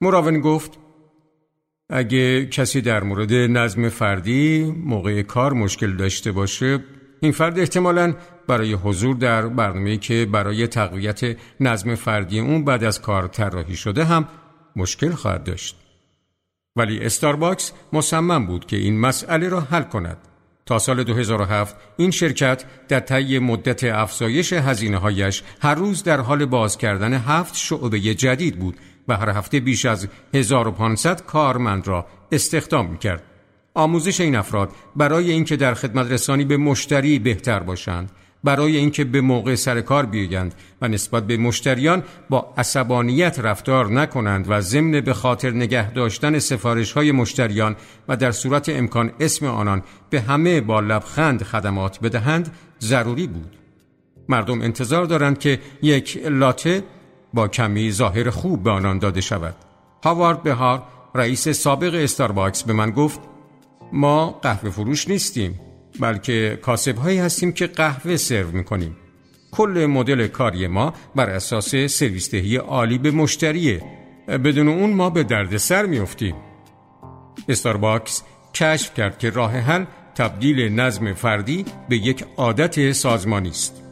مراون 0.00 0.40
گفت 0.40 0.78
اگه 1.90 2.46
کسی 2.46 2.80
در 2.80 3.02
مورد 3.02 3.32
نظم 3.32 3.88
فردی 3.88 4.74
موقع 4.84 5.22
کار 5.22 5.52
مشکل 5.52 5.96
داشته 5.96 6.32
باشه 6.32 6.84
این 7.20 7.32
فرد 7.32 7.58
احتمالا 7.58 8.14
برای 8.48 8.72
حضور 8.72 9.16
در 9.16 9.48
برنامه 9.48 9.96
که 9.96 10.28
برای 10.32 10.66
تقویت 10.66 11.36
نظم 11.60 11.94
فردی 11.94 12.40
اون 12.40 12.64
بعد 12.64 12.84
از 12.84 13.00
کار 13.00 13.26
طراحی 13.26 13.76
شده 13.76 14.04
هم 14.04 14.28
مشکل 14.76 15.10
خواهد 15.10 15.44
داشت. 15.44 15.76
ولی 16.76 16.98
استارباکس 16.98 17.72
مصمم 17.92 18.46
بود 18.46 18.66
که 18.66 18.76
این 18.76 19.00
مسئله 19.00 19.48
را 19.48 19.60
حل 19.60 19.82
کند. 19.82 20.18
تا 20.66 20.78
سال 20.78 21.04
2007 21.04 21.76
این 21.96 22.10
شرکت 22.10 22.64
در 22.88 23.00
طی 23.00 23.38
مدت 23.38 23.84
افزایش 23.84 24.52
هزینه 24.52 24.98
هایش 24.98 25.42
هر 25.60 25.74
روز 25.74 26.02
در 26.02 26.20
حال 26.20 26.44
باز 26.44 26.78
کردن 26.78 27.14
هفت 27.14 27.56
شعبه 27.56 28.00
جدید 28.00 28.58
بود 28.58 28.76
و 29.08 29.16
هر 29.16 29.30
هفته 29.30 29.60
بیش 29.60 29.84
از 29.84 30.08
1500 30.34 31.24
کارمند 31.24 31.88
را 31.88 32.06
استخدام 32.32 32.90
می 32.90 32.98
کرد. 32.98 33.22
آموزش 33.74 34.20
این 34.20 34.36
افراد 34.36 34.70
برای 34.96 35.30
اینکه 35.30 35.56
در 35.56 35.74
خدمت 35.74 36.10
رسانی 36.10 36.44
به 36.44 36.56
مشتری 36.56 37.18
بهتر 37.18 37.60
باشند 37.60 38.10
برای 38.46 38.76
اینکه 38.76 39.04
به 39.04 39.20
موقع 39.20 39.54
سر 39.54 39.80
کار 39.80 40.06
بیایند 40.06 40.54
و 40.82 40.88
نسبت 40.88 41.26
به 41.26 41.36
مشتریان 41.36 42.02
با 42.30 42.54
عصبانیت 42.58 43.38
رفتار 43.38 43.92
نکنند 43.92 44.46
و 44.48 44.60
ضمن 44.60 45.00
به 45.00 45.14
خاطر 45.14 45.50
نگه 45.50 45.90
داشتن 45.92 46.38
سفارش 46.38 46.92
های 46.92 47.12
مشتریان 47.12 47.76
و 48.08 48.16
در 48.16 48.32
صورت 48.32 48.68
امکان 48.68 49.12
اسم 49.20 49.46
آنان 49.46 49.82
به 50.10 50.20
همه 50.20 50.60
با 50.60 50.80
لبخند 50.80 51.42
خدمات 51.42 52.00
بدهند 52.00 52.54
ضروری 52.80 53.26
بود. 53.26 53.56
مردم 54.28 54.60
انتظار 54.62 55.04
دارند 55.04 55.38
که 55.38 55.58
یک 55.82 56.20
لاته 56.26 56.82
با 57.34 57.48
کمی 57.48 57.92
ظاهر 57.92 58.30
خوب 58.30 58.62
به 58.62 58.70
آنان 58.70 58.98
داده 58.98 59.20
شود. 59.20 59.54
هاوارد 60.04 60.42
بهار 60.42 60.82
رئیس 61.14 61.48
سابق 61.48 61.94
استارباکس 61.94 62.62
به 62.62 62.72
من 62.72 62.90
گفت 62.90 63.20
ما 63.92 64.30
قهوه 64.42 64.70
فروش 64.70 65.08
نیستیم. 65.08 65.65
بلکه 66.00 66.58
کاسب 66.62 66.96
هایی 66.96 67.18
هستیم 67.18 67.52
که 67.52 67.66
قهوه 67.66 68.16
سرو 68.16 68.50
می‌کنیم. 68.50 68.96
کل 69.50 69.86
مدل 69.86 70.26
کاری 70.26 70.66
ما 70.66 70.94
بر 71.16 71.30
اساس 71.30 71.76
سرویستهی 71.76 72.56
عالی 72.56 72.98
به 72.98 73.10
مشتریه. 73.10 73.82
بدون 74.28 74.68
اون 74.68 74.92
ما 74.92 75.10
به 75.10 75.22
درد 75.22 75.56
سر 75.56 75.86
میافتیم. 75.86 76.34
استارباکس 77.48 78.22
کشف 78.54 78.94
کرد 78.94 79.18
که 79.18 79.30
راه 79.30 79.52
حل 79.52 79.84
تبدیل 80.14 80.80
نظم 80.80 81.12
فردی 81.12 81.64
به 81.88 81.96
یک 81.96 82.24
عادت 82.36 82.92
سازمانی 82.92 83.48
است. 83.48 83.85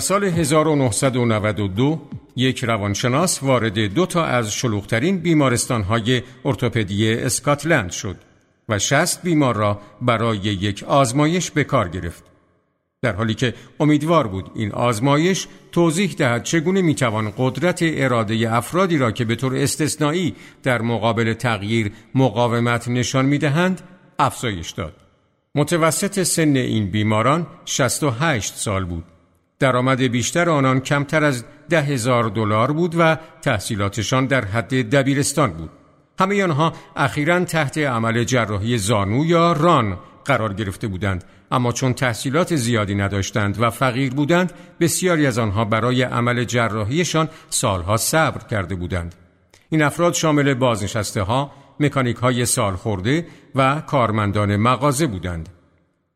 سال 0.00 0.24
1992 0.24 2.00
یک 2.36 2.64
روانشناس 2.64 3.42
وارد 3.42 3.78
دو 3.78 4.06
تا 4.06 4.24
از 4.24 4.52
شلوغترین 4.52 5.18
بیمارستانهای 5.18 6.22
ارتوپدی 6.44 7.12
اسکاتلند 7.12 7.90
شد 7.90 8.16
و 8.68 8.78
شست 8.78 9.22
بیمار 9.22 9.56
را 9.56 9.80
برای 10.02 10.38
یک 10.38 10.82
آزمایش 10.82 11.50
به 11.50 11.64
کار 11.64 11.88
گرفت. 11.88 12.24
در 13.02 13.12
حالی 13.12 13.34
که 13.34 13.54
امیدوار 13.80 14.26
بود 14.26 14.50
این 14.54 14.72
آزمایش 14.72 15.46
توضیح 15.72 16.14
دهد 16.18 16.42
چگونه 16.42 16.82
می‌توان 16.82 17.32
قدرت 17.38 17.78
اراده 17.82 18.54
افرادی 18.56 18.98
را 18.98 19.12
که 19.12 19.24
به 19.24 19.34
طور 19.36 19.56
استثنایی 19.56 20.34
در 20.62 20.82
مقابل 20.82 21.32
تغییر 21.32 21.92
مقاومت 22.14 22.88
نشان 22.88 23.24
می‌دهند 23.24 23.80
افزایش 24.18 24.70
داد. 24.70 24.96
متوسط 25.54 26.22
سن 26.22 26.56
این 26.56 26.90
بیماران 26.90 27.46
68 27.64 28.54
سال 28.54 28.84
بود 28.84 29.04
درآمد 29.60 30.02
بیشتر 30.02 30.50
آنان 30.50 30.80
کمتر 30.80 31.24
از 31.24 31.44
ده 31.68 31.82
هزار 31.82 32.24
دلار 32.24 32.72
بود 32.72 32.94
و 32.98 33.16
تحصیلاتشان 33.42 34.26
در 34.26 34.44
حد 34.44 34.90
دبیرستان 34.90 35.50
بود. 35.50 35.70
همه 36.20 36.44
آنها 36.44 36.72
اخیرا 36.96 37.44
تحت 37.44 37.78
عمل 37.78 38.24
جراحی 38.24 38.78
زانو 38.78 39.24
یا 39.26 39.52
ران 39.52 39.98
قرار 40.24 40.54
گرفته 40.54 40.88
بودند. 40.88 41.24
اما 41.50 41.72
چون 41.72 41.92
تحصیلات 41.92 42.56
زیادی 42.56 42.94
نداشتند 42.94 43.62
و 43.62 43.70
فقیر 43.70 44.14
بودند 44.14 44.52
بسیاری 44.80 45.26
از 45.26 45.38
آنها 45.38 45.64
برای 45.64 46.02
عمل 46.02 46.44
جراحیشان 46.44 47.28
سالها 47.50 47.96
صبر 47.96 48.48
کرده 48.48 48.74
بودند. 48.74 49.14
این 49.70 49.82
افراد 49.82 50.14
شامل 50.14 50.54
بازنشسته 50.54 51.22
ها 51.22 51.52
مکانیک 51.80 52.16
های 52.16 52.46
سال 52.46 52.76
خورده 52.76 53.26
و 53.54 53.80
کارمندان 53.80 54.56
مغازه 54.56 55.06
بودند. 55.06 55.48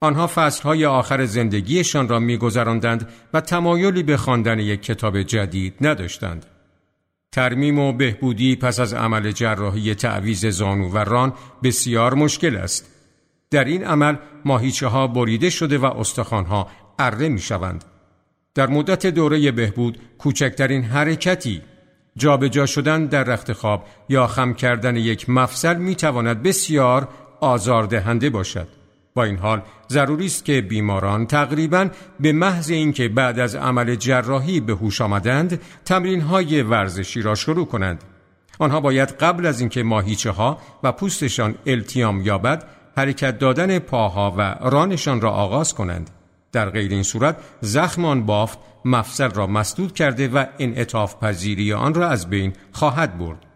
آنها 0.05 0.27
فصلهای 0.27 0.85
آخر 0.85 1.25
زندگیشان 1.25 2.09
را 2.09 2.19
میگذراندند 2.19 3.09
و 3.35 3.41
تمایلی 3.41 4.03
به 4.03 4.17
خواندن 4.17 4.59
یک 4.59 4.83
کتاب 4.83 5.23
جدید 5.23 5.75
نداشتند. 5.81 6.47
ترمیم 7.33 7.79
و 7.79 7.93
بهبودی 7.93 8.57
پس 8.57 8.81
از 8.81 8.95
عمل 8.95 9.31
جراحی 9.31 9.95
تعویز 9.95 10.47
زانو 10.47 10.89
و 10.89 10.99
ران 10.99 11.33
بسیار 11.63 12.15
مشکل 12.15 12.57
است. 12.57 12.91
در 13.51 13.65
این 13.65 13.85
عمل 13.85 14.17
ماهیچه 14.45 14.87
ها 14.87 15.07
بریده 15.07 15.51
شده 15.51 15.79
و 15.79 15.85
استخوانها 15.85 16.69
اره 16.99 17.29
می 17.29 17.41
شوند. 17.41 17.85
در 18.55 18.67
مدت 18.67 19.07
دوره 19.07 19.53
بهبود 19.53 19.99
کوچکترین 20.19 20.85
حرکتی 20.85 21.63
جابجا 22.17 22.49
جا 22.49 22.67
شدن 22.67 23.07
در 23.07 23.25
رخت 23.25 23.53
خواب 23.53 23.87
یا 24.09 24.27
خم 24.27 24.55
کردن 24.55 24.97
یک 24.97 25.31
مفصل 25.31 25.77
می 25.77 25.95
تواند 25.95 26.43
بسیار 26.43 27.09
آزاردهنده 27.41 28.31
باشد. 28.31 28.84
با 29.17 29.25
این 29.25 29.39
حال 29.39 29.62
ضروری 29.89 30.27
است 30.27 30.45
که 30.45 30.61
بیماران 30.61 31.27
تقریبا 31.27 31.89
به 32.21 32.33
محض 32.33 32.71
اینکه 32.71 33.09
بعد 33.09 33.39
از 33.39 33.55
عمل 33.55 33.95
جراحی 33.95 34.61
به 34.61 34.73
هوش 34.73 35.01
آمدند 35.01 35.61
تمرین 35.85 36.21
های 36.21 36.62
ورزشی 36.62 37.23
را 37.23 37.35
شروع 37.35 37.67
کنند. 37.67 38.05
آنها 38.59 38.81
باید 38.81 39.09
قبل 39.09 39.47
از 39.47 39.61
اینکه 39.61 39.83
ماهیچه 39.83 40.31
ها 40.31 40.59
و 40.83 40.93
پوستشان 40.93 41.55
التیام 41.67 42.21
یابد 42.21 42.65
حرکت 42.97 43.39
دادن 43.39 43.79
پاها 43.79 44.35
و 44.39 44.69
رانشان 44.71 45.21
را 45.21 45.31
آغاز 45.31 45.75
کنند. 45.75 46.11
در 46.53 46.71
غیر 46.71 46.91
این 46.91 47.03
صورت 47.03 47.37
زخم 47.61 48.27
بافت 48.27 48.59
مفصل 48.85 49.31
را 49.31 49.47
مسدود 49.47 49.95
کرده 49.95 50.29
و 50.29 50.45
انعطاف 50.59 51.25
پذیری 51.25 51.73
آن 51.73 51.95
را 51.95 52.09
از 52.09 52.31
بین 52.31 52.53
خواهد 52.73 53.19
برد. 53.19 53.47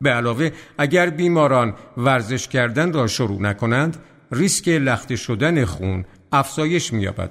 به 0.00 0.10
علاوه 0.10 0.50
اگر 0.78 1.10
بیماران 1.10 1.74
ورزش 1.96 2.48
کردن 2.48 2.92
را 2.92 3.06
شروع 3.06 3.42
نکنند 3.42 3.96
ریسک 4.32 4.68
لخته 4.68 5.16
شدن 5.16 5.64
خون 5.64 6.04
افزایش 6.32 6.92
می‌یابد. 6.92 7.30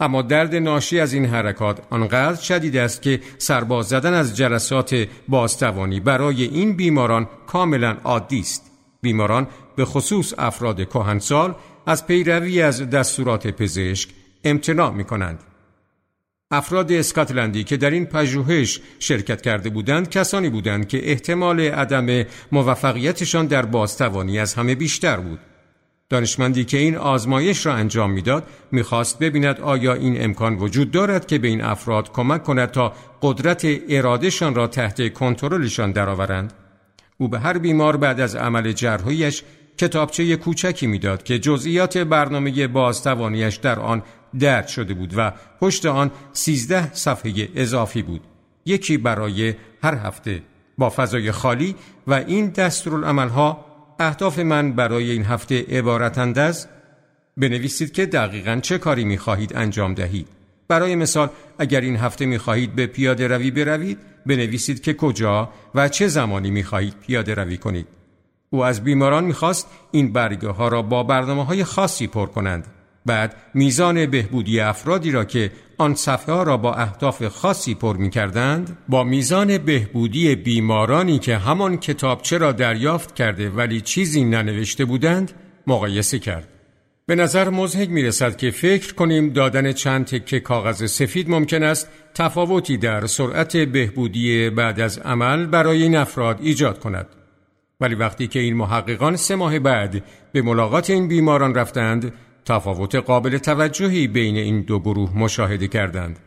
اما 0.00 0.22
درد 0.22 0.54
ناشی 0.54 1.00
از 1.00 1.12
این 1.12 1.24
حرکات 1.24 1.80
آنقدر 1.90 2.40
شدید 2.40 2.76
است 2.76 3.02
که 3.02 3.20
سرباز 3.38 3.86
زدن 3.86 4.14
از 4.14 4.36
جلسات 4.36 5.06
بازتوانی 5.28 6.00
برای 6.00 6.44
این 6.44 6.76
بیماران 6.76 7.28
کاملا 7.46 7.96
عادی 8.04 8.40
است. 8.40 8.70
بیماران 9.02 9.46
به 9.76 9.84
خصوص 9.84 10.34
افراد 10.38 10.88
کهنسال 10.88 11.54
از 11.86 12.06
پیروی 12.06 12.62
از 12.62 12.90
دستورات 12.90 13.46
پزشک 13.46 14.08
امتناع 14.44 14.90
می 14.90 15.04
کنند. 15.04 15.38
افراد 16.50 16.92
اسکاتلندی 16.92 17.64
که 17.64 17.76
در 17.76 17.90
این 17.90 18.06
پژوهش 18.06 18.80
شرکت 18.98 19.40
کرده 19.40 19.70
بودند 19.70 20.10
کسانی 20.10 20.50
بودند 20.50 20.88
که 20.88 21.10
احتمال 21.10 21.60
عدم 21.60 22.26
موفقیتشان 22.52 23.46
در 23.46 23.62
بازتوانی 23.64 24.38
از 24.38 24.54
همه 24.54 24.74
بیشتر 24.74 25.16
بود. 25.16 25.38
دانشمندی 26.08 26.64
که 26.64 26.78
این 26.78 26.96
آزمایش 26.96 27.66
را 27.66 27.74
انجام 27.74 28.10
می‌داد 28.10 28.48
می‌خواست 28.72 29.18
ببیند 29.18 29.60
آیا 29.60 29.94
این 29.94 30.24
امکان 30.24 30.54
وجود 30.54 30.90
دارد 30.90 31.26
که 31.26 31.38
به 31.38 31.48
این 31.48 31.62
افراد 31.62 32.12
کمک 32.12 32.42
کند 32.42 32.70
تا 32.70 32.92
قدرت 33.22 33.66
ارادهشان 33.88 34.54
را 34.54 34.66
تحت 34.66 35.12
کنترلشان 35.12 35.92
درآورند. 35.92 36.52
او 37.18 37.28
به 37.28 37.38
هر 37.38 37.58
بیمار 37.58 37.96
بعد 37.96 38.20
از 38.20 38.36
عمل 38.36 38.72
جراحیش 38.72 39.42
کتابچه 39.78 40.36
کوچکی 40.36 40.86
می‌داد 40.86 41.22
که 41.22 41.38
جزئیات 41.38 41.98
برنامه 41.98 42.66
بازتوانیش 42.66 43.56
در 43.56 43.78
آن 43.78 44.02
درد 44.38 44.68
شده 44.68 44.94
بود 44.94 45.14
و 45.16 45.32
پشت 45.60 45.86
آن 45.86 46.10
سیزده 46.32 46.94
صفحه 46.94 47.48
اضافی 47.54 48.02
بود. 48.02 48.20
یکی 48.66 48.96
برای 48.96 49.54
هر 49.82 49.94
هفته. 49.94 50.42
با 50.78 50.90
فضای 50.90 51.32
خالی 51.32 51.74
و 52.06 52.14
این 52.14 52.48
دستورالعملها 52.48 53.65
اهداف 53.98 54.38
من 54.38 54.72
برای 54.72 55.10
این 55.10 55.24
هفته 55.24 55.64
عبارتند 55.68 56.38
از 56.38 56.68
بنویسید 57.36 57.92
که 57.92 58.06
دقیقا 58.06 58.58
چه 58.62 58.78
کاری 58.78 59.04
می 59.04 59.18
خواهید 59.18 59.56
انجام 59.56 59.94
دهید. 59.94 60.28
برای 60.68 60.94
مثال 60.94 61.28
اگر 61.58 61.80
این 61.80 61.96
هفته 61.96 62.26
می 62.26 62.38
خواهید 62.38 62.74
به 62.74 62.86
پیاده 62.86 63.28
روی 63.28 63.50
بروید 63.50 63.98
بنویسید 64.26 64.82
که 64.82 64.94
کجا 64.94 65.48
و 65.74 65.88
چه 65.88 66.08
زمانی 66.08 66.50
می 66.50 66.64
خواهید 66.64 66.94
پیاده 67.06 67.34
روی 67.34 67.56
کنید. 67.56 67.86
او 68.50 68.64
از 68.64 68.84
بیماران 68.84 69.24
می‌خواست 69.24 69.68
این 69.90 70.12
برگه 70.12 70.48
ها 70.48 70.68
را 70.68 70.82
با 70.82 71.02
برنامه 71.02 71.44
های 71.44 71.64
خاصی 71.64 72.06
پر 72.06 72.26
کنند. 72.26 72.66
بعد 73.06 73.36
میزان 73.54 74.06
بهبودی 74.06 74.60
افرادی 74.60 75.10
را 75.10 75.24
که 75.24 75.50
آن 75.78 75.94
صفحه 75.94 76.34
ها 76.34 76.42
را 76.42 76.56
با 76.56 76.74
اهداف 76.74 77.28
خاصی 77.28 77.74
پر 77.74 77.96
می 77.96 78.10
کردند 78.10 78.78
با 78.88 79.04
میزان 79.04 79.58
بهبودی 79.58 80.34
بیمارانی 80.34 81.18
که 81.18 81.36
همان 81.36 81.76
کتابچه 81.76 82.38
را 82.38 82.52
دریافت 82.52 83.14
کرده 83.14 83.50
ولی 83.50 83.80
چیزی 83.80 84.24
ننوشته 84.24 84.84
بودند 84.84 85.32
مقایسه 85.66 86.18
کرد. 86.18 86.48
به 87.06 87.14
نظر 87.14 87.48
مزهک 87.48 87.90
می 87.90 88.02
رسد 88.02 88.36
که 88.36 88.50
فکر 88.50 88.94
کنیم 88.94 89.32
دادن 89.32 89.72
چند 89.72 90.04
تکه 90.04 90.40
کاغذ 90.40 90.86
سفید 90.86 91.30
ممکن 91.30 91.62
است 91.62 91.88
تفاوتی 92.14 92.76
در 92.76 93.06
سرعت 93.06 93.56
بهبودی 93.56 94.50
بعد 94.50 94.80
از 94.80 94.98
عمل 94.98 95.46
برای 95.46 95.82
این 95.82 95.96
افراد 95.96 96.38
ایجاد 96.40 96.78
کند. 96.78 97.06
ولی 97.80 97.94
وقتی 97.94 98.26
که 98.26 98.38
این 98.38 98.56
محققان 98.56 99.16
سه 99.16 99.36
ماه 99.36 99.58
بعد 99.58 100.04
به 100.32 100.42
ملاقات 100.42 100.90
این 100.90 101.08
بیماران 101.08 101.54
رفتند 101.54 102.12
تفاوت 102.46 102.94
قابل 102.94 103.38
توجهی 103.38 104.08
بین 104.08 104.36
این 104.36 104.60
دو 104.60 104.78
گروه 104.78 105.18
مشاهده 105.18 105.68
کردند. 105.68 106.18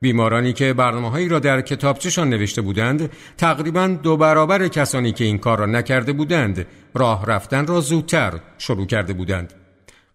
بیمارانی 0.00 0.52
که 0.52 0.72
برنامه 0.72 1.10
هایی 1.10 1.28
را 1.28 1.38
در 1.38 1.60
کتابچشان 1.60 2.30
نوشته 2.30 2.62
بودند 2.62 3.10
تقریبا 3.36 3.86
دو 3.86 4.16
برابر 4.16 4.68
کسانی 4.68 5.12
که 5.12 5.24
این 5.24 5.38
کار 5.38 5.58
را 5.58 5.66
نکرده 5.66 6.12
بودند 6.12 6.66
راه 6.94 7.26
رفتن 7.26 7.66
را 7.66 7.80
زودتر 7.80 8.40
شروع 8.58 8.86
کرده 8.86 9.12
بودند. 9.12 9.52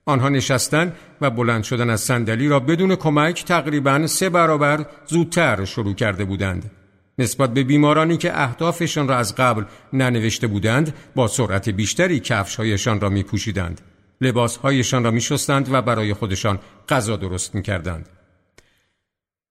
آنها 0.06 0.30
نشستن 0.30 0.94
و 1.22 1.30
بلند 1.30 1.64
شدن 1.64 1.90
از 1.90 2.02
صندلی 2.02 2.48
را 2.48 2.60
بدون 2.60 2.96
کمک 2.96 3.46
تقریبا 3.46 4.08
سه 4.08 4.30
برابر 4.30 4.86
زودتر 5.06 5.66
شروع 5.66 5.94
کرده 5.94 6.26
بودند. 6.26 6.72
نسبت 7.20 7.54
به 7.54 7.64
بیمارانی 7.64 8.18
که 8.18 8.42
اهدافشان 8.42 9.08
را 9.08 9.18
از 9.18 9.36
قبل 9.36 9.64
ننوشته 9.94 10.48
بودند 10.48 10.94
با 11.16 11.28
سرعت 11.28 11.70
بیشتری 11.70 12.20
کفشهایشان 12.20 13.00
را 13.00 13.10
می 13.10 13.24
پوشیدند. 13.24 13.82
لباسهایشان 14.24 15.04
را 15.04 15.12
می 15.12 15.22
شستند 15.22 15.74
و 15.74 15.82
برای 15.82 16.14
خودشان 16.14 16.60
غذا 16.90 17.16
درست 17.16 17.56
می 17.56 17.62
کردند. 17.62 18.10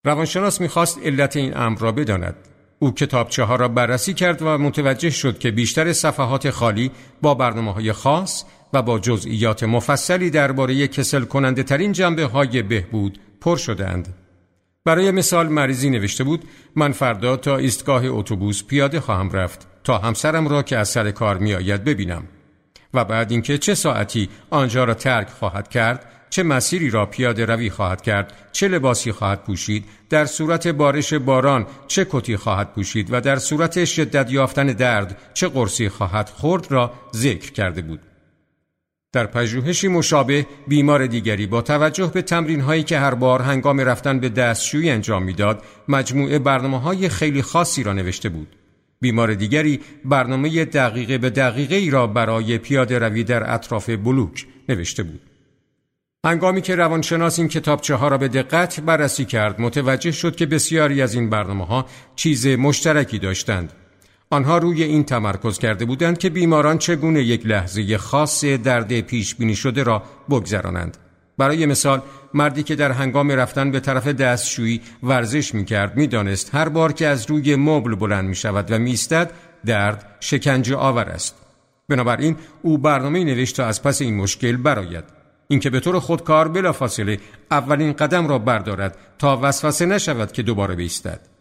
روانشناس 0.04 0.60
می‌خواست 0.60 0.98
علت 1.04 1.36
این 1.36 1.56
امر 1.56 1.78
را 1.78 1.92
بداند. 1.92 2.36
او 2.78 2.94
کتابچه 2.94 3.42
ها 3.42 3.56
را 3.56 3.68
بررسی 3.68 4.14
کرد 4.14 4.42
و 4.42 4.58
متوجه 4.58 5.10
شد 5.10 5.38
که 5.38 5.50
بیشتر 5.50 5.92
صفحات 5.92 6.50
خالی 6.50 6.90
با 7.22 7.34
برنامه 7.34 7.72
های 7.72 7.92
خاص 7.92 8.44
و 8.72 8.82
با 8.82 8.98
جزئیات 8.98 9.62
مفصلی 9.62 10.30
درباره 10.30 10.88
کسل 10.88 11.24
کننده 11.24 11.62
ترین 11.62 11.92
جنبه 11.92 12.24
های 12.24 12.62
بهبود 12.62 13.18
پر 13.40 13.56
شدند. 13.56 14.14
برای 14.84 15.10
مثال 15.10 15.48
مریضی 15.48 15.90
نوشته 15.90 16.24
بود 16.24 16.44
من 16.76 16.92
فردا 16.92 17.36
تا 17.36 17.56
ایستگاه 17.56 18.04
اتوبوس 18.06 18.64
پیاده 18.64 19.00
خواهم 19.00 19.30
رفت 19.30 19.68
تا 19.84 19.98
همسرم 19.98 20.48
را 20.48 20.62
که 20.62 20.78
از 20.78 20.88
سر 20.88 21.10
کار 21.10 21.38
می 21.38 21.54
آید 21.54 21.84
ببینم 21.84 22.22
و 22.94 23.04
بعد 23.04 23.30
اینکه 23.30 23.58
چه 23.58 23.74
ساعتی 23.74 24.28
آنجا 24.50 24.84
را 24.84 24.94
ترک 24.94 25.28
خواهد 25.28 25.68
کرد 25.68 26.06
چه 26.30 26.42
مسیری 26.42 26.90
را 26.90 27.06
پیاده 27.06 27.44
روی 27.44 27.70
خواهد 27.70 28.02
کرد 28.02 28.32
چه 28.52 28.68
لباسی 28.68 29.12
خواهد 29.12 29.44
پوشید 29.44 29.84
در 30.10 30.26
صورت 30.26 30.68
بارش 30.68 31.14
باران 31.14 31.66
چه 31.86 32.06
کتی 32.10 32.36
خواهد 32.36 32.72
پوشید 32.72 33.08
و 33.12 33.20
در 33.20 33.36
صورت 33.36 33.84
شدت 33.84 34.32
یافتن 34.32 34.66
درد 34.66 35.18
چه 35.34 35.48
قرصی 35.48 35.88
خواهد 35.88 36.28
خورد 36.28 36.72
را 36.72 36.92
ذکر 37.14 37.52
کرده 37.52 37.82
بود. 37.82 38.00
در 39.12 39.26
پژوهشی 39.26 39.88
مشابه 39.88 40.46
بیمار 40.68 41.06
دیگری 41.06 41.46
با 41.46 41.62
توجه 41.62 42.06
به 42.06 42.22
تمرین 42.22 42.60
هایی 42.60 42.82
که 42.82 42.98
هر 42.98 43.14
بار 43.14 43.42
هنگام 43.42 43.80
رفتن 43.80 44.20
به 44.20 44.28
دستشویی 44.28 44.90
انجام 44.90 45.22
می‌داد 45.22 45.62
مجموعه 45.88 46.38
برنامه 46.38 46.80
های 46.80 47.08
خیلی 47.08 47.42
خاصی 47.42 47.82
را 47.82 47.92
نوشته 47.92 48.28
بود. 48.28 48.56
بیمار 49.02 49.34
دیگری 49.34 49.80
برنامه 50.04 50.64
دقیقه 50.64 51.18
به 51.18 51.30
دقیقه 51.30 51.74
ای 51.74 51.90
را 51.90 52.06
برای 52.06 52.58
پیاده 52.58 52.98
روی 52.98 53.24
در 53.24 53.54
اطراف 53.54 53.90
بلوک 53.90 54.46
نوشته 54.68 55.02
بود 55.02 55.20
هنگامی 56.26 56.62
که 56.62 56.74
روانشناس 56.76 57.38
این 57.38 57.48
کتابچه 57.48 57.94
ها 57.94 58.08
را 58.08 58.18
به 58.18 58.28
دقت 58.28 58.80
بررسی 58.80 59.24
کرد 59.24 59.60
متوجه 59.60 60.10
شد 60.10 60.36
که 60.36 60.46
بسیاری 60.46 61.02
از 61.02 61.14
این 61.14 61.30
برنامه 61.30 61.66
ها 61.66 61.86
چیز 62.16 62.46
مشترکی 62.46 63.18
داشتند 63.18 63.72
آنها 64.30 64.58
روی 64.58 64.82
این 64.82 65.04
تمرکز 65.04 65.58
کرده 65.58 65.84
بودند 65.84 66.18
که 66.18 66.30
بیماران 66.30 66.78
چگونه 66.78 67.22
یک 67.22 67.46
لحظه 67.46 67.98
خاص 67.98 68.44
درد 68.44 69.00
پیش 69.00 69.34
بینی 69.34 69.56
شده 69.56 69.82
را 69.82 70.02
بگذرانند. 70.30 70.96
برای 71.38 71.66
مثال 71.66 72.02
مردی 72.34 72.62
که 72.62 72.74
در 72.74 72.92
هنگام 72.92 73.30
رفتن 73.30 73.70
به 73.70 73.80
طرف 73.80 74.08
دستشویی 74.08 74.80
ورزش 75.02 75.54
می 75.54 75.64
کرد 75.64 75.96
می 75.96 76.06
دانست 76.06 76.54
هر 76.54 76.68
بار 76.68 76.92
که 76.92 77.06
از 77.06 77.30
روی 77.30 77.56
مبل 77.56 77.94
بلند 77.94 78.28
می 78.28 78.34
شود 78.34 78.72
و 78.72 78.78
می 78.78 78.96
درد 79.64 80.16
شکنجه 80.20 80.76
آور 80.76 81.04
است. 81.04 81.36
بنابراین 81.88 82.36
او 82.62 82.78
برنامه 82.78 83.24
نوشت 83.24 83.56
تا 83.56 83.66
از 83.66 83.82
پس 83.82 84.02
این 84.02 84.16
مشکل 84.16 84.56
براید. 84.56 85.04
اینکه 85.48 85.70
به 85.70 85.80
طور 85.80 85.98
خودکار 85.98 86.48
بلافاصله 86.48 87.18
اولین 87.50 87.92
قدم 87.92 88.28
را 88.28 88.38
بردارد 88.38 88.98
تا 89.18 89.38
وسوسه 89.42 89.86
نشود 89.86 90.32
که 90.32 90.42
دوباره 90.42 90.74
بیستد. 90.74 91.31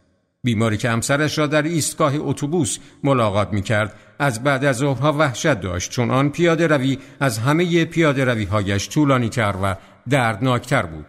بیماری 0.44 0.78
که 0.78 0.90
همسرش 0.90 1.38
را 1.38 1.48
در 1.48 1.62
ایستگاه 1.62 2.14
اتوبوس 2.16 2.78
ملاقات 3.04 3.54
می 3.54 3.62
کرد 3.62 3.96
از 4.20 4.44
بعد 4.44 4.66
از 4.66 4.76
ظهرها 4.76 5.14
وحشت 5.14 5.62
داشت 5.62 5.92
چون 5.92 6.12
آن 6.12 6.30
پیاده 6.30 6.68
روی 6.68 6.98
از 7.20 7.38
همه 7.38 7.86
پیاده 7.86 8.26
روی 8.26 8.44
هایش 8.44 8.90
طولانی 8.90 9.30
تر 9.30 9.56
و 9.64 9.76
دردناکتر 10.10 10.86
بود. 10.86 11.06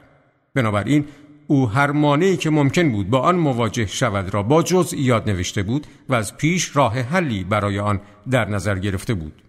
بنابراین 0.54 1.04
او 1.46 1.70
هر 1.70 1.90
مانعی 1.90 2.36
که 2.36 2.50
ممکن 2.50 2.92
بود 2.92 3.10
با 3.10 3.18
آن 3.18 3.36
مواجه 3.36 3.86
شود 3.86 4.34
را 4.34 4.42
با 4.42 4.62
جزئیات 4.62 5.28
نوشته 5.28 5.62
بود 5.62 5.86
و 6.08 6.14
از 6.14 6.36
پیش 6.36 6.76
راه 6.76 6.98
حلی 7.00 7.44
برای 7.44 7.78
آن 7.78 8.00
در 8.30 8.48
نظر 8.48 8.78
گرفته 8.78 9.14
بود. 9.14 9.42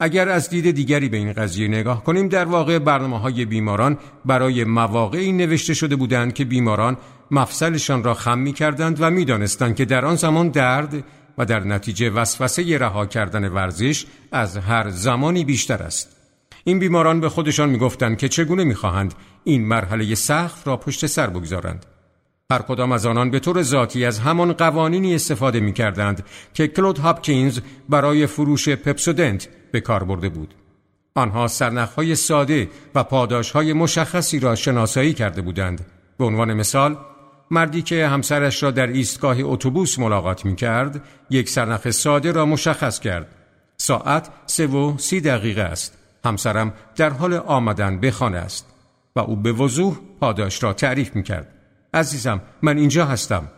اگر 0.00 0.28
از 0.28 0.50
دید 0.50 0.70
دیگری 0.70 1.08
به 1.08 1.16
این 1.16 1.32
قضیه 1.32 1.68
نگاه 1.68 2.04
کنیم 2.04 2.28
در 2.28 2.44
واقع 2.44 2.78
برنامه 2.78 3.18
های 3.18 3.44
بیماران 3.44 3.98
برای 4.24 4.64
مواقعی 4.64 5.32
نوشته 5.32 5.74
شده 5.74 5.96
بودند 5.96 6.34
که 6.34 6.44
بیماران 6.44 6.96
مفصلشان 7.32 8.04
را 8.04 8.14
خم 8.14 8.38
می 8.38 8.52
کردند 8.52 8.96
و 9.00 9.10
می 9.10 9.24
دانستند 9.24 9.76
که 9.76 9.84
در 9.84 10.04
آن 10.04 10.16
زمان 10.16 10.48
درد 10.48 11.04
و 11.38 11.44
در 11.44 11.60
نتیجه 11.60 12.10
وسوسه 12.10 12.78
رها 12.78 13.06
کردن 13.06 13.48
ورزش 13.48 14.06
از 14.32 14.56
هر 14.56 14.90
زمانی 14.90 15.44
بیشتر 15.44 15.82
است. 15.82 16.16
این 16.64 16.78
بیماران 16.78 17.20
به 17.20 17.28
خودشان 17.28 17.68
می 17.68 17.78
گفتند 17.78 18.18
که 18.18 18.28
چگونه 18.28 18.64
می 18.64 18.74
خواهند 18.74 19.14
این 19.44 19.64
مرحله 19.64 20.14
سخت 20.14 20.66
را 20.66 20.76
پشت 20.76 21.06
سر 21.06 21.26
بگذارند. 21.26 21.86
هر 22.52 22.62
کدام 22.62 22.92
از 22.92 23.06
آنان 23.06 23.30
به 23.30 23.38
طور 23.38 23.62
ذاتی 23.62 24.04
از 24.04 24.18
همان 24.18 24.52
قوانینی 24.52 25.14
استفاده 25.14 25.60
می 25.60 25.72
کردند 25.72 26.24
که 26.54 26.68
کلود 26.68 26.98
هاپکینز 26.98 27.60
برای 27.88 28.26
فروش 28.26 28.68
پپسودنت 28.68 29.48
به 29.72 29.80
کار 29.80 30.04
برده 30.04 30.28
بود. 30.28 30.54
آنها 31.14 31.48
سرنخهای 31.48 32.14
ساده 32.14 32.70
و 32.94 33.04
پاداشهای 33.04 33.72
مشخصی 33.72 34.38
را 34.38 34.54
شناسایی 34.54 35.12
کرده 35.12 35.42
بودند. 35.42 35.86
به 36.18 36.24
عنوان 36.24 36.52
مثال، 36.52 36.96
مردی 37.52 37.82
که 37.82 38.08
همسرش 38.08 38.62
را 38.62 38.70
در 38.70 38.86
ایستگاه 38.86 39.36
اتوبوس 39.40 39.98
ملاقات 39.98 40.44
می 40.44 40.56
کرد، 40.56 41.02
یک 41.30 41.48
سرنخ 41.48 41.90
ساده 41.90 42.32
را 42.32 42.46
مشخص 42.46 43.00
کرد. 43.00 43.26
ساعت 43.76 44.28
سه 44.46 44.66
و 44.66 44.98
سی 44.98 45.20
دقیقه 45.20 45.62
است. 45.62 45.98
همسرم 46.24 46.72
در 46.96 47.10
حال 47.10 47.34
آمدن 47.34 48.00
به 48.00 48.10
خانه 48.10 48.38
است 48.38 48.66
و 49.16 49.20
او 49.20 49.36
به 49.36 49.52
وضوح 49.52 49.96
پاداش 50.20 50.62
را 50.62 50.72
تعریف 50.72 51.16
می 51.16 51.22
کرد. 51.22 51.48
عزیزم 51.94 52.40
من 52.62 52.78
اینجا 52.78 53.06
هستم. 53.06 53.48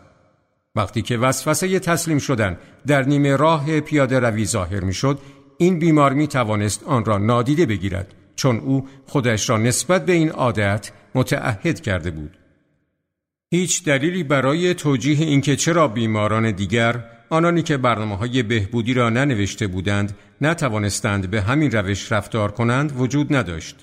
وقتی 0.75 1.01
که 1.01 1.17
وسوسه 1.17 1.79
تسلیم 1.79 2.19
شدن 2.19 2.57
در 2.87 3.03
نیمه 3.03 3.35
راه 3.35 3.79
پیاده 3.79 4.19
روی 4.19 4.45
ظاهر 4.45 4.79
می 4.79 4.93
شد 4.93 5.19
این 5.57 5.79
بیمار 5.79 6.13
می 6.13 6.27
توانست 6.27 6.83
آن 6.83 7.05
را 7.05 7.17
نادیده 7.17 7.65
بگیرد 7.65 8.13
چون 8.35 8.57
او 8.57 8.87
خودش 9.07 9.49
را 9.49 9.57
نسبت 9.57 10.05
به 10.05 10.13
این 10.13 10.29
عادت 10.29 10.91
متعهد 11.15 11.81
کرده 11.81 12.11
بود. 12.11 12.37
هیچ 13.55 13.83
دلیلی 13.83 14.23
برای 14.23 14.73
توجیه 14.73 15.25
اینکه 15.25 15.55
چرا 15.55 15.87
بیماران 15.87 16.51
دیگر 16.51 17.03
آنانی 17.29 17.63
که 17.63 17.77
برنامه 17.77 18.17
های 18.17 18.43
بهبودی 18.43 18.93
را 18.93 19.09
ننوشته 19.09 19.67
بودند 19.67 20.17
نتوانستند 20.41 21.29
به 21.29 21.41
همین 21.41 21.71
روش 21.71 22.11
رفتار 22.11 22.51
کنند 22.51 23.01
وجود 23.01 23.35
نداشت. 23.35 23.75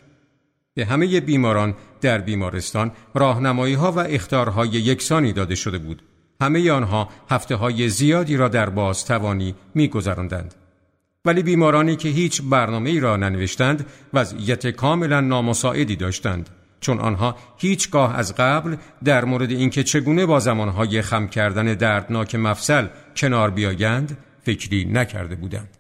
به 0.75 0.85
همه 0.85 1.21
بیماران 1.21 1.75
در 2.01 2.19
بیمارستان 2.19 2.93
راهنمایی 3.15 3.75
ها 3.75 3.93
و 3.93 3.99
اختارهای 3.99 4.69
یکسانی 4.69 5.33
داده 5.33 5.55
شده 5.55 5.79
بود. 5.79 6.03
همه 6.41 6.71
آنها 6.71 7.09
هفته 7.31 7.55
های 7.55 7.89
زیادی 7.89 8.37
را 8.37 8.49
در 8.49 8.71
باز 8.71 9.05
توانی 9.05 9.55
می 9.75 9.89
گذراندند. 9.89 10.55
ولی 11.25 11.43
بیمارانی 11.43 11.97
که 11.97 12.09
هیچ 12.09 12.43
برنامه 12.43 12.91
ای 12.91 13.01
را 13.01 13.17
ننوشتند 13.17 13.87
وضعیت 14.15 14.67
کاملا 14.67 15.21
نامساعدی 15.21 15.97
داشتند. 15.97 16.51
چون 16.83 17.01
آنها 17.01 17.37
هیچگاه 17.57 18.19
از 18.19 18.35
قبل 18.35 18.77
در 19.05 19.25
مورد 19.25 19.51
اینکه 19.51 19.83
چگونه 19.83 20.27
با 20.27 20.39
زمانهای 20.39 21.03
خم 21.03 21.27
کردن 21.27 21.75
دردناک 21.75 22.35
مفصل 22.35 22.87
کنار 23.17 23.51
بیایند 23.51 24.17
فکری 24.43 24.85
نکرده 24.85 25.35
بودند. 25.35 25.77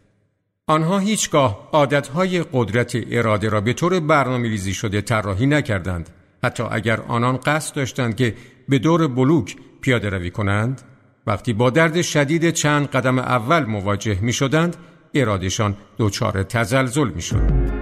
آنها 0.66 0.98
هیچگاه 0.98 1.68
عادتهای 1.72 2.44
قدرت 2.52 2.96
اراده 3.10 3.48
را 3.48 3.60
به 3.60 3.72
طور 3.72 4.00
برنامه 4.00 4.48
ریزی 4.48 4.74
شده 4.74 5.00
طراحی 5.00 5.46
نکردند 5.46 6.10
حتی 6.44 6.62
اگر 6.70 7.00
آنان 7.00 7.36
قصد 7.36 7.74
داشتند 7.74 8.16
که 8.16 8.34
به 8.68 8.78
دور 8.78 9.08
بلوک 9.08 9.56
پیاده 9.80 10.10
روی 10.10 10.30
کنند 10.30 10.82
وقتی 11.26 11.52
با 11.52 11.70
درد 11.70 12.02
شدید 12.02 12.50
چند 12.50 12.86
قدم 12.86 13.18
اول 13.18 13.64
مواجه 13.64 14.18
می 14.20 14.32
شدند 14.32 14.76
ارادشان 15.14 15.76
دچار 15.98 16.42
تزلزل 16.42 17.08
می 17.08 17.22
شد. 17.22 17.81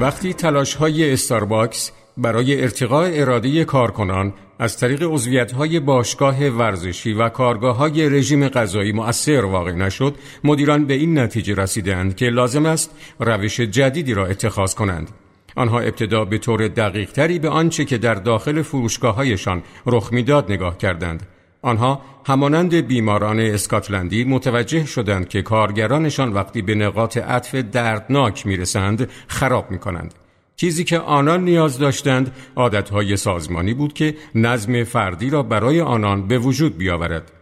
وقتی 0.00 0.32
تلاش 0.32 0.74
های 0.74 1.12
استارباکس 1.12 1.92
برای 2.16 2.62
ارتقاء 2.62 3.10
اراده 3.12 3.64
کارکنان 3.64 4.32
از 4.58 4.78
طریق 4.78 5.02
عضویت 5.02 5.52
های 5.52 5.80
باشگاه 5.80 6.48
ورزشی 6.48 7.12
و 7.12 7.28
کارگاه 7.28 7.76
های 7.76 8.08
رژیم 8.08 8.48
غذایی 8.48 8.92
مؤثر 8.92 9.44
واقع 9.44 9.72
نشد 9.72 10.14
مدیران 10.44 10.86
به 10.86 10.94
این 10.94 11.18
نتیجه 11.18 11.54
رسیدند 11.54 12.16
که 12.16 12.26
لازم 12.26 12.66
است 12.66 12.90
روش 13.20 13.60
جدیدی 13.60 14.14
را 14.14 14.26
اتخاذ 14.26 14.74
کنند. 14.74 15.10
آنها 15.56 15.80
ابتدا 15.80 16.24
به 16.24 16.38
طور 16.38 16.68
دقیق 16.68 17.12
تری 17.12 17.38
به 17.38 17.48
آنچه 17.48 17.84
که 17.84 17.98
در 17.98 18.14
داخل 18.14 18.62
فروشگاه 18.62 19.14
هایشان 19.14 19.62
رخ 19.86 20.12
می‌داد 20.12 20.52
نگاه 20.52 20.78
کردند. 20.78 21.26
آنها 21.62 22.02
همانند 22.26 22.74
بیماران 22.74 23.40
اسکاتلندی 23.40 24.24
متوجه 24.24 24.86
شدند 24.86 25.28
که 25.28 25.42
کارگرانشان 25.42 26.32
وقتی 26.32 26.62
به 26.62 26.74
نقاط 26.74 27.16
عطف 27.16 27.54
دردناک 27.54 28.46
می‌رسند 28.46 29.10
خراب 29.26 29.70
می 29.70 29.78
کنند. 29.78 30.14
چیزی 30.56 30.84
که 30.84 30.98
آنان 30.98 31.44
نیاز 31.44 31.78
داشتند 31.78 32.32
عادتهای 32.56 33.16
سازمانی 33.16 33.74
بود 33.74 33.92
که 33.92 34.16
نظم 34.34 34.84
فردی 34.84 35.30
را 35.30 35.42
برای 35.42 35.80
آنان 35.80 36.28
به 36.28 36.38
وجود 36.38 36.78
بیاورد. 36.78 37.32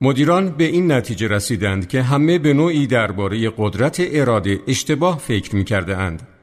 مدیران 0.00 0.50
به 0.50 0.64
این 0.64 0.92
نتیجه 0.92 1.28
رسیدند 1.28 1.88
که 1.88 2.02
همه 2.02 2.38
به 2.38 2.54
نوعی 2.54 2.86
درباره 2.86 3.52
قدرت 3.56 4.02
اراده 4.12 4.60
اشتباه 4.68 5.18
فکر 5.18 5.56
می 5.56 5.64
کرده 5.64 5.96
اند. 5.96 6.33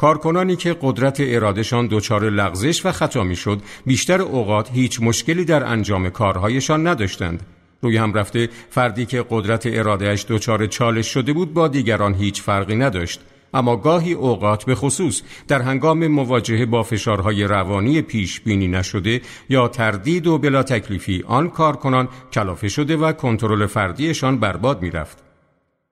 کارکنانی 0.00 0.56
که 0.56 0.76
قدرت 0.80 1.16
ارادشان 1.20 1.88
دچار 1.90 2.30
لغزش 2.30 2.86
و 2.86 2.92
خطا 2.92 3.24
می‌شد 3.24 3.62
بیشتر 3.86 4.22
اوقات 4.22 4.70
هیچ 4.72 5.02
مشکلی 5.02 5.44
در 5.44 5.64
انجام 5.64 6.10
کارهایشان 6.10 6.86
نداشتند 6.86 7.42
روی 7.82 7.96
هم 7.96 8.14
رفته 8.14 8.48
فردی 8.70 9.06
که 9.06 9.24
قدرت 9.30 9.62
ارادهش 9.66 10.26
دچار 10.28 10.66
چالش 10.66 11.06
شده 11.06 11.32
بود 11.32 11.54
با 11.54 11.68
دیگران 11.68 12.14
هیچ 12.14 12.42
فرقی 12.42 12.76
نداشت 12.76 13.20
اما 13.54 13.76
گاهی 13.76 14.12
اوقات 14.12 14.64
به 14.64 14.74
خصوص 14.74 15.22
در 15.48 15.62
هنگام 15.62 16.06
مواجهه 16.06 16.66
با 16.66 16.82
فشارهای 16.82 17.44
روانی 17.44 18.02
پیش 18.02 18.40
بینی 18.40 18.68
نشده 18.68 19.20
یا 19.48 19.68
تردید 19.68 20.26
و 20.26 20.38
بلا 20.38 20.62
تکلیفی 20.62 21.24
آن 21.26 21.48
کارکنان 21.48 22.08
کلافه 22.32 22.68
شده 22.68 22.96
و 22.96 23.12
کنترل 23.12 23.66
فردیشان 23.66 24.38
برباد 24.38 24.82
می‌رفت. 24.82 25.29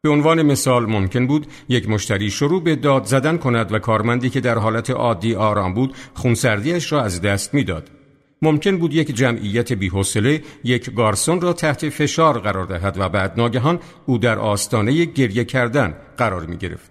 به 0.03 0.11
عنوان 0.11 0.43
مثال 0.43 0.87
ممکن 0.87 1.27
بود 1.27 1.47
یک 1.69 1.89
مشتری 1.89 2.31
شروع 2.31 2.63
به 2.63 2.77
داد 2.77 3.05
زدن 3.05 3.37
کند 3.37 3.73
و 3.73 3.79
کارمندی 3.79 4.31
که 4.31 4.41
در 4.41 4.59
حالت 4.59 4.91
عادی 4.91 5.35
آرام 5.35 5.75
بود 5.75 5.95
خونسردیش 6.15 6.93
را 6.93 7.03
از 7.03 7.21
دست 7.21 7.55
می‌داد. 7.55 7.91
ممکن 8.43 8.79
بود 8.79 8.95
یک 8.95 9.15
جمعیت 9.15 9.73
بیحوصله 9.73 10.43
یک 10.65 10.95
گارسون 10.95 11.41
را 11.41 11.53
تحت 11.53 11.89
فشار 11.89 12.39
قرار 12.39 12.67
دهد 12.67 12.97
و 12.99 13.09
بعد 13.09 13.33
ناگهان 13.37 13.81
او 14.07 14.19
در 14.19 14.39
آستانه 14.39 15.05
گریه 15.05 15.45
کردن 15.45 15.95
قرار 16.17 16.47
می 16.47 16.57
گرفت. 16.57 16.91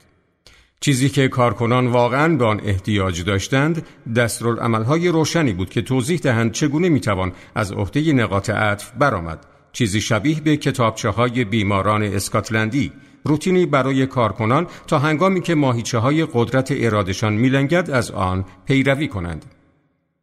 چیزی 0.80 1.10
که 1.10 1.28
کارکنان 1.28 1.88
واقعا 1.88 2.36
به 2.36 2.46
آن 2.46 2.62
احتیاج 2.64 3.24
داشتند 3.24 3.86
دستورالعملهای 4.16 5.08
روشنی 5.08 5.54
بود 5.54 5.70
که 5.70 5.82
توضیح 5.82 6.20
دهند 6.20 6.52
چگونه 6.52 6.90
می‌توان 6.90 7.32
از 7.56 7.72
عهده 7.72 8.14
نقاط 8.14 8.50
عطف 8.50 8.92
برآمد 8.92 9.57
چیزی 9.78 10.02
شبیه 10.02 10.42
به 10.42 10.58
کتابچه 10.58 11.10
های 11.10 11.44
بیماران 11.46 12.04
اسکاتلندی 12.04 12.92
روتینی 13.24 13.66
برای 13.66 14.06
کارکنان 14.06 14.68
تا 14.88 15.00
هنگامی 15.00 15.42
که 15.42 15.56
ماهیچه 15.56 15.98
های 15.98 16.28
قدرت 16.34 16.74
ارادشان 16.78 17.34
میلنگد 17.34 17.90
از 17.92 18.12
آن 18.12 18.46
پیروی 18.66 19.08
کنند. 19.08 19.46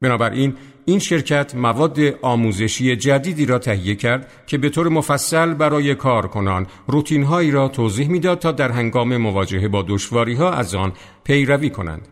بنابراین 0.01 0.55
این 0.85 0.99
شرکت 0.99 1.55
مواد 1.55 1.99
آموزشی 2.23 2.97
جدیدی 2.97 3.47
را 3.47 3.59
تهیه 3.59 3.95
کرد 3.95 4.33
که 4.47 4.59
به 4.59 4.69
طور 4.69 4.89
مفصل 4.89 5.55
برای 5.55 5.95
کارکنان 5.95 6.67
روتینهایی 6.87 7.51
را 7.51 7.69
توضیح 7.69 8.09
می‌داد 8.09 8.39
تا 8.39 8.53
در 8.53 8.71
هنگام 8.71 9.17
مواجهه 9.17 9.69
با 9.69 9.85
دشواری 9.89 10.35
ها 10.35 10.53
از 10.53 10.75
آن 10.75 10.93
پیروی 11.25 11.71
کنند. 11.71 12.09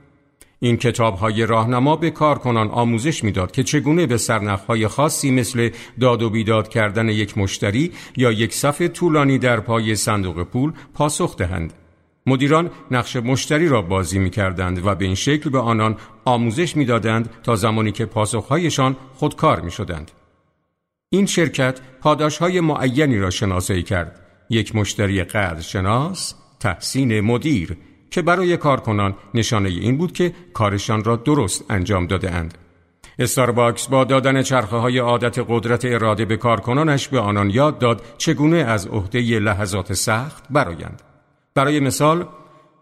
این 0.64 0.76
کتاب 0.76 1.14
های 1.18 1.46
راهنما 1.46 1.96
به 1.96 2.10
کارکنان 2.10 2.68
آموزش 2.68 3.24
می‌داد 3.24 3.52
که 3.52 3.62
چگونه 3.62 4.06
به 4.06 4.16
سرنخ 4.16 4.60
های 4.64 4.88
خاصی 4.88 5.30
مثل 5.30 5.70
داد 6.00 6.22
و 6.22 6.30
بیداد 6.30 6.68
کردن 6.68 7.08
یک 7.08 7.38
مشتری 7.38 7.92
یا 8.16 8.32
یک 8.32 8.54
صف 8.54 8.82
طولانی 8.82 9.38
در 9.38 9.60
پای 9.60 9.96
صندوق 9.96 10.42
پول 10.42 10.72
پاسخ 10.94 11.36
دهند. 11.36 11.72
مدیران 12.26 12.70
نقش 12.90 13.16
مشتری 13.16 13.68
را 13.68 13.82
بازی 13.82 14.18
می 14.18 14.30
کردند 14.30 14.86
و 14.86 14.94
به 14.94 15.04
این 15.04 15.14
شکل 15.14 15.50
به 15.50 15.58
آنان 15.58 15.96
آموزش 16.24 16.76
می 16.76 16.84
دادند 16.84 17.30
تا 17.42 17.56
زمانی 17.56 17.92
که 17.92 18.06
پاسخهایشان 18.06 18.96
خودکار 19.14 19.60
می 19.60 19.70
شدند. 19.70 20.10
این 21.08 21.26
شرکت 21.26 21.80
پاداش 22.00 22.38
های 22.38 22.60
معینی 22.60 23.18
را 23.18 23.30
شناسایی 23.30 23.82
کرد. 23.82 24.20
یک 24.50 24.76
مشتری 24.76 25.24
شناس، 25.60 26.34
تحسین 26.60 27.20
مدیر، 27.20 27.76
که 28.12 28.22
برای 28.22 28.56
کارکنان 28.56 29.14
نشانه 29.34 29.68
این 29.68 29.96
بود 29.96 30.12
که 30.12 30.32
کارشان 30.52 31.04
را 31.04 31.16
درست 31.16 31.64
انجام 31.70 32.06
داده 32.06 32.30
اند. 32.30 32.58
استارباکس 33.18 33.86
با 33.86 34.04
دادن 34.04 34.42
چرخه 34.42 34.76
های 34.76 34.98
عادت 34.98 35.44
قدرت 35.48 35.84
اراده 35.84 36.24
به 36.24 36.36
کارکنانش 36.36 37.08
به 37.08 37.20
آنان 37.20 37.50
یاد 37.50 37.78
داد 37.78 38.02
چگونه 38.18 38.56
از 38.56 38.86
عهده 38.86 39.20
لحظات 39.38 39.92
سخت 39.92 40.44
برآیند. 40.50 41.02
برای 41.54 41.80
مثال 41.80 42.26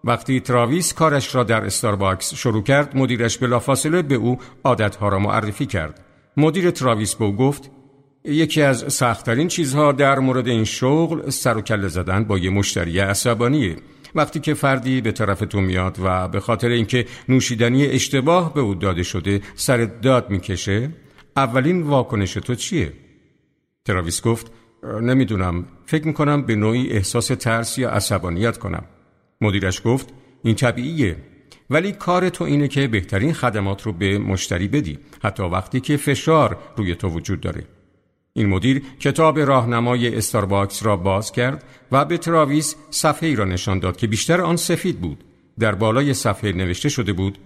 وقتی 0.04 0.40
تراویس 0.40 0.92
کارش 0.92 1.34
را 1.34 1.44
در 1.44 1.64
استارباکس 1.64 2.34
شروع 2.34 2.62
کرد 2.62 2.96
مدیرش 2.96 3.38
بلافاصله 3.38 4.02
به 4.02 4.14
او 4.14 4.38
عادتها 4.64 5.08
را 5.08 5.18
معرفی 5.18 5.66
کرد. 5.66 6.00
مدیر 6.36 6.70
تراویس 6.70 7.14
به 7.14 7.24
او 7.24 7.36
گفت 7.36 7.70
یکی 8.24 8.62
از 8.62 8.92
سختترین 8.92 9.48
چیزها 9.48 9.92
در 9.92 10.18
مورد 10.18 10.48
این 10.48 10.64
شغل 10.64 11.30
سر 11.30 11.56
و 11.56 11.60
کله 11.60 11.88
زدن 11.88 12.24
با 12.24 12.38
یه 12.38 12.50
مشتری 12.50 12.98
عصبانیه 12.98 13.76
وقتی 14.14 14.40
که 14.40 14.54
فردی 14.54 15.00
به 15.00 15.12
طرف 15.12 15.40
تو 15.40 15.61
میاد 15.61 15.96
و 16.02 16.28
به 16.28 16.40
خاطر 16.40 16.68
اینکه 16.68 17.06
نوشیدنی 17.28 17.86
اشتباه 17.86 18.54
به 18.54 18.61
او 18.61 18.74
داده 18.74 19.02
شده 19.02 19.40
سر 19.54 19.84
داد 19.84 20.30
می‌کشه 20.30 20.90
اولین 21.36 21.82
واکنش 21.82 22.34
تو 22.34 22.54
چیه؟ 22.54 22.92
تراویس 23.84 24.22
گفت 24.22 24.52
نمی‌دونم. 25.02 25.64
فکر 25.86 26.06
می‌کنم 26.06 26.42
به 26.42 26.56
نوعی 26.56 26.90
احساس 26.90 27.26
ترس 27.26 27.78
یا 27.78 27.90
عصبانیت 27.90 28.58
کنم. 28.58 28.84
مدیرش 29.40 29.82
گفت 29.84 30.08
این 30.42 30.54
طبیعیه. 30.54 31.16
ولی 31.70 31.92
کار 31.92 32.28
تو 32.28 32.44
اینه 32.44 32.68
که 32.68 32.88
بهترین 32.88 33.32
خدمات 33.32 33.82
رو 33.82 33.92
به 33.92 34.18
مشتری 34.18 34.68
بدی 34.68 34.98
حتی 35.22 35.42
وقتی 35.42 35.80
که 35.80 35.96
فشار 35.96 36.58
روی 36.76 36.94
تو 36.94 37.08
وجود 37.08 37.40
داره. 37.40 37.64
این 38.32 38.48
مدیر 38.48 38.82
کتاب 39.00 39.38
راهنمای 39.38 40.16
استارباکس 40.16 40.86
را 40.86 40.96
باز 40.96 41.32
کرد 41.32 41.64
و 41.92 42.04
به 42.04 42.18
تراویس 42.18 42.76
صفحه 42.90 43.28
ای 43.28 43.36
را 43.36 43.44
نشان 43.44 43.78
داد 43.78 43.96
که 43.96 44.06
بیشتر 44.06 44.40
آن 44.40 44.56
سفید 44.56 45.00
بود. 45.00 45.24
در 45.58 45.74
بالای 45.74 46.14
صفحه 46.14 46.52
نوشته 46.52 46.88
شده 46.88 47.12
بود 47.12 47.38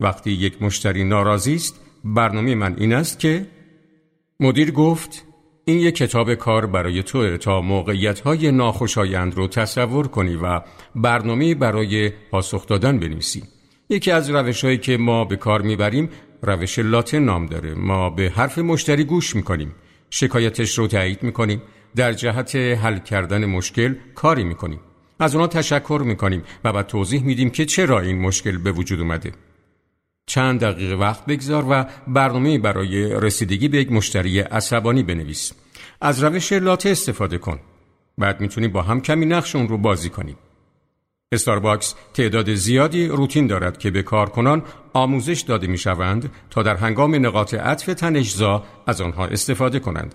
وقتی 0.00 0.30
یک 0.30 0.62
مشتری 0.62 1.04
ناراضی 1.04 1.54
است 1.54 1.80
برنامه 2.04 2.54
من 2.54 2.76
این 2.78 2.92
است 2.92 3.18
که 3.18 3.46
مدیر 4.40 4.70
گفت 4.70 5.24
این 5.64 5.78
یک 5.78 5.94
کتاب 5.94 6.34
کار 6.34 6.66
برای 6.66 7.02
تو 7.02 7.36
تا 7.36 7.60
موقعیت 7.60 8.20
های 8.20 8.50
ناخوشایند 8.52 9.34
رو 9.34 9.48
تصور 9.48 10.08
کنی 10.08 10.36
و 10.36 10.60
برنامه 10.94 11.54
برای 11.54 12.10
پاسخ 12.30 12.66
دادن 12.66 12.98
بنویسی. 12.98 13.42
یکی 13.90 14.10
از 14.10 14.30
روش 14.30 14.64
هایی 14.64 14.78
که 14.78 14.96
ما 14.96 15.24
به 15.24 15.36
کار 15.36 15.62
می‌بریم 15.62 16.10
روش 16.42 16.78
لاتن 16.78 17.18
نام 17.18 17.46
داره 17.46 17.74
ما 17.74 18.10
به 18.10 18.32
حرف 18.36 18.58
مشتری 18.58 19.04
گوش 19.04 19.36
می‌کنیم 19.36 19.74
شکایتش 20.10 20.78
رو 20.78 20.86
تایید 20.86 21.22
می‌کنیم. 21.22 21.62
در 21.96 22.12
جهت 22.12 22.56
حل 22.56 22.98
کردن 22.98 23.46
مشکل 23.46 23.94
کاری 24.14 24.44
می‌کنیم. 24.44 24.80
از 25.20 25.34
اونا 25.34 25.46
تشکر 25.46 26.02
می‌کنیم 26.04 26.42
و 26.64 26.72
بعد 26.72 26.86
توضیح 26.86 27.22
میدیم 27.24 27.50
که 27.50 27.64
چرا 27.64 28.00
این 28.00 28.20
مشکل 28.20 28.58
به 28.58 28.72
وجود 28.72 29.00
اومده. 29.00 29.32
چند 30.26 30.60
دقیقه 30.60 30.94
وقت 30.94 31.26
بگذار 31.26 31.66
و 31.70 31.86
برنامه 32.08 32.58
برای 32.58 33.20
رسیدگی 33.20 33.68
به 33.68 33.78
یک 33.78 33.92
مشتری 33.92 34.40
عصبانی 34.40 35.02
بنویس. 35.02 35.52
از 36.00 36.24
روش 36.24 36.52
لاته 36.52 36.88
استفاده 36.88 37.38
کن. 37.38 37.60
بعد 38.18 38.40
می‌تونی 38.40 38.68
با 38.68 38.82
هم 38.82 39.00
کمی 39.00 39.26
نقش 39.26 39.56
اون 39.56 39.68
رو 39.68 39.78
بازی 39.78 40.10
کنیم 40.10 40.36
استارباکس 41.32 41.94
تعداد 42.14 42.54
زیادی 42.54 43.06
روتین 43.06 43.46
دارد 43.46 43.78
که 43.78 43.90
به 43.90 44.02
کارکنان 44.02 44.62
آموزش 44.98 45.40
داده 45.40 45.66
می 45.66 45.78
شوند 45.78 46.30
تا 46.50 46.62
در 46.62 46.76
هنگام 46.76 47.26
نقاط 47.26 47.54
عطف 47.54 47.86
تنشزا 47.86 48.64
از 48.86 49.00
آنها 49.00 49.26
استفاده 49.26 49.78
کنند. 49.78 50.14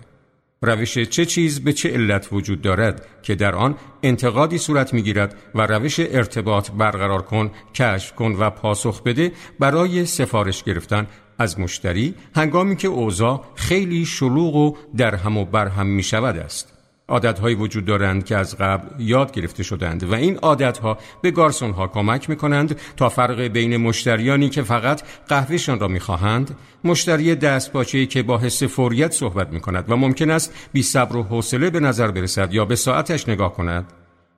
روش 0.62 0.98
چه 0.98 1.26
چیز 1.26 1.64
به 1.64 1.74
چه 1.74 1.90
علت 1.90 2.28
وجود 2.32 2.62
دارد 2.62 3.06
که 3.22 3.36
در 3.36 3.56
آن 3.56 3.76
انتقادی 4.04 4.58
صورت 4.58 4.94
می‌گیرد 4.94 5.36
و 5.56 5.62
روش 5.62 6.00
ارتباط 6.00 6.72
برقرار 6.72 7.22
کن، 7.22 7.52
کشف 7.76 8.16
کن 8.16 8.36
و 8.40 8.50
پاسخ 8.50 9.04
بده 9.04 9.32
برای 9.60 10.06
سفارش 10.06 10.64
گرفتن 10.64 11.08
از 11.40 11.60
مشتری 11.60 12.16
هنگامی 12.36 12.76
که 12.76 12.88
اوضاع 12.88 13.46
خیلی 13.56 14.06
شلوغ 14.06 14.56
و 14.56 14.76
در 14.98 15.16
هم 15.16 15.38
و 15.38 15.46
برهم 15.46 15.88
می 15.88 16.04
شود 16.04 16.38
است. 16.38 16.73
عادتهایی 17.10 17.56
وجود 17.56 17.86
دارند 17.86 18.26
که 18.26 18.38
از 18.38 18.58
قبل 18.58 19.02
یاد 19.02 19.32
گرفته 19.32 19.64
شدند 19.64 20.04
و 20.04 20.16
این 20.16 20.38
عادتها 20.38 20.98
به 21.22 21.32
گارسون 21.32 21.72
ها 21.72 21.88
کمک 21.88 22.30
می 22.30 22.36
کنند 22.36 22.80
تا 22.98 23.10
فرق 23.10 23.42
بین 23.42 23.78
مشتریانی 23.78 24.50
که 24.50 24.62
فقط 24.62 25.02
قهوهشان 25.28 25.80
را 25.80 25.88
می 25.88 26.00
خواهند 26.00 26.58
مشتری 26.84 27.36
دستپاچه 27.36 28.06
که 28.06 28.24
با 28.24 28.38
حس 28.38 28.64
فوریت 28.64 29.12
صحبت 29.12 29.50
می 29.50 29.60
کند 29.60 29.92
و 29.92 29.96
ممکن 29.96 30.32
است 30.32 30.54
بی 30.74 30.84
صبر 30.84 31.16
و 31.16 31.24
حوصله 31.24 31.70
به 31.70 31.80
نظر 31.80 32.12
برسد 32.12 32.54
یا 32.54 32.66
به 32.66 32.76
ساعتش 32.76 33.30
نگاه 33.30 33.54
کند 33.54 33.94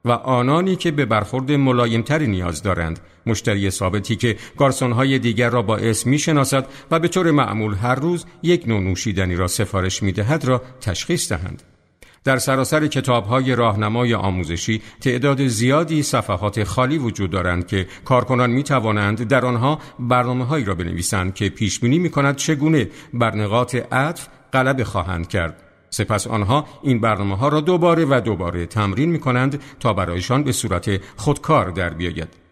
و 0.05 0.11
آنانی 0.11 0.75
که 0.75 0.91
به 0.91 1.05
برخورد 1.05 1.51
ملایمتری 1.51 2.27
نیاز 2.27 2.63
دارند 2.63 2.99
مشتری 3.25 3.69
ثابتی 3.69 4.15
که 4.15 4.37
های 4.81 5.19
دیگر 5.19 5.49
را 5.49 5.61
با 5.61 5.77
اسم 5.77 6.09
می 6.09 6.19
شناسد 6.19 6.67
و 6.91 6.99
به 6.99 7.07
طور 7.07 7.31
معمول 7.31 7.73
هر 7.73 7.95
روز 7.95 8.25
یک 8.43 8.67
نوع 8.67 8.79
نوشیدنی 8.79 9.35
را 9.35 9.47
سفارش 9.47 10.03
می 10.03 10.11
دهد 10.11 10.45
را 10.45 10.61
تشخیص 10.81 11.31
دهند. 11.31 11.74
در 12.25 12.37
سراسر 12.37 12.89
های 13.29 13.55
راهنمای 13.55 14.13
آموزشی 14.13 14.81
تعداد 15.01 15.47
زیادی 15.47 16.03
صفحات 16.03 16.63
خالی 16.63 16.97
وجود 16.97 17.29
دارند 17.29 17.67
که 17.67 17.87
کارکنان 18.05 18.49
می 18.49 18.63
توانند 18.63 19.27
در 19.27 19.45
آنها 19.45 19.79
برنامه 19.99 20.45
هایی 20.45 20.65
را 20.65 20.75
بنویسند 20.75 21.33
که 21.33 21.49
پیش 21.49 21.79
بینی 21.79 21.99
می 21.99 22.09
کند 22.09 22.35
چگونه 22.35 22.89
بر 23.13 23.35
نقاط 23.35 23.75
عطف 23.75 24.27
غلبه 24.53 24.83
خواهند 24.83 25.27
کرد 25.27 25.61
سپس 25.89 26.27
آنها 26.27 26.65
این 26.83 27.01
برنامه 27.01 27.37
ها 27.37 27.47
را 27.47 27.61
دوباره 27.61 28.05
و 28.09 28.21
دوباره 28.25 28.65
تمرین 28.65 29.09
می 29.09 29.19
کنند 29.19 29.61
تا 29.79 29.93
برایشان 29.93 30.43
به 30.43 30.51
صورت 30.51 31.01
خودکار 31.15 31.69
در 31.69 31.89
بیاید. 31.89 32.44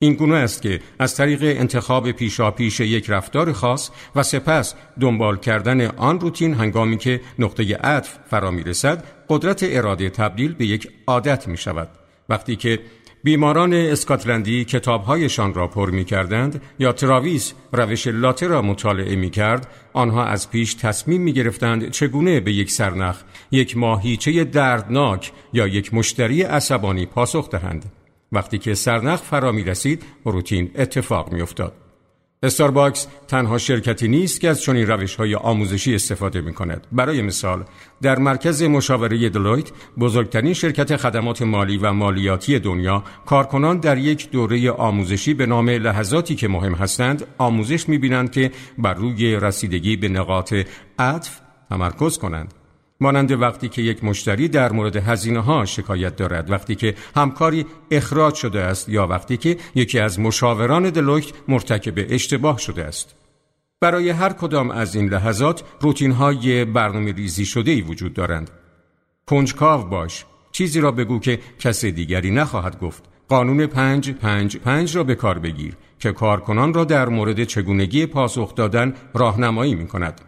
این 0.00 0.14
گونه 0.14 0.34
است 0.34 0.62
که 0.62 0.80
از 0.98 1.16
طریق 1.16 1.42
انتخاب 1.42 2.12
پیشا 2.12 2.50
پیش 2.50 2.80
یک 2.80 3.10
رفتار 3.10 3.52
خاص 3.52 3.90
و 4.16 4.22
سپس 4.22 4.74
دنبال 5.00 5.36
کردن 5.36 5.86
آن 5.86 6.20
روتین 6.20 6.54
هنگامی 6.54 6.98
که 6.98 7.20
نقطه 7.38 7.76
عطف 7.76 8.18
فرا 8.30 8.50
می 8.50 8.62
رسد 8.62 9.04
قدرت 9.28 9.60
اراده 9.62 10.10
تبدیل 10.10 10.54
به 10.54 10.66
یک 10.66 10.88
عادت 11.06 11.48
می 11.48 11.56
شود. 11.56 11.88
وقتی 12.28 12.56
که 12.56 12.78
بیماران 13.24 13.72
اسکاتلندی 13.72 14.64
کتابهایشان 14.64 15.54
را 15.54 15.66
پر 15.66 15.90
می 15.90 16.04
کردند 16.04 16.62
یا 16.78 16.92
تراویس 16.92 17.52
روش 17.72 18.06
لاته 18.06 18.46
را 18.46 18.62
مطالعه 18.62 19.16
می 19.16 19.30
کرد 19.30 19.66
آنها 19.92 20.24
از 20.24 20.50
پیش 20.50 20.74
تصمیم 20.74 21.22
می 21.22 21.32
گرفتند 21.32 21.90
چگونه 21.90 22.40
به 22.40 22.52
یک 22.52 22.70
سرنخ 22.70 23.22
یک 23.50 23.76
ماهیچه 23.76 24.44
دردناک 24.44 25.32
یا 25.52 25.66
یک 25.66 25.94
مشتری 25.94 26.42
عصبانی 26.42 27.06
پاسخ 27.06 27.50
دهند 27.50 27.97
وقتی 28.32 28.58
که 28.58 28.74
سرنخ 28.74 29.22
فرا 29.22 29.52
می 29.52 29.64
رسید 29.64 30.04
روتین 30.24 30.70
اتفاق 30.74 31.32
می 31.32 31.42
افتاد. 31.42 31.72
استارباکس 32.42 33.06
تنها 33.28 33.58
شرکتی 33.58 34.08
نیست 34.08 34.40
که 34.40 34.48
از 34.48 34.62
چنین 34.62 34.86
روش 34.86 35.14
های 35.14 35.34
آموزشی 35.34 35.94
استفاده 35.94 36.40
می 36.40 36.52
کند. 36.52 36.86
برای 36.92 37.22
مثال 37.22 37.64
در 38.02 38.18
مرکز 38.18 38.62
مشاوره 38.62 39.28
دلویت 39.28 39.70
بزرگترین 39.98 40.52
شرکت 40.52 40.96
خدمات 40.96 41.42
مالی 41.42 41.76
و 41.76 41.92
مالیاتی 41.92 42.58
دنیا 42.58 43.04
کارکنان 43.26 43.78
در 43.78 43.98
یک 43.98 44.30
دوره 44.30 44.70
آموزشی 44.70 45.34
به 45.34 45.46
نام 45.46 45.70
لحظاتی 45.70 46.34
که 46.34 46.48
مهم 46.48 46.74
هستند 46.74 47.26
آموزش 47.38 47.88
می 47.88 47.98
بینند 47.98 48.32
که 48.32 48.50
بر 48.78 48.94
روی 48.94 49.36
رسیدگی 49.36 49.96
به 49.96 50.08
نقاط 50.08 50.54
عطف 50.98 51.40
تمرکز 51.70 52.18
کنند. 52.18 52.54
مانند 53.00 53.32
وقتی 53.32 53.68
که 53.68 53.82
یک 53.82 54.04
مشتری 54.04 54.48
در 54.48 54.72
مورد 54.72 54.96
هزینه 54.96 55.40
ها 55.40 55.64
شکایت 55.64 56.16
دارد 56.16 56.50
وقتی 56.50 56.74
که 56.74 56.94
همکاری 57.16 57.66
اخراج 57.90 58.34
شده 58.34 58.60
است 58.60 58.88
یا 58.88 59.06
وقتی 59.06 59.36
که 59.36 59.56
یکی 59.74 59.98
از 59.98 60.20
مشاوران 60.20 60.90
دلویت 60.90 61.26
مرتکب 61.48 62.06
اشتباه 62.08 62.58
شده 62.58 62.84
است. 62.84 63.14
برای 63.80 64.10
هر 64.10 64.32
کدام 64.32 64.70
از 64.70 64.94
این 64.94 65.08
لحظات 65.08 65.62
روتین 65.80 66.12
های 66.12 66.64
برنامه 66.64 67.12
ریزی 67.12 67.46
شده 67.46 67.70
ای 67.70 67.80
وجود 67.80 68.14
دارند. 68.14 68.50
کنجکاو 69.26 69.82
باش. 69.82 70.24
چیزی 70.52 70.80
را 70.80 70.92
بگو 70.92 71.18
که 71.18 71.38
کس 71.58 71.84
دیگری 71.84 72.30
نخواهد 72.30 72.80
گفت. 72.80 73.02
قانون 73.28 73.66
پنج 73.66 74.10
پنج 74.10 74.56
پنج 74.56 74.96
را 74.96 75.04
به 75.04 75.14
کار 75.14 75.38
بگیر 75.38 75.76
که 75.98 76.12
کارکنان 76.12 76.74
را 76.74 76.84
در 76.84 77.08
مورد 77.08 77.44
چگونگی 77.44 78.06
پاسخ 78.06 78.54
دادن 78.54 78.94
راهنمایی 79.14 79.74
می 79.74 79.86
کند 79.86 80.20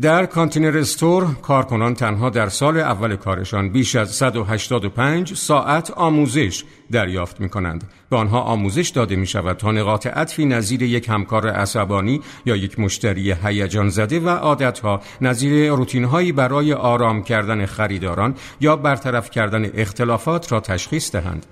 در 0.00 0.26
کانتینر 0.26 0.78
استور 0.78 1.34
کارکنان 1.42 1.94
تنها 1.94 2.30
در 2.30 2.48
سال 2.48 2.76
اول 2.76 3.16
کارشان 3.16 3.68
بیش 3.68 3.96
از 3.96 4.10
185 4.10 5.34
ساعت 5.34 5.90
آموزش 5.90 6.64
دریافت 6.90 7.40
می 7.40 7.48
کنند. 7.48 7.84
به 8.10 8.16
آنها 8.16 8.40
آموزش 8.40 8.88
داده 8.88 9.16
می 9.16 9.26
شود 9.26 9.56
تا 9.56 9.72
نقاط 9.72 10.06
عطفی 10.06 10.44
نظیر 10.44 10.82
یک 10.82 11.08
همکار 11.08 11.48
عصبانی 11.48 12.20
یا 12.46 12.56
یک 12.56 12.80
مشتری 12.80 13.32
هیجان 13.32 13.88
زده 13.88 14.20
و 14.20 14.28
عادتها 14.28 15.00
نظیر 15.20 15.70
روتینهایی 15.70 16.32
برای 16.32 16.72
آرام 16.72 17.22
کردن 17.22 17.66
خریداران 17.66 18.34
یا 18.60 18.76
برطرف 18.76 19.30
کردن 19.30 19.70
اختلافات 19.74 20.52
را 20.52 20.60
تشخیص 20.60 21.12
دهند. 21.12 21.46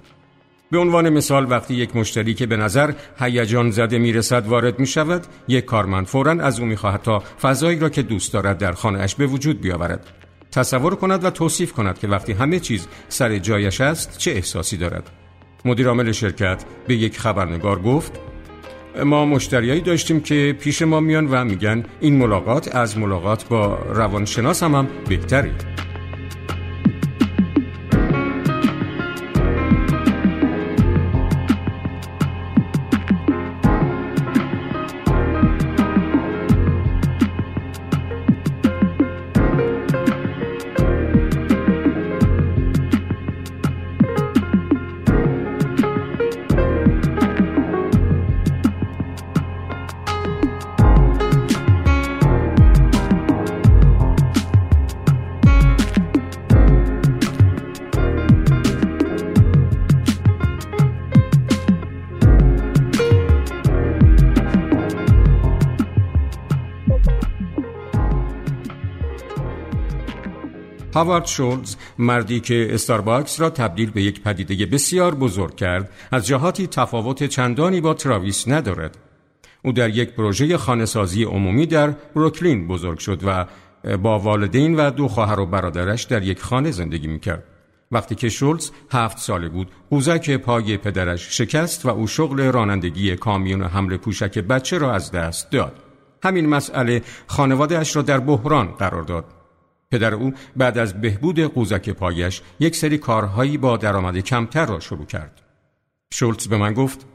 به 0.71 0.79
عنوان 0.79 1.09
مثال 1.09 1.51
وقتی 1.51 1.75
یک 1.75 1.97
مشتری 1.97 2.35
که 2.35 2.47
به 2.47 2.57
نظر 2.57 2.93
هیجان 3.19 3.71
زده 3.71 3.99
می‌رسد 3.99 4.47
وارد 4.47 4.79
می 4.79 4.87
شود 4.87 5.27
یک 5.49 5.65
کارمند 5.65 6.07
فورا 6.07 6.33
از 6.33 6.61
او 6.61 6.67
می 6.67 6.77
خواهد 6.77 7.03
تا 7.03 7.23
فضایی 7.43 7.79
را 7.79 7.89
که 7.89 8.03
دوست 8.03 8.33
دارد 8.33 8.59
در 8.59 8.73
خانهاش 8.73 9.15
به 9.15 9.27
وجود 9.27 9.61
بیاورد. 9.61 10.07
تصور 10.53 10.95
کند 10.95 11.25
و 11.25 11.31
توصیف 11.31 11.73
کند 11.73 11.99
که 11.99 12.09
وقتی 12.09 12.33
همه 12.33 12.61
چیز 12.61 12.89
سر 13.09 13.39
جایش 13.39 13.81
است 13.81 14.19
چه 14.19 14.31
احساسی 14.31 14.77
دارد. 14.77 15.11
مدیر 15.65 16.13
شرکت 16.13 16.65
به 16.87 16.95
یک 16.95 17.19
خبرنگار 17.19 17.83
گفت 17.83 18.13
ما 19.05 19.25
مشتریایی 19.25 19.81
داشتیم 19.81 20.21
که 20.21 20.57
پیش 20.61 20.83
ما 20.83 21.01
میان 21.01 21.27
و 21.27 21.45
میگن 21.45 21.85
این 22.01 22.17
ملاقات 22.17 22.77
از 22.77 22.99
ملاقات 22.99 23.49
با 23.49 23.75
روانشناس 23.75 24.63
هم, 24.63 24.75
هم 24.75 24.89
بهتری 25.09 25.53
هاوارد 70.99 71.27
شولز 71.27 71.77
مردی 71.99 72.41
که 72.41 72.69
استارباکس 72.71 73.41
را 73.41 73.51
تبدیل 73.51 73.91
به 73.91 74.03
یک 74.03 74.23
پدیده 74.23 74.67
بسیار 74.67 75.15
بزرگ 75.15 75.57
کرد 75.57 75.91
از 76.13 76.27
جهاتی 76.27 76.67
تفاوت 76.67 77.25
چندانی 77.25 77.81
با 77.81 77.95
تراویس 77.95 78.49
ندارد. 78.49 78.97
او 79.65 79.73
در 79.73 79.89
یک 79.89 80.11
پروژه 80.13 80.57
خانه‌سازی 80.57 81.25
عمومی 81.25 81.67
در 81.67 81.91
بروکلین 81.91 82.69
بزرگ 82.69 82.99
شد 82.99 83.21
و 83.27 83.47
با 83.97 84.19
والدین 84.19 84.77
و 84.77 84.91
دو 84.91 85.09
خواهر 85.09 85.41
و 85.41 85.47
برادرش 85.47 86.05
در 86.05 86.23
یک 86.23 86.41
خانه 86.41 86.71
زندگی 86.71 87.07
می‌کرد. 87.07 87.45
وقتی 87.93 88.15
که 88.15 88.29
شولز 88.29 88.71
هفت 88.91 89.19
ساله 89.19 89.49
بود 89.49 89.71
قوزک 89.91 90.37
پای 90.37 90.77
پدرش 90.77 91.39
شکست 91.39 91.87
و 91.87 91.89
او 91.89 92.07
شغل 92.07 92.41
رانندگی 92.41 93.17
کامیون 93.17 93.63
حمل 93.63 93.97
پوشک 93.97 94.39
بچه 94.39 94.79
را 94.79 94.95
از 94.95 95.11
دست 95.11 95.51
داد. 95.51 95.73
همین 96.25 96.49
مسئله 96.49 97.03
خانوادهش 97.27 97.97
را 97.97 98.03
در 98.03 98.21
بحران 98.21 98.67
قرار 98.67 99.03
داد. 99.03 99.38
پدر 99.91 100.15
او 100.15 100.33
بعد 100.57 100.79
از 100.79 101.01
بهبود 101.01 101.41
قوزک 101.41 101.91
پایش 101.91 102.43
یک 102.61 102.77
سری 102.77 102.99
کارهایی 102.99 103.59
با 103.59 103.77
درآمد 103.77 104.19
کمتر 104.19 104.67
را 104.67 104.81
شروع 104.81 105.07
کرد. 105.07 105.43
شولتز 106.15 106.49
به 106.49 106.57
من 106.57 106.73
گفت 106.73 107.07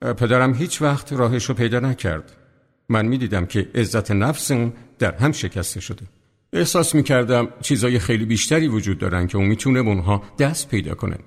پدرم 0.00 0.54
هیچ 0.54 0.82
وقت 0.82 1.12
راهش 1.12 1.44
رو 1.44 1.54
پیدا 1.54 1.80
نکرد. 1.80 2.36
من 2.88 3.06
می 3.06 3.18
دیدم 3.18 3.46
که 3.46 3.68
عزت 3.74 4.10
نفس 4.10 4.50
اون 4.50 4.72
در 4.98 5.14
هم 5.14 5.32
شکسته 5.32 5.80
شده. 5.80 6.02
احساس 6.52 6.94
می 6.94 7.02
کردم 7.02 7.48
چیزای 7.60 7.98
خیلی 7.98 8.24
بیشتری 8.24 8.68
وجود 8.68 8.98
دارن 8.98 9.26
که 9.26 9.36
اون 9.38 9.46
می‌تونه 9.46 9.78
اونها 9.78 10.22
دست 10.38 10.68
پیدا 10.68 10.94
کنه. 10.94 11.18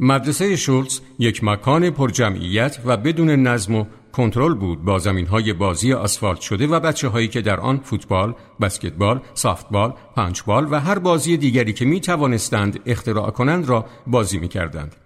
مدرسه 0.00 0.56
شولتز 0.56 1.00
یک 1.18 1.44
مکان 1.44 1.90
پر 1.90 2.10
جمعیت 2.10 2.80
و 2.84 2.96
بدون 2.96 3.30
نظم 3.30 3.74
و 3.74 3.84
کنترل 4.12 4.54
بود 4.54 4.84
با 4.84 4.98
زمین 4.98 5.26
های 5.26 5.52
بازی 5.52 5.92
آسفالت 5.92 6.40
شده 6.40 6.66
و 6.66 6.80
بچه 6.80 7.08
هایی 7.08 7.28
که 7.28 7.40
در 7.40 7.60
آن 7.60 7.80
فوتبال، 7.84 8.34
بسکتبال، 8.60 9.20
سافتبال، 9.34 9.94
پنچبال 10.16 10.66
و 10.70 10.80
هر 10.80 10.98
بازی 10.98 11.36
دیگری 11.36 11.72
که 11.72 11.84
می 11.84 12.00
توانستند 12.00 12.80
اختراع 12.86 13.30
کنند 13.30 13.68
را 13.68 13.86
بازی 14.06 14.38
می 14.38 14.48
کردند. 14.48 14.96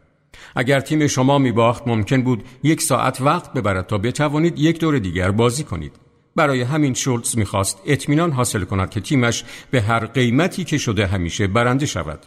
اگر 0.57 0.81
تیم 0.81 1.07
شما 1.07 1.39
می 1.39 1.53
باخت 1.53 1.89
ممکن 1.89 2.23
بود 2.23 2.45
یک 2.63 2.83
ساعت 2.83 3.21
وقت 3.21 3.53
ببرد 3.53 3.87
تا 3.87 3.99
بتوانید 3.99 4.59
یک 4.59 4.81
دور 4.81 4.99
دیگر 4.99 5.31
بازی 5.31 5.65
کنید. 5.65 5.93
برای 6.37 6.63
همین 6.63 6.95
شولتز 6.95 7.39
می‌خواست 7.39 7.83
اطمینان 7.87 8.33
حاصل 8.33 8.65
کند 8.65 8.91
که 8.91 9.01
تیمش 9.01 9.45
به 9.71 9.83
هر 9.83 10.07
قیمتی 10.07 10.65
که 10.65 10.79
شده 10.79 11.07
همیشه 11.07 11.47
برنده 11.47 11.87
شود. 11.87 12.27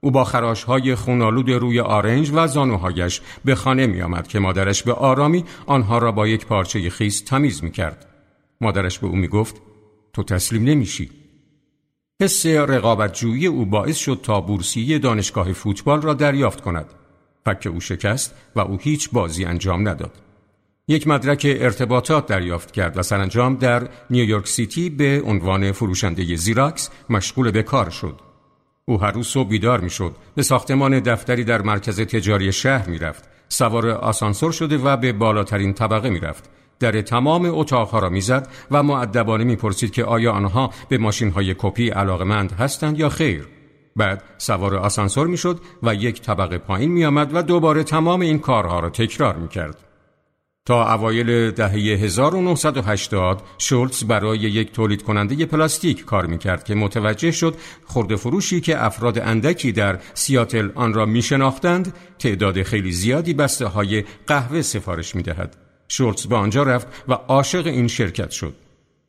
او 0.00 0.10
با 0.10 0.24
خراش 0.24 0.64
های 0.64 0.94
خونالود 0.94 1.50
روی 1.50 1.80
آرنج 1.80 2.30
و 2.34 2.46
زانوهایش 2.46 3.20
به 3.44 3.54
خانه 3.54 3.86
می 3.86 4.02
آمد 4.02 4.28
که 4.28 4.38
مادرش 4.38 4.82
به 4.82 4.92
آرامی 4.92 5.44
آنها 5.66 5.98
را 5.98 6.12
با 6.12 6.28
یک 6.28 6.46
پارچه 6.46 6.90
خیس 6.90 7.20
تمیز 7.20 7.64
می 7.64 7.70
کرد. 7.70 8.06
مادرش 8.60 8.98
به 8.98 9.06
او 9.06 9.16
می 9.16 9.28
گفت 9.28 9.62
تو 10.12 10.22
تسلیم 10.22 10.64
نمیشی. 10.64 11.10
حس 12.22 12.46
رقابت 12.46 13.14
جویی 13.14 13.46
او 13.46 13.66
باعث 13.66 13.96
شد 13.96 14.20
تا 14.22 14.40
بورسیه 14.40 14.98
دانشگاه 14.98 15.52
فوتبال 15.52 16.02
را 16.02 16.14
دریافت 16.14 16.60
کند. 16.60 16.86
فک 17.44 17.68
او 17.72 17.80
شکست 17.80 18.34
و 18.56 18.60
او 18.60 18.78
هیچ 18.78 19.10
بازی 19.10 19.44
انجام 19.44 19.88
نداد. 19.88 20.12
یک 20.88 21.08
مدرک 21.08 21.56
ارتباطات 21.60 22.26
دریافت 22.26 22.70
کرد 22.70 22.98
و 22.98 23.02
سرانجام 23.02 23.56
در 23.56 23.88
نیویورک 24.10 24.48
سیتی 24.48 24.90
به 24.90 25.22
عنوان 25.26 25.72
فروشنده 25.72 26.36
زیراکس 26.36 26.90
مشغول 27.10 27.50
به 27.50 27.62
کار 27.62 27.90
شد. 27.90 28.29
او 28.90 29.00
هر 29.00 29.10
روز 29.10 29.26
صبح 29.26 29.48
بیدار 29.48 29.80
می‌شد. 29.80 30.16
به 30.34 30.42
ساختمان 30.42 31.00
دفتری 31.00 31.44
در 31.44 31.62
مرکز 31.62 32.00
تجاری 32.00 32.52
شهر 32.52 32.88
می‌رفت. 32.88 33.24
سوار 33.48 33.90
آسانسور 33.90 34.52
شده 34.52 34.78
و 34.78 34.96
به 34.96 35.12
بالاترین 35.12 35.72
طبقه 35.72 36.10
می‌رفت. 36.10 36.50
در 36.80 37.02
تمام 37.02 37.44
اتاقها 37.54 37.98
را 37.98 38.08
می‌زد 38.08 38.48
و 38.70 38.82
معدبانه 38.82 39.44
می‌پرسید 39.44 39.92
که 39.92 40.04
آیا 40.04 40.32
آنها 40.32 40.70
به 40.88 40.98
ماشین 40.98 41.30
های 41.30 41.54
کپی 41.58 41.88
علاقمند 41.88 42.52
هستند 42.52 42.98
یا 42.98 43.08
خیر. 43.08 43.48
بعد 43.96 44.24
سوار 44.38 44.76
آسانسور 44.76 45.26
می‌شد 45.26 45.60
و 45.82 45.94
یک 45.94 46.22
طبقه 46.22 46.58
پایین 46.58 46.90
میآمد 46.90 47.34
و 47.34 47.42
دوباره 47.42 47.84
تمام 47.84 48.20
این 48.20 48.38
کارها 48.38 48.80
را 48.80 48.90
تکرار 48.90 49.36
می‌کرد. 49.36 49.89
تا 50.66 50.94
اوایل 50.94 51.50
دهه 51.50 51.72
1980 51.72 53.42
شولتز 53.58 54.04
برای 54.04 54.38
یک 54.38 54.72
تولید 54.72 55.02
کننده 55.02 55.46
پلاستیک 55.46 56.04
کار 56.04 56.26
می‌کرد 56.26 56.64
که 56.64 56.74
متوجه 56.74 57.30
شد 57.30 57.54
خورده 57.86 58.16
فروشی 58.16 58.60
که 58.60 58.84
افراد 58.84 59.18
اندکی 59.18 59.72
در 59.72 59.98
سیاتل 60.14 60.70
آن 60.74 60.94
را 60.94 61.06
میشناختند 61.06 61.94
تعداد 62.18 62.62
خیلی 62.62 62.92
زیادی 62.92 63.34
بسته 63.34 63.66
های 63.66 64.04
قهوه 64.26 64.62
سفارش 64.62 65.14
می‌دهد. 65.14 65.56
شولتز 65.88 66.26
به 66.26 66.36
آنجا 66.36 66.62
رفت 66.62 66.86
و 67.08 67.12
عاشق 67.12 67.66
این 67.66 67.88
شرکت 67.88 68.30
شد. 68.30 68.54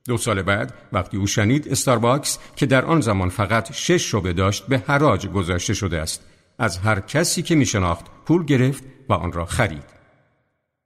دو 0.08 0.18
سال 0.18 0.42
بعد 0.42 0.74
وقتی 0.94 1.18
او 1.18 1.28
شنید 1.28 1.68
استارباکس 1.68 2.40
که 2.56 2.66
در 2.66 2.86
آن 2.86 3.02
زمان 3.02 3.30
فقط 3.30 3.74
شش 3.74 4.12
شعبه 4.12 4.34
داشت 4.34 4.68
به 4.68 4.84
حراج 4.88 5.28
گذاشته 5.28 5.74
شده 5.74 6.00
است. 6.00 6.26
از 6.60 6.78
هر 6.78 7.00
کسی 7.00 7.42
که 7.42 7.56
میشناخت 7.56 8.06
پول 8.26 8.46
گرفت 8.46 8.84
و 9.10 9.14
آن 9.14 9.32
را 9.32 9.46
خرید. 9.46 10.01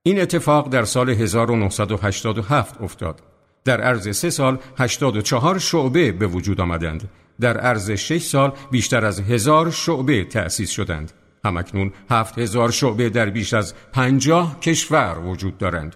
این 0.07 0.21
اتفاق 0.21 0.69
در 0.69 0.85
سال 0.85 1.09
1987 1.09 2.81
افتاد. 2.81 3.21
در 3.63 3.81
عرض 3.81 4.17
سه 4.17 4.29
سال 4.29 4.57
84 4.77 5.59
شعبه 5.59 6.11
به 6.11 6.27
وجود 6.27 6.61
آمدند. 6.61 7.09
در 7.39 7.57
عرض 7.57 7.91
6 7.91 8.21
سال 8.21 8.53
بیشتر 8.71 9.05
از 9.05 9.19
هزار 9.19 9.71
شعبه 9.71 10.23
تأسیس 10.23 10.69
شدند. 10.69 11.11
همکنون 11.45 11.91
هفت 12.09 12.39
هزار 12.39 12.71
شعبه 12.71 13.09
در 13.09 13.29
بیش 13.29 13.53
از 13.53 13.73
پنجاه 13.93 14.59
کشور 14.59 15.19
وجود 15.19 15.57
دارند. 15.57 15.95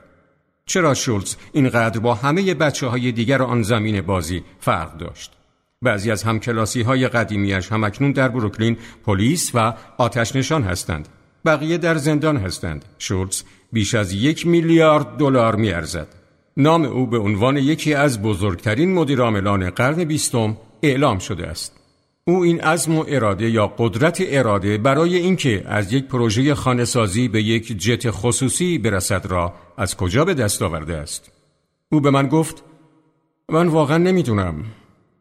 چرا 0.65 0.93
شولز 0.93 1.35
اینقدر 1.51 1.99
با 1.99 2.13
همه 2.13 2.53
بچه 2.53 2.87
های 2.87 3.11
دیگر 3.11 3.41
آن 3.41 3.63
زمین 3.63 4.01
بازی 4.01 4.43
فرق 4.59 4.97
داشت؟ 4.97 5.31
بعضی 5.81 6.11
از 6.11 6.23
همکلاسی 6.23 6.81
های 6.81 7.07
قدیمیش 7.07 7.71
همکنون 7.71 8.11
در 8.11 8.27
بروکلین 8.27 8.77
پلیس 9.05 9.51
و 9.53 9.73
آتش 9.97 10.35
نشان 10.35 10.63
هستند. 10.63 11.07
بقیه 11.45 11.77
در 11.77 11.95
زندان 11.95 12.37
هستند. 12.37 12.85
شولز 12.97 13.43
بیش 13.71 13.95
از 13.95 14.13
یک 14.13 14.47
میلیارد 14.47 15.17
دلار 15.17 15.55
میارزد. 15.55 16.07
نام 16.57 16.83
او 16.85 17.07
به 17.07 17.17
عنوان 17.17 17.57
یکی 17.57 17.93
از 17.93 18.21
بزرگترین 18.21 18.93
مدیرعاملان 18.93 19.69
قرن 19.69 20.03
بیستم 20.03 20.57
اعلام 20.83 21.19
شده 21.19 21.47
است. 21.47 21.75
او 22.27 22.43
این 22.43 22.61
عزم 22.61 22.97
و 22.97 23.05
اراده 23.07 23.49
یا 23.49 23.67
قدرت 23.67 24.23
اراده 24.27 24.77
برای 24.77 25.15
اینکه 25.15 25.63
از 25.65 25.93
یک 25.93 26.05
پروژه 26.05 26.55
خانهسازی 26.55 27.27
به 27.27 27.43
یک 27.43 27.77
جت 27.77 28.11
خصوصی 28.11 28.77
برسد 28.77 29.25
را 29.25 29.53
از 29.77 29.97
کجا 29.97 30.25
به 30.25 30.33
دست 30.33 30.61
آورده 30.61 30.97
است؟ 30.97 31.31
او 31.91 32.01
به 32.01 32.09
من 32.09 32.27
گفت 32.27 32.63
من 33.49 33.67
واقعا 33.67 33.97
نمی‌دونم. 33.97 34.63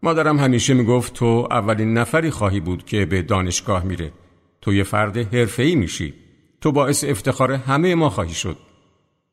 مادرم 0.03 0.39
همیشه 0.39 0.75
می‌گفت 0.75 1.15
تو 1.15 1.49
اولین 1.51 1.95
نفری 1.95 2.31
خواهی 2.31 2.61
بود 2.61 2.85
که 2.85 3.07
به 3.07 3.23
دانشگاه 3.23 3.85
میره. 3.85 4.13
تو 4.61 4.75
یه 4.75 4.85
فرد 4.85 5.35
حرفه‌ای 5.35 5.75
میشی. 5.75 6.15
تو 6.61 6.73
باعث 6.73 7.05
افتخار 7.05 7.53
همه 7.53 7.95
ما 7.95 8.11
خواهی 8.11 8.35
شد. 8.35 8.57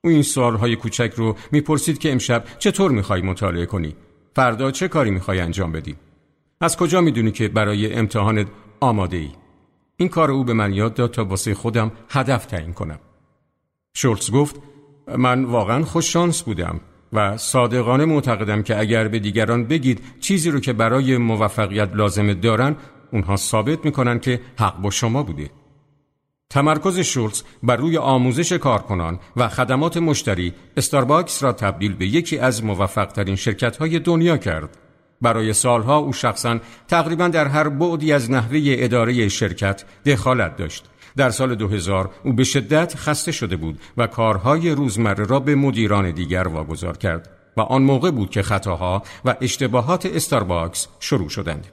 او 0.03 0.09
این 0.09 0.23
سوالهای 0.23 0.76
کوچک 0.76 1.13
رو 1.15 1.36
می‌پرسید 1.51 1.97
که 1.97 2.11
امشب 2.11 2.43
چطور 2.59 2.91
می‌خوای 2.91 3.21
مطالعه 3.21 3.65
کنی؟ 3.65 3.95
فردا 4.36 4.71
چه 4.71 4.88
کاری 4.88 5.11
می‌خوای 5.11 5.39
انجام 5.39 5.71
بدی؟ 5.71 5.95
از 6.61 6.78
کجا 6.78 7.01
می‌دونی 7.01 7.32
که 7.32 7.47
برای 7.47 7.93
امتحانت 7.93 8.47
آماده 8.80 9.17
ای 9.17 9.30
این 9.97 10.09
کار 10.09 10.32
او 10.32 10.43
به 10.43 10.53
من 10.53 10.73
یاد 10.73 10.93
داد 10.93 11.11
تا 11.11 11.26
واسه 11.26 11.53
خودم 11.53 11.91
هدف 12.09 12.45
تعیین 12.45 12.73
کنم. 12.73 12.99
شولتز 13.93 14.32
گفت 14.32 14.55
من 15.17 15.43
واقعا 15.43 15.84
خوش 15.84 16.13
شانس 16.13 16.43
بودم 16.43 16.80
و 17.13 17.38
صادقانه 17.38 18.05
معتقدم 18.05 18.63
که 18.63 18.80
اگر 18.80 19.07
به 19.07 19.19
دیگران 19.19 19.65
بگید 19.65 20.01
چیزی 20.19 20.51
رو 20.51 20.59
که 20.59 20.73
برای 20.73 21.17
موفقیت 21.17 21.95
لازمه 21.95 22.34
دارن 22.34 22.76
اونها 23.11 23.36
ثابت 23.36 23.86
می‌کنن 23.86 24.19
که 24.19 24.41
حق 24.59 24.82
با 24.82 24.89
شما 24.89 25.23
بوده. 25.23 25.49
تمرکز 26.49 26.99
شولز 26.99 27.41
بر 27.63 27.75
روی 27.75 27.97
آموزش 27.97 28.51
کارکنان 28.51 29.19
و 29.37 29.49
خدمات 29.49 29.97
مشتری 29.97 30.53
استارباکس 30.77 31.43
را 31.43 31.53
تبدیل 31.53 31.93
به 31.93 32.05
یکی 32.05 32.37
از 32.37 32.63
موفقترین 32.63 33.35
شرکت 33.35 33.77
های 33.77 33.99
دنیا 33.99 34.37
کرد. 34.37 34.77
برای 35.21 35.53
سالها 35.53 35.97
او 35.97 36.13
شخصا 36.13 36.59
تقریبا 36.87 37.27
در 37.27 37.47
هر 37.47 37.69
بعدی 37.69 38.13
از 38.13 38.31
نحوه 38.31 38.59
اداره 38.65 39.27
شرکت 39.27 39.83
دخالت 40.05 40.57
داشت. 40.57 40.85
در 41.17 41.29
سال 41.29 41.55
2000 41.55 42.09
او 42.23 42.33
به 42.33 42.43
شدت 42.43 42.95
خسته 42.95 43.31
شده 43.31 43.55
بود 43.55 43.79
و 43.97 44.07
کارهای 44.07 44.71
روزمره 44.71 45.25
را 45.25 45.39
به 45.39 45.55
مدیران 45.55 46.11
دیگر 46.11 46.47
واگذار 46.47 46.97
کرد 46.97 47.29
و 47.57 47.61
آن 47.61 47.81
موقع 47.81 48.11
بود 48.11 48.29
که 48.29 48.41
خطاها 48.41 49.03
و 49.25 49.35
اشتباهات 49.41 50.05
استارباکس 50.05 50.87
شروع 50.99 51.29
شدند. 51.29 51.67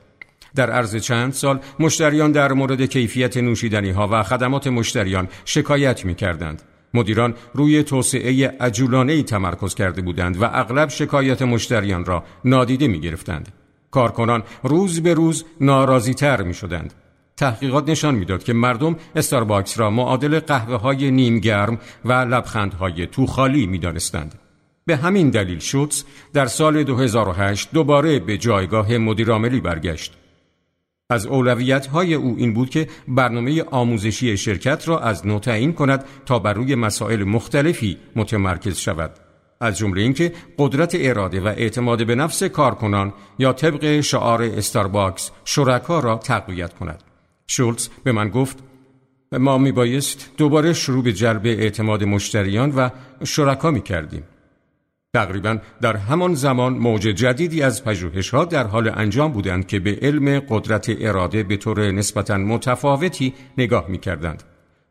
در 0.55 0.71
عرض 0.71 0.97
چند 0.97 1.33
سال 1.33 1.61
مشتریان 1.79 2.33
در 2.33 2.53
مورد 2.53 2.83
کیفیت 2.83 3.37
نوشیدنی 3.37 3.91
ها 3.91 4.09
و 4.13 4.23
خدمات 4.23 4.67
مشتریان 4.67 5.29
شکایت 5.45 6.05
می 6.05 6.15
کردند. 6.15 6.63
مدیران 6.95 7.35
روی 7.55 7.83
توسعه 7.83 8.49
عجولانه 8.61 9.23
تمرکز 9.23 9.75
کرده 9.75 10.03
بودند 10.03 10.43
و 10.43 10.45
اغلب 10.45 10.89
شکایت 10.89 11.43
مشتریان 11.43 12.05
را 12.05 12.25
نادیده 12.45 12.89
می 12.89 13.01
گرفتند. 13.01 13.49
کارکنان 13.91 14.43
روز 14.63 15.03
به 15.03 15.15
روز 15.15 15.45
ناراضی 15.61 16.15
تر 16.15 16.43
می 16.43 16.55
شدند. 16.55 16.95
تحقیقات 17.37 17.89
نشان 17.89 18.15
می‌داد 18.15 18.45
که 18.45 18.53
مردم 18.53 18.97
استارباکس 19.17 19.79
را 19.79 19.91
معادل 19.91 20.41
قهوه 20.41 20.77
های 20.77 21.11
نیم 21.11 21.39
گرم 21.39 21.79
و 22.05 22.13
لبخندهای 22.13 23.07
تو 23.07 23.27
خالی 23.27 23.67
می 23.67 23.79
دانستند. 23.79 24.35
به 24.87 24.97
همین 24.97 25.31
دلیل 25.31 25.59
شوتس 25.59 26.05
در 26.33 26.47
سال 26.47 26.85
2008 26.85 27.69
دوباره 27.73 28.19
به 28.19 28.39
جایگاه 28.39 28.99
مدیرعاملی 28.99 29.61
برگشت. 29.61 30.22
از 31.11 31.27
اولویت 31.27 31.87
های 31.87 32.15
او 32.15 32.35
این 32.39 32.55
بود 32.55 32.71
که 32.71 32.89
برنامه 33.09 33.63
آموزشی 33.63 34.37
شرکت 34.37 34.89
را 34.89 34.99
از 34.99 35.27
نو 35.27 35.39
تعیین 35.39 35.73
کند 35.73 36.05
تا 36.27 36.39
بر 36.39 36.53
روی 36.53 36.75
مسائل 36.75 37.25
مختلفی 37.25 37.99
متمرکز 38.17 38.79
شود. 38.79 39.11
از 39.61 39.79
جمله 39.79 40.01
اینکه 40.01 40.33
قدرت 40.59 40.97
اراده 40.99 41.41
و 41.41 41.47
اعتماد 41.47 42.07
به 42.07 42.15
نفس 42.15 42.43
کارکنان 42.43 43.13
یا 43.39 43.53
طبق 43.53 44.01
شعار 44.01 44.43
استارباکس 44.43 45.31
شرکا 45.45 46.01
را 46.01 46.17
تقویت 46.17 46.75
کند. 46.75 47.03
شولتز 47.47 47.89
به 48.05 48.13
من 48.13 48.29
گفت 48.29 48.59
ما 49.33 49.59
می 49.59 49.73
بایست 49.73 50.31
دوباره 50.37 50.73
شروع 50.73 51.05
به 51.05 51.13
جلب 51.13 51.47
اعتماد 51.47 52.05
مشتریان 52.05 52.71
و 52.71 52.91
شرکا 53.25 53.71
می 53.71 53.83
کردیم 53.83 54.23
تقریبا 55.15 55.59
در 55.81 55.97
همان 55.97 56.35
زمان 56.35 56.73
موج 56.73 57.03
جدیدی 57.03 57.63
از 57.63 57.83
ها 58.33 58.45
در 58.45 58.67
حال 58.67 58.93
انجام 58.95 59.33
بودند 59.33 59.67
که 59.67 59.79
به 59.79 59.99
علم 60.03 60.41
قدرت 60.49 60.87
اراده 61.01 61.43
به 61.43 61.57
طور 61.57 61.91
نسبتا 61.91 62.37
متفاوتی 62.37 63.35
نگاه 63.59 63.85
می 63.89 63.99
کردند. 63.99 64.43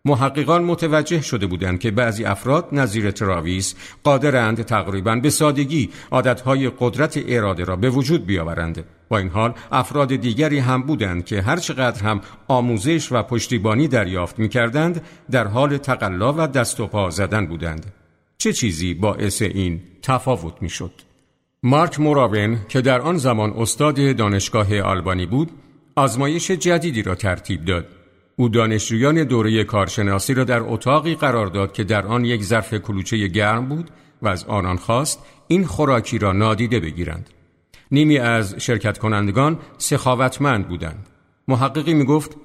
محققان 0.05 0.63
متوجه 0.63 1.22
شده 1.22 1.47
بودند 1.47 1.80
که 1.80 1.91
بعضی 1.91 2.26
افراد 2.26 2.67
نظیر 2.72 3.11
تراویس 3.11 3.76
قادرند 4.03 4.61
تقریبا 4.61 5.15
به 5.15 5.30
سادگی 5.30 5.89
عادتهای 6.11 6.72
قدرت 6.80 7.19
اراده 7.28 7.63
را 7.63 7.76
به 7.76 7.89
وجود 7.89 8.26
بیاورند. 8.26 8.84
با 9.09 9.17
این 9.17 9.30
حال 9.30 9.53
افراد 9.72 10.15
دیگری 10.15 10.59
هم 10.59 10.82
بودند 10.82 11.26
که 11.26 11.41
هرچقدر 11.41 12.03
هم 12.03 12.22
آموزش 12.47 13.11
و 13.11 13.24
پشتیبانی 13.24 13.88
دریافت 13.88 14.39
می 14.39 14.49
کردند 14.49 15.01
در 15.32 15.47
حال 15.47 15.78
تقلا 15.78 16.34
و 16.34 16.47
دست 16.47 16.80
و 16.80 16.88
پا 16.88 17.09
زدن 17.09 17.45
بودند. 17.45 18.01
چه 18.41 18.53
چیزی 18.53 18.93
باعث 18.93 19.41
این 19.41 19.81
تفاوت 20.01 20.61
می‌شد؟ 20.61 20.91
مارک 21.63 21.99
موراون 21.99 22.57
که 22.69 22.81
در 22.81 23.01
آن 23.01 23.17
زمان 23.17 23.53
استاد 23.57 24.15
دانشگاه 24.15 24.79
آلبانی 24.79 25.25
بود 25.25 25.51
آزمایش 25.95 26.51
جدیدی 26.51 27.01
را 27.01 27.15
ترتیب 27.15 27.65
داد 27.65 27.87
او 28.35 28.49
دانشجویان 28.49 29.23
دوره 29.23 29.63
کارشناسی 29.63 30.33
را 30.33 30.43
در 30.43 30.59
اتاقی 30.59 31.15
قرار 31.15 31.47
داد 31.47 31.73
که 31.73 31.83
در 31.83 32.07
آن 32.07 32.25
یک 32.25 32.43
ظرف 32.43 32.73
کلوچه 32.73 33.27
گرم 33.27 33.69
بود 33.69 33.89
و 34.21 34.27
از 34.27 34.43
آنان 34.43 34.77
خواست 34.77 35.19
این 35.47 35.65
خوراکی 35.65 36.17
را 36.17 36.31
نادیده 36.31 36.79
بگیرند 36.79 37.29
نیمی 37.91 38.17
از 38.17 38.55
شرکت 38.57 38.97
کنندگان 38.97 39.59
سخاوتمند 39.77 40.67
بودند 40.67 41.09
محققی 41.47 41.93
می 41.93 42.05
گفت 42.05 42.37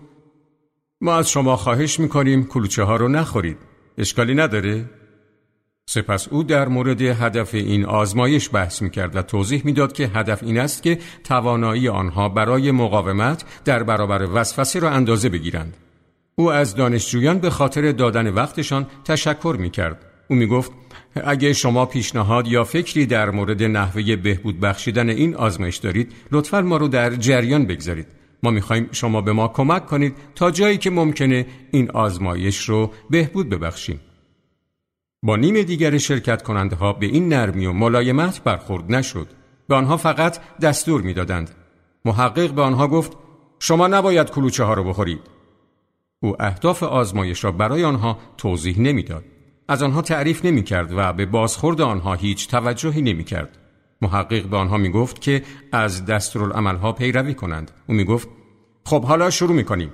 ما 1.00 1.16
از 1.16 1.30
شما 1.30 1.56
خواهش 1.56 2.00
می 2.00 2.08
کنیم 2.08 2.44
کلوچه 2.44 2.82
ها 2.82 2.96
رو 2.96 3.08
نخورید 3.08 3.58
اشکالی 3.98 4.34
نداره؟ 4.34 4.84
سپس 5.90 6.28
او 6.28 6.42
در 6.42 6.68
مورد 6.68 7.02
هدف 7.02 7.54
این 7.54 7.84
آزمایش 7.84 8.50
بحث 8.52 8.82
می 8.82 8.90
کرد 8.90 9.16
و 9.16 9.22
توضیح 9.22 9.62
می‌داد 9.64 9.92
که 9.92 10.10
هدف 10.14 10.42
این 10.42 10.58
است 10.58 10.82
که 10.82 10.98
توانایی 11.24 11.88
آنها 11.88 12.28
برای 12.28 12.70
مقاومت 12.70 13.44
در 13.64 13.82
برابر 13.82 14.28
وسوسه 14.34 14.78
را 14.78 14.90
اندازه 14.90 15.28
بگیرند. 15.28 15.76
او 16.36 16.52
از 16.52 16.74
دانشجویان 16.74 17.38
به 17.38 17.50
خاطر 17.50 17.92
دادن 17.92 18.30
وقتشان 18.30 18.86
تشکر 19.04 19.56
می 19.58 19.70
کرد. 19.70 20.04
او 20.28 20.36
می 20.36 20.46
گفت 20.46 20.72
اگه 21.24 21.52
شما 21.52 21.86
پیشنهاد 21.86 22.48
یا 22.48 22.64
فکری 22.64 23.06
در 23.06 23.30
مورد 23.30 23.62
نحوه 23.62 24.16
بهبود 24.16 24.60
بخشیدن 24.60 25.08
این 25.08 25.34
آزمایش 25.34 25.76
دارید 25.76 26.12
لطفا 26.32 26.60
ما 26.60 26.76
رو 26.76 26.88
در 26.88 27.14
جریان 27.14 27.66
بگذارید. 27.66 28.06
ما 28.42 28.50
می‌خواهیم 28.50 28.88
شما 28.92 29.20
به 29.20 29.32
ما 29.32 29.48
کمک 29.48 29.86
کنید 29.86 30.14
تا 30.34 30.50
جایی 30.50 30.78
که 30.78 30.90
ممکنه 30.90 31.46
این 31.70 31.90
آزمایش 31.90 32.68
رو 32.68 32.92
بهبود 33.10 33.48
ببخشیم. 33.48 34.00
با 35.22 35.36
نیم 35.36 35.62
دیگر 35.62 35.98
شرکت 35.98 36.42
کننده 36.42 36.76
ها 36.76 36.92
به 36.92 37.06
این 37.06 37.28
نرمی 37.28 37.66
و 37.66 37.72
ملایمت 37.72 38.44
برخورد 38.44 38.92
نشد. 38.92 39.28
به 39.68 39.74
آنها 39.74 39.96
فقط 39.96 40.38
دستور 40.62 41.02
می‌دادند. 41.02 41.50
محقق 42.04 42.50
به 42.50 42.62
آنها 42.62 42.88
گفت 42.88 43.12
شما 43.58 43.86
نباید 43.86 44.30
کلوچه 44.30 44.64
ها 44.64 44.74
رو 44.74 44.84
بخورید. 44.84 45.20
او 46.20 46.42
اهداف 46.42 46.82
آزمایش 46.82 47.44
را 47.44 47.52
برای 47.52 47.84
آنها 47.84 48.18
توضیح 48.36 48.80
نمی‌داد. 48.80 49.24
از 49.68 49.82
آنها 49.82 50.02
تعریف 50.02 50.44
نمی 50.44 50.62
کرد 50.62 50.92
و 50.96 51.12
به 51.12 51.26
بازخورد 51.26 51.80
آنها 51.80 52.14
هیچ 52.14 52.48
توجهی 52.48 53.02
نمی 53.02 53.24
کرد. 53.24 53.58
محقق 54.02 54.42
به 54.42 54.56
آنها 54.56 54.76
می 54.76 54.90
گفت 54.90 55.20
که 55.20 55.42
از 55.72 56.06
دستورالعملها 56.06 56.92
پیروی 56.92 57.34
کنند. 57.34 57.70
او 57.86 57.94
می 57.94 58.04
گفت 58.04 58.28
خب 58.84 59.04
حالا 59.04 59.30
شروع 59.30 59.52
می 59.52 59.64
کنیم. 59.64 59.92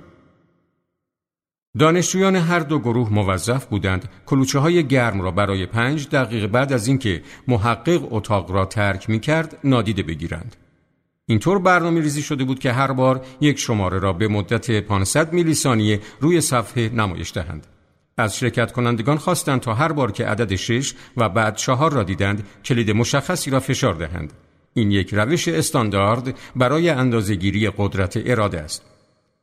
دانشجویان 1.79 2.35
هر 2.35 2.59
دو 2.59 2.79
گروه 2.79 3.09
موظف 3.13 3.65
بودند 3.65 4.09
کلوچه 4.25 4.59
های 4.59 4.87
گرم 4.87 5.21
را 5.21 5.31
برای 5.31 5.65
پنج 5.65 6.09
دقیقه 6.09 6.47
بعد 6.47 6.73
از 6.73 6.87
اینکه 6.87 7.21
محقق 7.47 8.13
اتاق 8.13 8.51
را 8.51 8.65
ترک 8.65 9.09
می 9.09 9.19
کرد 9.19 9.57
نادیده 9.63 10.03
بگیرند. 10.03 10.55
اینطور 11.25 11.59
برنامه 11.59 12.01
ریزی 12.01 12.21
شده 12.21 12.43
بود 12.43 12.59
که 12.59 12.71
هر 12.71 12.91
بار 12.91 13.25
یک 13.41 13.59
شماره 13.59 13.99
را 13.99 14.13
به 14.13 14.27
مدت 14.27 14.79
500 14.79 15.33
میلی 15.33 15.53
ثانیه 15.53 15.99
روی 16.19 16.41
صفحه 16.41 16.89
نمایش 16.89 17.33
دهند. 17.33 17.67
از 18.17 18.37
شرکت 18.37 18.71
کنندگان 18.71 19.17
خواستند 19.17 19.59
تا 19.59 19.73
هر 19.73 19.91
بار 19.91 20.11
که 20.11 20.25
عدد 20.25 20.55
شش 20.55 20.93
و 21.17 21.29
بعد 21.29 21.55
چهار 21.55 21.93
را 21.93 22.03
دیدند 22.03 22.47
کلید 22.65 22.91
مشخصی 22.91 23.51
را 23.51 23.59
فشار 23.59 23.93
دهند. 23.93 24.33
این 24.73 24.91
یک 24.91 25.13
روش 25.13 25.47
استاندارد 25.47 26.39
برای 26.55 26.89
اندازهگیری 26.89 27.69
قدرت 27.77 28.21
اراده 28.25 28.59
است. 28.59 28.92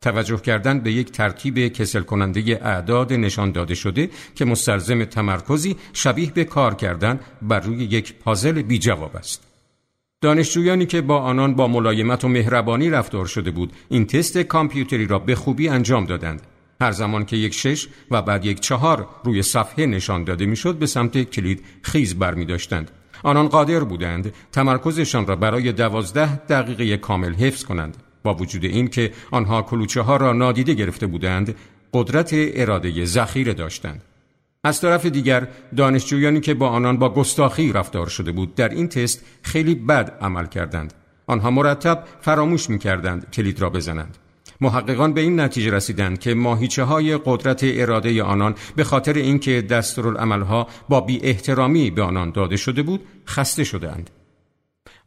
توجه 0.02 0.36
کردن 0.36 0.80
به 0.80 0.92
یک 0.92 1.12
ترتیب 1.12 1.68
کسل 1.68 2.00
کننده 2.00 2.40
اعداد 2.62 3.12
نشان 3.12 3.52
داده 3.52 3.74
شده 3.74 4.10
که 4.34 4.44
مستلزم 4.44 5.04
تمرکزی 5.04 5.76
شبیه 5.92 6.32
به 6.32 6.44
کار 6.44 6.74
کردن 6.74 7.20
بر 7.42 7.60
روی 7.60 7.84
یک 7.84 8.14
پازل 8.14 8.62
بی 8.62 8.78
جواب 8.78 9.16
است. 9.16 9.46
دانشجویانی 10.20 10.86
که 10.86 11.00
با 11.00 11.18
آنان 11.18 11.54
با 11.54 11.68
ملایمت 11.68 12.24
و 12.24 12.28
مهربانی 12.28 12.90
رفتار 12.90 13.26
شده 13.26 13.50
بود 13.50 13.72
این 13.88 14.06
تست 14.06 14.38
کامپیوتری 14.38 15.06
را 15.06 15.18
به 15.18 15.34
خوبی 15.34 15.68
انجام 15.68 16.04
دادند. 16.04 16.42
هر 16.80 16.92
زمان 16.92 17.24
که 17.24 17.36
یک 17.36 17.54
شش 17.54 17.88
و 18.10 18.22
بعد 18.22 18.44
یک 18.44 18.60
چهار 18.60 19.08
روی 19.24 19.42
صفحه 19.42 19.86
نشان 19.86 20.24
داده 20.24 20.46
می‌شد 20.46 20.78
به 20.78 20.86
سمت 20.86 21.22
کلید 21.22 21.64
خیز 21.82 22.14
برمی 22.14 22.44
داشتند. 22.44 22.90
آنان 23.22 23.48
قادر 23.48 23.84
بودند 23.84 24.34
تمرکزشان 24.52 25.26
را 25.26 25.36
برای 25.36 25.72
دوازده 25.72 26.36
دقیقه 26.36 26.96
کامل 26.96 27.34
حفظ 27.34 27.64
کنند. 27.64 27.96
با 28.22 28.34
وجود 28.34 28.64
این 28.64 28.88
که 28.88 29.12
آنها 29.30 29.62
کلوچه 29.62 30.00
ها 30.00 30.16
را 30.16 30.32
نادیده 30.32 30.74
گرفته 30.74 31.06
بودند 31.06 31.54
قدرت 31.94 32.30
اراده 32.32 33.04
ذخیره 33.04 33.52
داشتند. 33.52 34.02
از 34.64 34.80
طرف 34.80 35.06
دیگر 35.06 35.48
دانشجویانی 35.76 36.40
که 36.40 36.54
با 36.54 36.68
آنان 36.68 36.96
با 36.96 37.08
گستاخی 37.14 37.72
رفتار 37.72 38.06
شده 38.06 38.32
بود 38.32 38.54
در 38.54 38.68
این 38.68 38.88
تست 38.88 39.24
خیلی 39.42 39.74
بد 39.74 40.18
عمل 40.20 40.46
کردند. 40.46 40.92
آنها 41.26 41.50
مرتب 41.50 42.04
فراموش 42.20 42.70
می 42.70 42.78
کردند 42.78 43.30
کلید 43.30 43.60
را 43.60 43.70
بزنند. 43.70 44.18
محققان 44.60 45.12
به 45.12 45.20
این 45.20 45.40
نتیجه 45.40 45.70
رسیدند 45.70 46.18
که 46.18 46.34
ماهیچه 46.34 46.82
های 46.82 47.18
قدرت 47.24 47.60
اراده 47.64 48.22
آنان 48.22 48.54
به 48.76 48.84
خاطر 48.84 49.12
اینکه 49.12 49.62
دستورالعملها 49.62 50.66
با 50.88 51.00
بی 51.00 51.20
احترامی 51.22 51.90
به 51.90 52.02
آنان 52.02 52.30
داده 52.30 52.56
شده 52.56 52.82
بود 52.82 53.00
خسته 53.26 53.64
شدند 53.64 54.10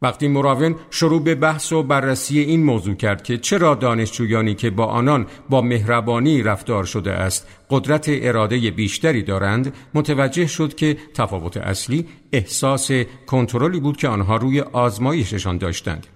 وقتی 0.04 0.28
مراون 0.28 0.74
شروع 0.90 1.22
به 1.22 1.34
بحث 1.34 1.72
و 1.72 1.82
بررسی 1.82 2.40
این 2.40 2.64
موضوع 2.64 2.94
کرد 2.94 3.22
که 3.22 3.38
چرا 3.38 3.74
دانشجویانی 3.74 4.54
که 4.54 4.70
با 4.70 4.84
آنان 4.84 5.26
با 5.50 5.60
مهربانی 5.60 6.42
رفتار 6.42 6.84
شده 6.84 7.12
است 7.12 7.48
قدرت 7.70 8.06
اراده 8.08 8.70
بیشتری 8.70 9.22
دارند 9.22 9.74
متوجه 9.94 10.46
شد 10.46 10.74
که 10.74 10.96
تفاوت 11.14 11.56
اصلی 11.56 12.06
احساس 12.32 12.90
کنترلی 13.26 13.80
بود 13.80 13.96
که 13.96 14.08
آنها 14.08 14.36
روی 14.36 14.60
آزمایششان 14.60 15.58
داشتند. 15.58 16.06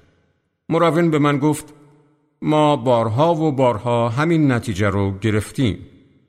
مراون 0.69 1.11
به 1.11 1.19
من 1.19 1.39
گفت 1.39 1.75
ما 2.43 2.77
بارها 2.77 3.35
و 3.35 3.53
بارها 3.53 4.09
همین 4.09 4.53
نتیجه 4.53 4.89
رو 4.89 5.19
گرفتیم. 5.19 5.79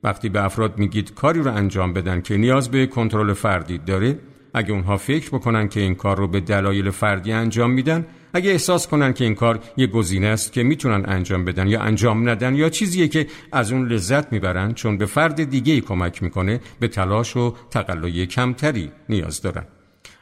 وقتی 0.03 0.30
به 0.30 0.43
افراد 0.45 0.78
میگید 0.78 1.14
کاری 1.14 1.41
رو 1.41 1.55
انجام 1.55 1.93
بدن 1.93 2.22
که 2.22 2.38
نیاز 2.38 2.72
به 2.72 2.88
کنترل 2.88 3.34
فردی 3.34 3.78
داره 3.78 4.20
اگه 4.54 4.72
اونها 4.72 4.97
فکر 4.97 5.30
بکنن 5.30 5.70
که 5.70 5.80
این 5.80 5.95
کار 5.95 6.18
رو 6.18 6.28
به 6.28 6.39
دلایل 6.39 6.89
فردی 6.89 7.32
انجام 7.32 7.72
میدن 7.72 8.06
اگه 8.34 8.52
احساس 8.52 8.88
کنن 8.88 9.14
که 9.14 9.24
این 9.24 9.36
کار 9.36 9.60
یه 9.78 9.88
گزینه 9.88 10.28
است 10.28 10.54
که 10.54 10.64
می‌تونن 10.64 11.04
انجام 11.08 11.45
بدن 11.45 11.68
یا 11.68 11.82
انجام 11.82 12.30
ندن 12.30 12.56
یا 12.56 12.70
چیزیه 12.70 13.08
که 13.08 13.28
از 13.52 13.72
اون 13.72 13.88
لذت 13.88 14.32
می‌برن 14.34 14.74
چون 14.74 14.97
به 14.97 15.06
فرد 15.06 15.43
دیگه 15.43 15.74
ای 15.74 15.82
کمک 15.82 16.24
می‌کنه 16.24 16.60
به 16.80 16.88
تلاش 16.88 17.38
و 17.38 17.56
تقلای 17.72 18.26
کمتری 18.26 18.91
نیاز 19.10 19.41
دارن. 19.41 19.66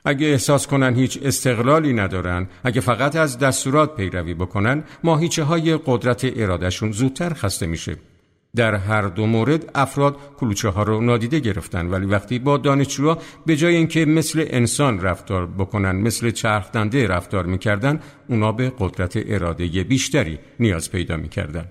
اگه 0.05 0.27
احساس 0.27 0.67
کنن 0.67 0.95
هیچ 0.95 1.19
استقلالی 1.23 1.93
ندارن 1.93 2.47
اگه 2.63 2.81
فقط 2.81 3.15
از 3.15 3.39
دستورات 3.39 3.95
پیروی 3.95 4.33
بکنن 4.33 4.83
ماهیچه 5.03 5.43
های 5.43 5.79
قدرت 5.85 6.31
ارادهشون 6.35 6.91
زودتر 6.91 7.33
خسته 7.33 7.67
میشه. 7.67 7.97
در 8.57 8.75
هر 8.75 9.01
دو 9.01 9.25
مورد 9.25 9.71
افراد 9.75 10.17
کلوچه 10.37 10.69
ها 10.69 10.83
رو 10.83 11.01
نادیده 11.01 11.39
گرفتن. 11.39 11.87
ولی 11.87 12.05
وقتی 12.05 12.39
با 12.39 12.57
دانشجوها 12.57 13.17
به 13.45 13.55
جای 13.55 13.75
اینکه 13.75 14.05
مثل 14.05 14.45
انسان 14.49 15.01
رفتار 15.01 15.47
بکنن 15.47 15.95
مثل 15.95 16.31
چرخدنده 16.31 17.07
رفتار 17.07 17.45
می‌کردن 17.45 17.99
اونا 18.29 18.51
به 18.51 18.73
قدرت 18.79 19.13
اراده 19.25 19.67
بیشتری 19.83 20.39
نیاز 20.59 20.91
پیدا 20.91 21.17
می‌کردن. 21.17 21.65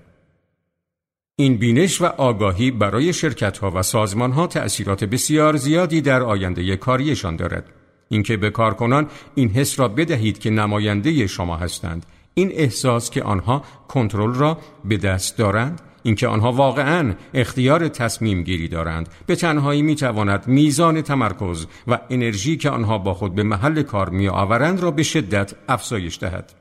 این 1.35 1.57
بینش 1.57 2.01
و 2.01 2.05
آگاهی 2.05 2.71
برای 2.71 3.13
شرکت 3.13 3.57
ها 3.57 3.71
و 3.75 3.83
سازمان 3.83 4.31
ها 4.31 4.47
تأثیرات 4.47 5.03
بسیار 5.03 5.55
زیادی 5.55 6.01
در 6.01 6.21
آینده 6.23 6.75
کاریشان 6.75 7.35
دارد. 7.35 7.69
اینکه 8.09 8.37
به 8.37 8.49
کارکنان 8.49 9.07
این 9.35 9.49
حس 9.49 9.79
را 9.79 9.87
بدهید 9.87 10.39
که 10.39 10.49
نماینده 10.49 11.27
شما 11.27 11.57
هستند 11.57 12.05
این 12.33 12.51
احساس 12.53 13.09
که 13.09 13.23
آنها 13.23 13.63
کنترل 13.87 14.33
را 14.33 14.57
به 14.85 14.97
دست 14.97 15.37
دارند 15.37 15.81
اینکه 16.07 16.27
آنها 16.27 16.51
واقعا 16.51 17.13
اختیار 17.33 17.87
تصمیم 17.87 18.43
گیری 18.43 18.67
دارند 18.67 19.09
به 19.25 19.35
تنهایی 19.35 19.81
می 19.81 19.95
تواند 19.95 20.47
میزان 20.47 21.01
تمرکز 21.01 21.65
و 21.87 21.99
انرژی 22.09 22.57
که 22.57 22.69
آنها 22.69 22.97
با 22.97 23.13
خود 23.13 23.35
به 23.35 23.43
محل 23.43 23.81
کار 23.81 24.09
می 24.09 24.27
آورند 24.27 24.79
را 24.79 24.91
به 24.91 25.03
شدت 25.03 25.53
افزایش 25.69 26.19
دهد 26.19 26.53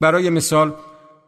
برای 0.00 0.30
مثال 0.30 0.74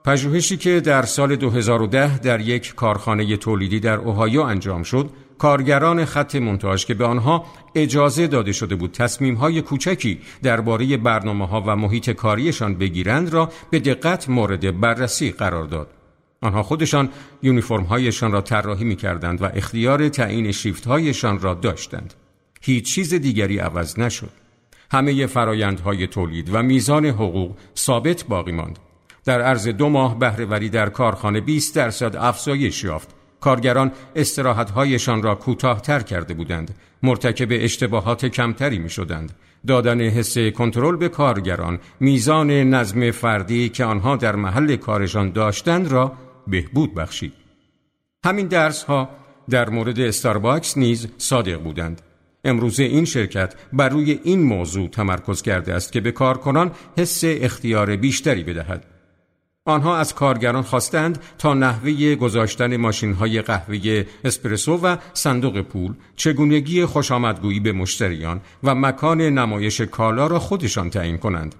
پژوهشی 0.05 0.57
که 0.57 0.81
در 0.81 1.03
سال 1.03 1.37
2010 1.37 2.19
در 2.19 2.41
یک 2.41 2.75
کارخانه 2.75 3.37
تولیدی 3.37 3.81
در 3.81 3.97
اوهایو 3.97 4.41
انجام 4.41 4.83
شد 4.83 5.11
کارگران 5.39 6.05
خط 6.05 6.35
منتاج 6.37 6.87
که 6.87 6.95
به 6.95 7.05
آنها 7.05 7.45
اجازه 7.75 8.27
داده 8.27 8.53
شده 8.53 8.75
بود 8.75 8.93
تصمیم 8.93 9.35
های 9.35 9.62
کوچکی 9.62 10.21
درباره 10.43 10.97
برنامه 10.97 11.47
ها 11.47 11.65
و 11.67 11.77
محیط 11.77 12.11
کاریشان 12.11 12.75
بگیرند 12.75 13.33
را 13.33 13.49
به 13.71 13.79
دقت 13.79 14.29
مورد 14.29 14.81
بررسی 14.81 15.31
قرار 15.31 15.65
داد. 15.65 15.99
آنها 16.43 16.62
خودشان 16.62 17.09
یونیفرم 17.43 17.83
هایشان 17.83 18.33
را 18.33 18.41
طراحی 18.41 18.85
می 18.85 18.97
کردند 18.97 19.43
و 19.43 19.45
اختیار 19.55 20.09
تعیین 20.09 20.53
شیفت 20.53 20.87
هایشان 20.87 21.41
را 21.41 21.55
داشتند. 21.55 22.15
هیچ 22.61 22.95
چیز 22.95 23.15
دیگری 23.15 23.59
عوض 23.59 23.99
نشد. 23.99 24.31
همه 24.93 25.27
فرایندهای 25.27 26.07
تولید 26.07 26.55
و 26.55 26.62
میزان 26.62 27.07
حقوق 27.07 27.57
ثابت 27.77 28.25
باقی 28.25 28.53
ماند. 28.53 28.79
در 29.25 29.43
عرض 29.43 29.69
دو 29.69 29.89
ماه 29.89 30.19
بهرهوری 30.19 30.69
در 30.69 30.89
کارخانه 30.89 31.41
20 31.41 31.75
درصد 31.75 32.17
افزایش 32.17 32.85
یافت 32.85 33.09
کارگران 33.41 33.93
استراحتهایشان 34.17 35.23
را 35.23 35.35
کوتاهتر 35.35 36.01
کرده 36.01 36.35
بودند 36.35 36.75
مرتکب 37.03 37.49
اشتباهات 37.51 38.27
کمتری 38.27 38.79
می 38.79 38.91
شدند 38.91 39.33
دادن 39.67 40.01
حس 40.01 40.39
کنترل 40.39 40.97
به 40.97 41.09
کارگران 41.09 41.79
میزان 42.01 42.51
نظم 42.51 43.11
فردی 43.11 43.69
که 43.69 43.85
آنها 43.85 44.17
در 44.17 44.37
محل 44.37 44.77
کارشان 44.77 45.31
داشتند 45.31 45.93
را 45.93 46.12
بهبود 46.47 46.95
بخشید. 46.95 47.33
همین 48.25 48.47
درس 48.47 48.83
ها 48.83 49.09
در 49.51 49.71
مورد 49.71 50.01
استارباکس 50.01 50.79
نیز 50.79 51.09
صادق 51.19 51.62
بودند. 51.62 52.03
امروزه 52.45 52.83
این 52.83 53.05
شرکت 53.05 53.55
بر 53.73 53.89
روی 53.89 54.21
این 54.25 54.43
موضوع 54.43 54.89
تمرکز 54.89 55.43
کرده 55.43 55.75
است 55.75 55.93
که 55.93 56.01
به 56.01 56.12
کارکنان 56.12 56.71
حس 56.99 57.21
اختیار 57.25 57.97
بیشتری 57.97 58.45
بدهد. 58.45 58.87
آنها 59.65 59.97
از 59.97 60.15
کارگران 60.15 60.62
خواستند 60.62 61.19
تا 61.39 61.55
نحوه 61.55 62.15
گذاشتن 62.15 62.77
ماشین 62.77 63.12
های 63.12 63.43
قهوه 63.43 64.05
اسپرسو 64.25 64.77
و 64.77 64.97
صندوق 65.12 65.61
پول 65.61 65.95
چگونگی 66.17 66.85
خوشامدگویی 66.85 67.61
به 67.61 67.73
مشتریان 67.73 68.41
و 68.65 68.75
مکان 68.75 69.21
نمایش 69.21 69.81
کالا 69.81 70.27
را 70.27 70.39
خودشان 70.39 70.91
تعیین 70.91 71.19
کنند. 71.19 71.55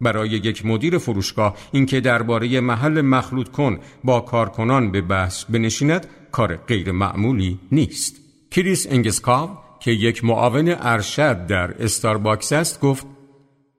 برای 0.00 0.28
یک 0.28 0.66
مدیر 0.66 0.98
فروشگاه 0.98 1.56
اینکه 1.72 2.00
درباره 2.00 2.60
محل 2.60 3.00
مخلوط 3.00 3.48
کن 3.48 3.78
با 4.04 4.20
کارکنان 4.20 4.90
به 4.90 5.00
بحث 5.00 5.44
بنشیند 5.44 6.06
کار 6.32 6.56
غیر 6.56 6.92
معمولی 6.92 7.58
نیست. 7.72 8.16
کریس 8.50 8.86
انگسکاو 8.90 9.50
که 9.80 9.90
یک 9.90 10.24
معاون 10.24 10.76
ارشد 10.78 11.46
در 11.46 11.82
استارباکس 11.82 12.52
است 12.52 12.80
گفت 12.80 13.06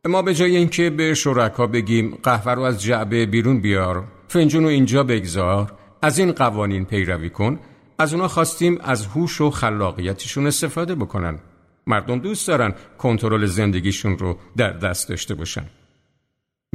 ما 0.05 0.21
به 0.21 0.33
جای 0.33 0.57
اینکه 0.57 0.89
به 0.89 1.13
شرکا 1.13 1.67
بگیم 1.67 2.17
قهوه 2.23 2.51
رو 2.51 2.61
از 2.61 2.83
جعبه 2.83 3.25
بیرون 3.25 3.61
بیار 3.61 4.03
فنجون 4.27 4.63
رو 4.63 4.69
اینجا 4.69 5.03
بگذار 5.03 5.73
از 6.01 6.19
این 6.19 6.31
قوانین 6.31 6.85
پیروی 6.85 7.29
کن 7.29 7.59
از 7.99 8.13
اونا 8.13 8.27
خواستیم 8.27 8.77
از 8.83 9.05
هوش 9.05 9.41
و 9.41 9.49
خلاقیتشون 9.49 10.47
استفاده 10.47 10.95
بکنن 10.95 11.39
مردم 11.87 12.19
دوست 12.19 12.47
دارن 12.47 12.73
کنترل 12.97 13.45
زندگیشون 13.45 14.17
رو 14.17 14.37
در 14.57 14.71
دست 14.71 15.09
داشته 15.09 15.35
باشن 15.35 15.65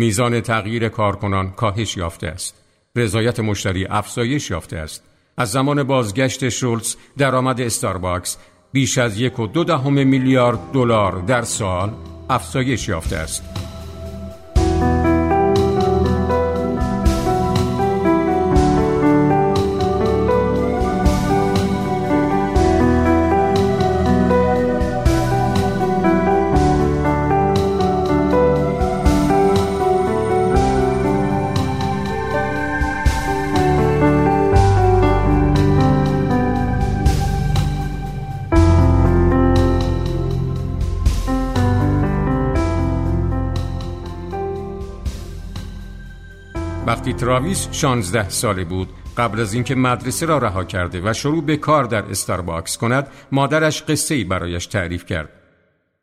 میزان 0.00 0.40
تغییر 0.40 0.88
کارکنان 0.88 1.50
کاهش 1.50 1.96
یافته 1.96 2.26
است 2.26 2.54
رضایت 2.96 3.40
مشتری 3.40 3.86
افزایش 3.86 4.50
یافته 4.50 4.76
است 4.76 5.02
از 5.36 5.50
زمان 5.50 5.82
بازگشت 5.82 6.48
شولز 6.48 6.96
درآمد 7.18 7.60
استارباکس 7.60 8.36
بیش 8.72 8.98
از 8.98 9.20
یک 9.20 9.38
و 9.38 9.46
دو 9.46 9.64
دهم 9.64 10.06
میلیارد 10.06 10.58
دلار 10.72 11.12
در 11.12 11.42
سال 11.42 11.92
افزایش 12.30 12.88
یافته 12.88 13.16
است. 13.16 13.42
وقتی 46.86 47.12
تراویس 47.12 47.68
16 47.72 48.28
ساله 48.28 48.64
بود 48.64 48.88
قبل 49.16 49.40
از 49.40 49.54
اینکه 49.54 49.74
مدرسه 49.74 50.26
را 50.26 50.38
رها 50.38 50.64
کرده 50.64 51.00
و 51.04 51.12
شروع 51.12 51.44
به 51.44 51.56
کار 51.56 51.84
در 51.84 52.04
استارباکس 52.04 52.76
کند 52.76 53.06
مادرش 53.32 53.82
قصه 53.82 54.14
ای 54.14 54.24
برایش 54.24 54.66
تعریف 54.66 55.06
کرد. 55.06 55.28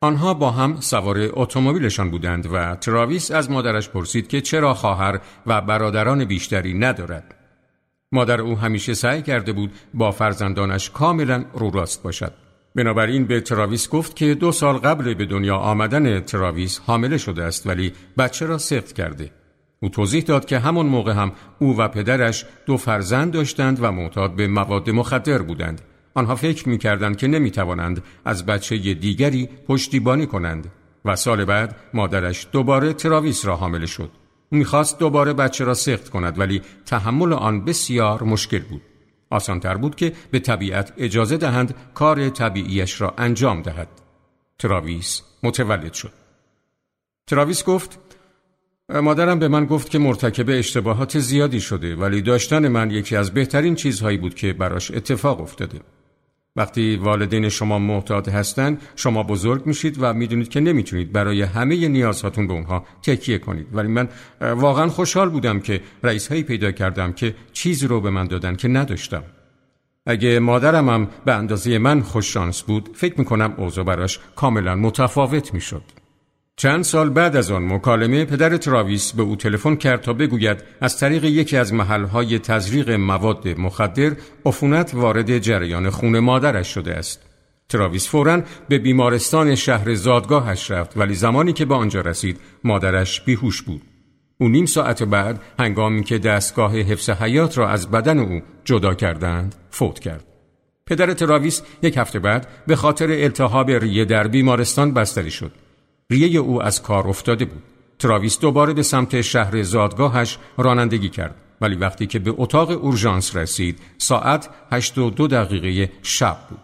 آنها 0.00 0.34
با 0.34 0.50
هم 0.50 0.80
سوار 0.80 1.16
اتومبیلشان 1.32 2.10
بودند 2.10 2.48
و 2.52 2.76
تراویس 2.76 3.30
از 3.30 3.50
مادرش 3.50 3.88
پرسید 3.88 4.28
که 4.28 4.40
چرا 4.40 4.74
خواهر 4.74 5.20
و 5.46 5.60
برادران 5.60 6.24
بیشتری 6.24 6.74
ندارد. 6.74 7.34
مادر 8.12 8.40
او 8.40 8.58
همیشه 8.58 8.94
سعی 8.94 9.22
کرده 9.22 9.52
بود 9.52 9.72
با 9.94 10.10
فرزندانش 10.10 10.90
کاملا 10.90 11.44
رو 11.54 11.70
راست 11.70 12.02
باشد. 12.02 12.32
بنابراین 12.74 13.24
به 13.24 13.40
تراویس 13.40 13.88
گفت 13.88 14.16
که 14.16 14.34
دو 14.34 14.52
سال 14.52 14.76
قبل 14.76 15.14
به 15.14 15.26
دنیا 15.26 15.56
آمدن 15.56 16.20
تراویس 16.20 16.80
حامله 16.86 17.18
شده 17.18 17.44
است 17.44 17.66
ولی 17.66 17.92
بچه 18.18 18.46
را 18.46 18.58
سخت 18.58 18.92
کرده. 18.92 19.30
او 19.80 19.88
توضیح 19.88 20.22
داد 20.22 20.44
که 20.44 20.58
همون 20.58 20.86
موقع 20.86 21.12
هم 21.12 21.32
او 21.58 21.76
و 21.76 21.88
پدرش 21.88 22.46
دو 22.66 22.76
فرزند 22.76 23.32
داشتند 23.32 23.78
و 23.82 23.92
معتاد 23.92 24.36
به 24.36 24.46
مواد 24.48 24.90
مخدر 24.90 25.42
بودند. 25.42 25.80
آنها 26.14 26.36
فکر 26.36 26.68
می 26.68 26.78
کردند 26.78 27.16
که 27.16 27.26
نمی 27.26 27.50
توانند 27.50 28.02
از 28.24 28.46
بچه 28.46 28.94
دیگری 28.94 29.48
پشتیبانی 29.68 30.26
کنند 30.26 30.70
و 31.04 31.16
سال 31.16 31.44
بعد 31.44 31.76
مادرش 31.94 32.46
دوباره 32.52 32.92
تراویس 32.92 33.46
را 33.46 33.56
حامل 33.56 33.86
شد. 33.86 34.10
می‌خواست 34.50 34.98
دوباره 34.98 35.32
بچه 35.32 35.64
را 35.64 35.74
سخت 35.74 36.08
کند 36.08 36.38
ولی 36.38 36.62
تحمل 36.86 37.32
آن 37.32 37.64
بسیار 37.64 38.22
مشکل 38.22 38.58
بود. 38.58 38.82
آسانتر 39.30 39.74
بود 39.74 39.96
که 39.96 40.12
به 40.30 40.38
طبیعت 40.38 40.92
اجازه 40.96 41.36
دهند 41.36 41.74
کار 41.94 42.28
طبیعیش 42.28 43.00
را 43.00 43.14
انجام 43.18 43.62
دهد. 43.62 43.88
تراویس 44.58 45.22
متولد 45.42 45.92
شد. 45.92 46.12
تراویس 47.26 47.64
گفت 47.64 47.98
مادرم 48.94 49.38
به 49.38 49.48
من 49.48 49.66
گفت 49.66 49.90
که 49.90 49.98
مرتکب 49.98 50.44
اشتباهات 50.48 51.18
زیادی 51.18 51.60
شده 51.60 51.96
ولی 51.96 52.22
داشتن 52.22 52.68
من 52.68 52.90
یکی 52.90 53.16
از 53.16 53.34
بهترین 53.34 53.74
چیزهایی 53.74 54.18
بود 54.18 54.34
که 54.34 54.52
براش 54.52 54.90
اتفاق 54.90 55.40
افتاده. 55.40 55.80
وقتی 56.56 56.96
والدین 56.96 57.48
شما 57.48 57.78
معتاد 57.78 58.28
هستند 58.28 58.82
شما 58.96 59.22
بزرگ 59.22 59.66
میشید 59.66 59.96
و 60.00 60.14
می‌دونید 60.14 60.48
که 60.48 60.60
نمی‌تونید 60.60 61.12
برای 61.12 61.42
همه 61.42 61.88
نیازهاتون 61.88 62.46
به 62.46 62.52
اونها 62.52 62.84
تکیه 63.02 63.38
کنید. 63.38 63.66
ولی 63.72 63.88
من 63.88 64.08
واقعا 64.40 64.88
خوشحال 64.88 65.28
بودم 65.28 65.60
که 65.60 65.80
رئیس 66.02 66.28
هایی 66.28 66.42
پیدا 66.42 66.72
کردم 66.72 67.12
که 67.12 67.34
چیزی 67.52 67.86
رو 67.86 68.00
به 68.00 68.10
من 68.10 68.26
دادن 68.26 68.56
که 68.56 68.68
نداشتم. 68.68 69.22
اگه 70.06 70.38
مادرم 70.38 70.88
هم 70.88 71.08
به 71.24 71.34
اندازه 71.34 71.78
من 71.78 72.00
خوششانس 72.00 72.62
بود 72.62 72.90
فکر 72.94 73.18
می‌کنم 73.18 73.54
اوضاع 73.56 73.84
براش 73.84 74.20
کاملا 74.36 74.74
متفاوت 74.74 75.54
می‌شد. 75.54 75.82
چند 76.58 76.84
سال 76.84 77.10
بعد 77.10 77.36
از 77.36 77.50
آن 77.50 77.72
مکالمه 77.72 78.24
پدر 78.24 78.56
تراویس 78.56 79.12
به 79.12 79.22
او 79.22 79.36
تلفن 79.36 79.76
کرد 79.76 80.00
تا 80.00 80.12
بگوید 80.12 80.64
از 80.80 80.98
طریق 80.98 81.24
یکی 81.24 81.56
از 81.56 81.72
محلهای 81.72 82.38
تزریق 82.38 82.90
مواد 82.90 83.48
مخدر 83.48 84.12
عفونت 84.46 84.94
وارد 84.94 85.38
جریان 85.38 85.90
خون 85.90 86.18
مادرش 86.18 86.74
شده 86.74 86.94
است. 86.94 87.22
تراویس 87.68 88.08
فورا 88.08 88.42
به 88.68 88.78
بیمارستان 88.78 89.54
شهر 89.54 89.94
زادگاهش 89.94 90.70
رفت 90.70 90.96
ولی 90.96 91.14
زمانی 91.14 91.52
که 91.52 91.64
به 91.64 91.74
آنجا 91.74 92.00
رسید 92.00 92.40
مادرش 92.64 93.20
بیهوش 93.20 93.62
بود. 93.62 93.82
او 94.38 94.48
نیم 94.48 94.66
ساعت 94.66 95.02
بعد 95.02 95.40
هنگامی 95.58 96.04
که 96.04 96.18
دستگاه 96.18 96.76
حفظ 96.76 97.10
حیات 97.10 97.58
را 97.58 97.68
از 97.68 97.90
بدن 97.90 98.18
او 98.18 98.42
جدا 98.64 98.94
کردند 98.94 99.54
فوت 99.70 99.98
کرد. 99.98 100.24
پدر 100.86 101.12
تراویس 101.14 101.62
یک 101.82 101.96
هفته 101.96 102.18
بعد 102.18 102.46
به 102.66 102.76
خاطر 102.76 103.10
التهاب 103.10 103.70
ریه 103.70 104.04
در 104.04 104.28
بیمارستان 104.28 104.94
بستری 104.94 105.30
شد. 105.30 105.67
ریه 106.10 106.40
او 106.40 106.62
از 106.62 106.82
کار 106.82 107.08
افتاده 107.08 107.44
بود. 107.44 107.62
تراویس 107.98 108.38
دوباره 108.38 108.72
به 108.72 108.82
سمت 108.82 109.20
شهر 109.20 109.62
زادگاهش 109.62 110.38
رانندگی 110.58 111.08
کرد. 111.08 111.34
ولی 111.60 111.76
وقتی 111.76 112.06
که 112.06 112.18
به 112.18 112.34
اتاق 112.36 112.84
اورژانس 112.84 113.36
رسید 113.36 113.78
ساعت 113.98 114.48
هشت 114.72 114.98
و 114.98 115.10
دو 115.10 115.26
دقیقه 115.26 115.92
شب 116.02 116.36
بود. 116.50 116.60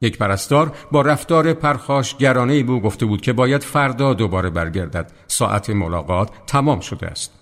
یک 0.00 0.18
پرستار 0.18 0.72
با 0.90 1.02
رفتار 1.02 1.52
پرخاش 1.52 2.16
گرانه 2.16 2.62
به 2.62 2.74
او 2.74 2.80
گفته 2.80 3.06
بود 3.06 3.20
که 3.20 3.32
باید 3.32 3.62
فردا 3.62 4.14
دوباره 4.14 4.50
برگردد. 4.50 5.12
ساعت 5.26 5.70
ملاقات 5.70 6.30
تمام 6.46 6.80
شده 6.80 7.06
است. 7.06 7.32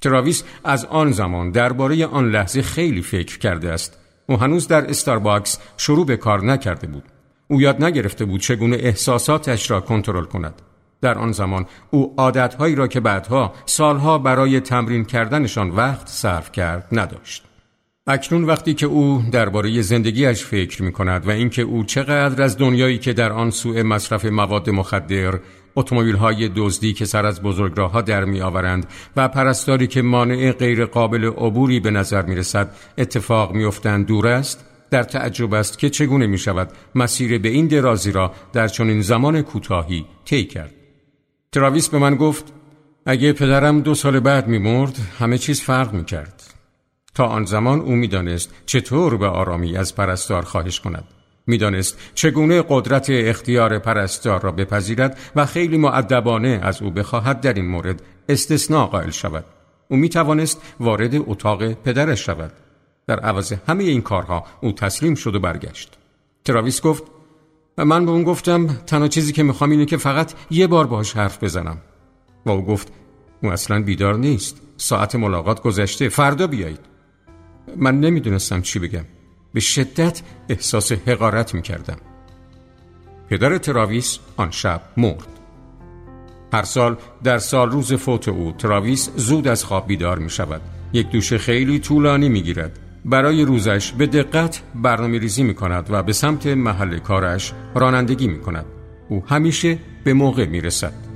تراویس 0.00 0.44
از 0.64 0.84
آن 0.84 1.12
زمان 1.12 1.50
درباره 1.50 2.06
آن 2.06 2.30
لحظه 2.30 2.62
خیلی 2.62 3.02
فکر 3.02 3.38
کرده 3.38 3.72
است. 3.72 3.98
او 4.26 4.36
هنوز 4.36 4.68
در 4.68 4.90
استارباکس 4.90 5.58
شروع 5.76 6.06
به 6.06 6.16
کار 6.16 6.44
نکرده 6.44 6.86
بود. 6.86 7.04
او 7.48 7.60
یاد 7.60 7.84
نگرفته 7.84 8.24
بود 8.24 8.40
چگونه 8.40 8.76
احساساتش 8.80 9.70
را 9.70 9.80
کنترل 9.80 10.24
کند. 10.24 10.62
در 11.02 11.18
آن 11.18 11.32
زمان 11.32 11.66
او 11.90 12.14
عادتهایی 12.18 12.74
را 12.74 12.86
که 12.86 13.00
بعدها 13.00 13.52
سالها 13.66 14.18
برای 14.18 14.60
تمرین 14.60 15.04
کردنشان 15.04 15.70
وقت 15.70 16.08
صرف 16.08 16.52
کرد 16.52 16.88
نداشت. 16.92 17.44
اکنون 18.06 18.44
وقتی 18.44 18.74
که 18.74 18.86
او 18.86 19.22
درباره 19.32 19.82
زندگیش 19.82 20.44
فکر 20.44 20.82
می 20.82 20.92
کند 20.92 21.26
و 21.26 21.30
اینکه 21.30 21.62
او 21.62 21.84
چقدر 21.84 22.42
از 22.42 22.58
دنیایی 22.58 22.98
که 22.98 23.12
در 23.12 23.32
آن 23.32 23.50
سوء 23.50 23.82
مصرف 23.82 24.24
مواد 24.24 24.70
مخدر 24.70 25.38
اتومبیل 25.76 26.16
های 26.16 26.50
دزدی 26.56 26.92
که 26.92 27.04
سر 27.04 27.26
از 27.26 27.42
بزرگراه 27.42 28.02
در 28.02 28.24
می 28.24 28.40
آورند 28.40 28.86
و 29.16 29.28
پرستاری 29.28 29.86
که 29.86 30.02
مانع 30.02 30.52
غیر 30.52 30.84
قابل 30.84 31.24
عبوری 31.24 31.80
به 31.80 31.90
نظر 31.90 32.22
می 32.22 32.34
رسد 32.34 32.74
اتفاق 32.98 33.52
می 33.52 33.64
افتند 33.64 34.06
دور 34.06 34.26
است 34.26 34.64
در 34.90 35.02
تعجب 35.02 35.54
است 35.54 35.78
که 35.78 35.90
چگونه 35.90 36.26
می 36.26 36.38
شود 36.38 36.70
مسیر 36.94 37.38
به 37.38 37.48
این 37.48 37.66
درازی 37.66 38.12
را 38.12 38.32
در 38.52 38.68
چنین 38.68 39.00
زمان 39.00 39.42
کوتاهی 39.42 40.06
طی 40.24 40.44
کرد 40.44 40.79
تراویس 41.52 41.88
به 41.88 41.98
من 41.98 42.14
گفت 42.14 42.52
اگه 43.06 43.32
پدرم 43.32 43.80
دو 43.80 43.94
سال 43.94 44.20
بعد 44.20 44.48
میمرد 44.48 44.96
همه 45.18 45.38
چیز 45.38 45.60
فرق 45.60 45.92
می‌کرد. 45.92 46.42
تا 47.14 47.26
آن 47.26 47.44
زمان 47.44 47.80
او 47.80 47.92
می‌دانست 47.92 48.54
چطور 48.66 49.16
به 49.16 49.26
آرامی 49.26 49.76
از 49.76 49.94
پرستار 49.94 50.42
خواهش 50.42 50.80
کند. 50.80 51.04
می‌دانست 51.46 51.98
چگونه 52.14 52.64
قدرت 52.68 53.06
اختیار 53.10 53.78
پرستار 53.78 54.40
را 54.40 54.52
بپذیرد 54.52 55.18
و 55.36 55.46
خیلی 55.46 55.76
معدبانه 55.76 56.60
از 56.62 56.82
او 56.82 56.90
بخواهد 56.90 57.40
در 57.40 57.52
این 57.52 57.66
مورد 57.66 58.02
استثناء 58.28 58.86
قائل 58.86 59.10
شود. 59.10 59.44
او 59.88 59.96
می 59.96 60.08
توانست 60.08 60.62
وارد 60.80 61.14
اتاق 61.14 61.72
پدرش 61.72 62.26
شود. 62.26 62.52
در 63.06 63.20
عوض 63.20 63.52
همه 63.68 63.84
این 63.84 64.02
کارها 64.02 64.44
او 64.60 64.72
تسلیم 64.72 65.14
شد 65.14 65.34
و 65.34 65.40
برگشت. 65.40 65.98
تراویس 66.44 66.80
گفت 66.82 67.02
من 67.84 68.06
به 68.06 68.10
اون 68.10 68.22
گفتم 68.22 68.66
تنها 68.66 69.08
چیزی 69.08 69.32
که 69.32 69.42
می‌خوام 69.42 69.70
اینه 69.70 69.84
که 69.84 69.96
فقط 69.96 70.32
یه 70.50 70.66
بار 70.66 70.86
باهاش 70.86 71.16
حرف 71.16 71.44
بزنم. 71.44 71.78
و 72.46 72.50
او 72.50 72.62
گفت 72.64 72.92
او 73.42 73.52
اصلا 73.52 73.82
بیدار 73.82 74.16
نیست. 74.16 74.60
ساعت 74.76 75.14
ملاقات 75.14 75.62
گذشته 75.62 76.08
فردا 76.08 76.46
بیایید. 76.46 76.80
من 77.76 78.00
نمی‌دونستم 78.00 78.62
چی 78.62 78.78
بگم. 78.78 79.04
به 79.54 79.60
شدت 79.60 80.22
احساس 80.48 80.92
حقارت 80.92 81.54
می‌کردم. 81.54 81.96
پدر 83.28 83.58
تراویس 83.58 84.18
آن 84.36 84.50
شب 84.50 84.82
مرد. 84.96 85.26
هر 86.52 86.62
سال 86.62 86.96
در 87.24 87.38
سال 87.38 87.70
روز 87.70 87.92
فوت 87.92 88.28
او 88.28 88.52
تراویس 88.52 89.10
زود 89.16 89.48
از 89.48 89.64
خواب 89.64 89.86
بیدار 89.86 90.18
می 90.18 90.30
شود 90.30 90.60
یک 90.92 91.10
دوش 91.10 91.32
خیلی 91.32 91.78
طولانی 91.78 92.28
می 92.28 92.42
گیرد 92.42 92.78
برای 93.04 93.44
روزش 93.44 93.92
به 93.92 94.06
دقت 94.06 94.62
برنامه 94.74 95.18
ریزی 95.18 95.42
می 95.42 95.54
کند 95.54 95.86
و 95.90 96.02
به 96.02 96.12
سمت 96.12 96.46
محل 96.46 96.98
کارش 96.98 97.52
رانندگی 97.74 98.28
می 98.28 98.40
کند 98.40 98.66
او 99.08 99.24
همیشه 99.26 99.78
به 100.04 100.14
موقع 100.14 100.46
می 100.46 100.60
رسد 100.60 101.09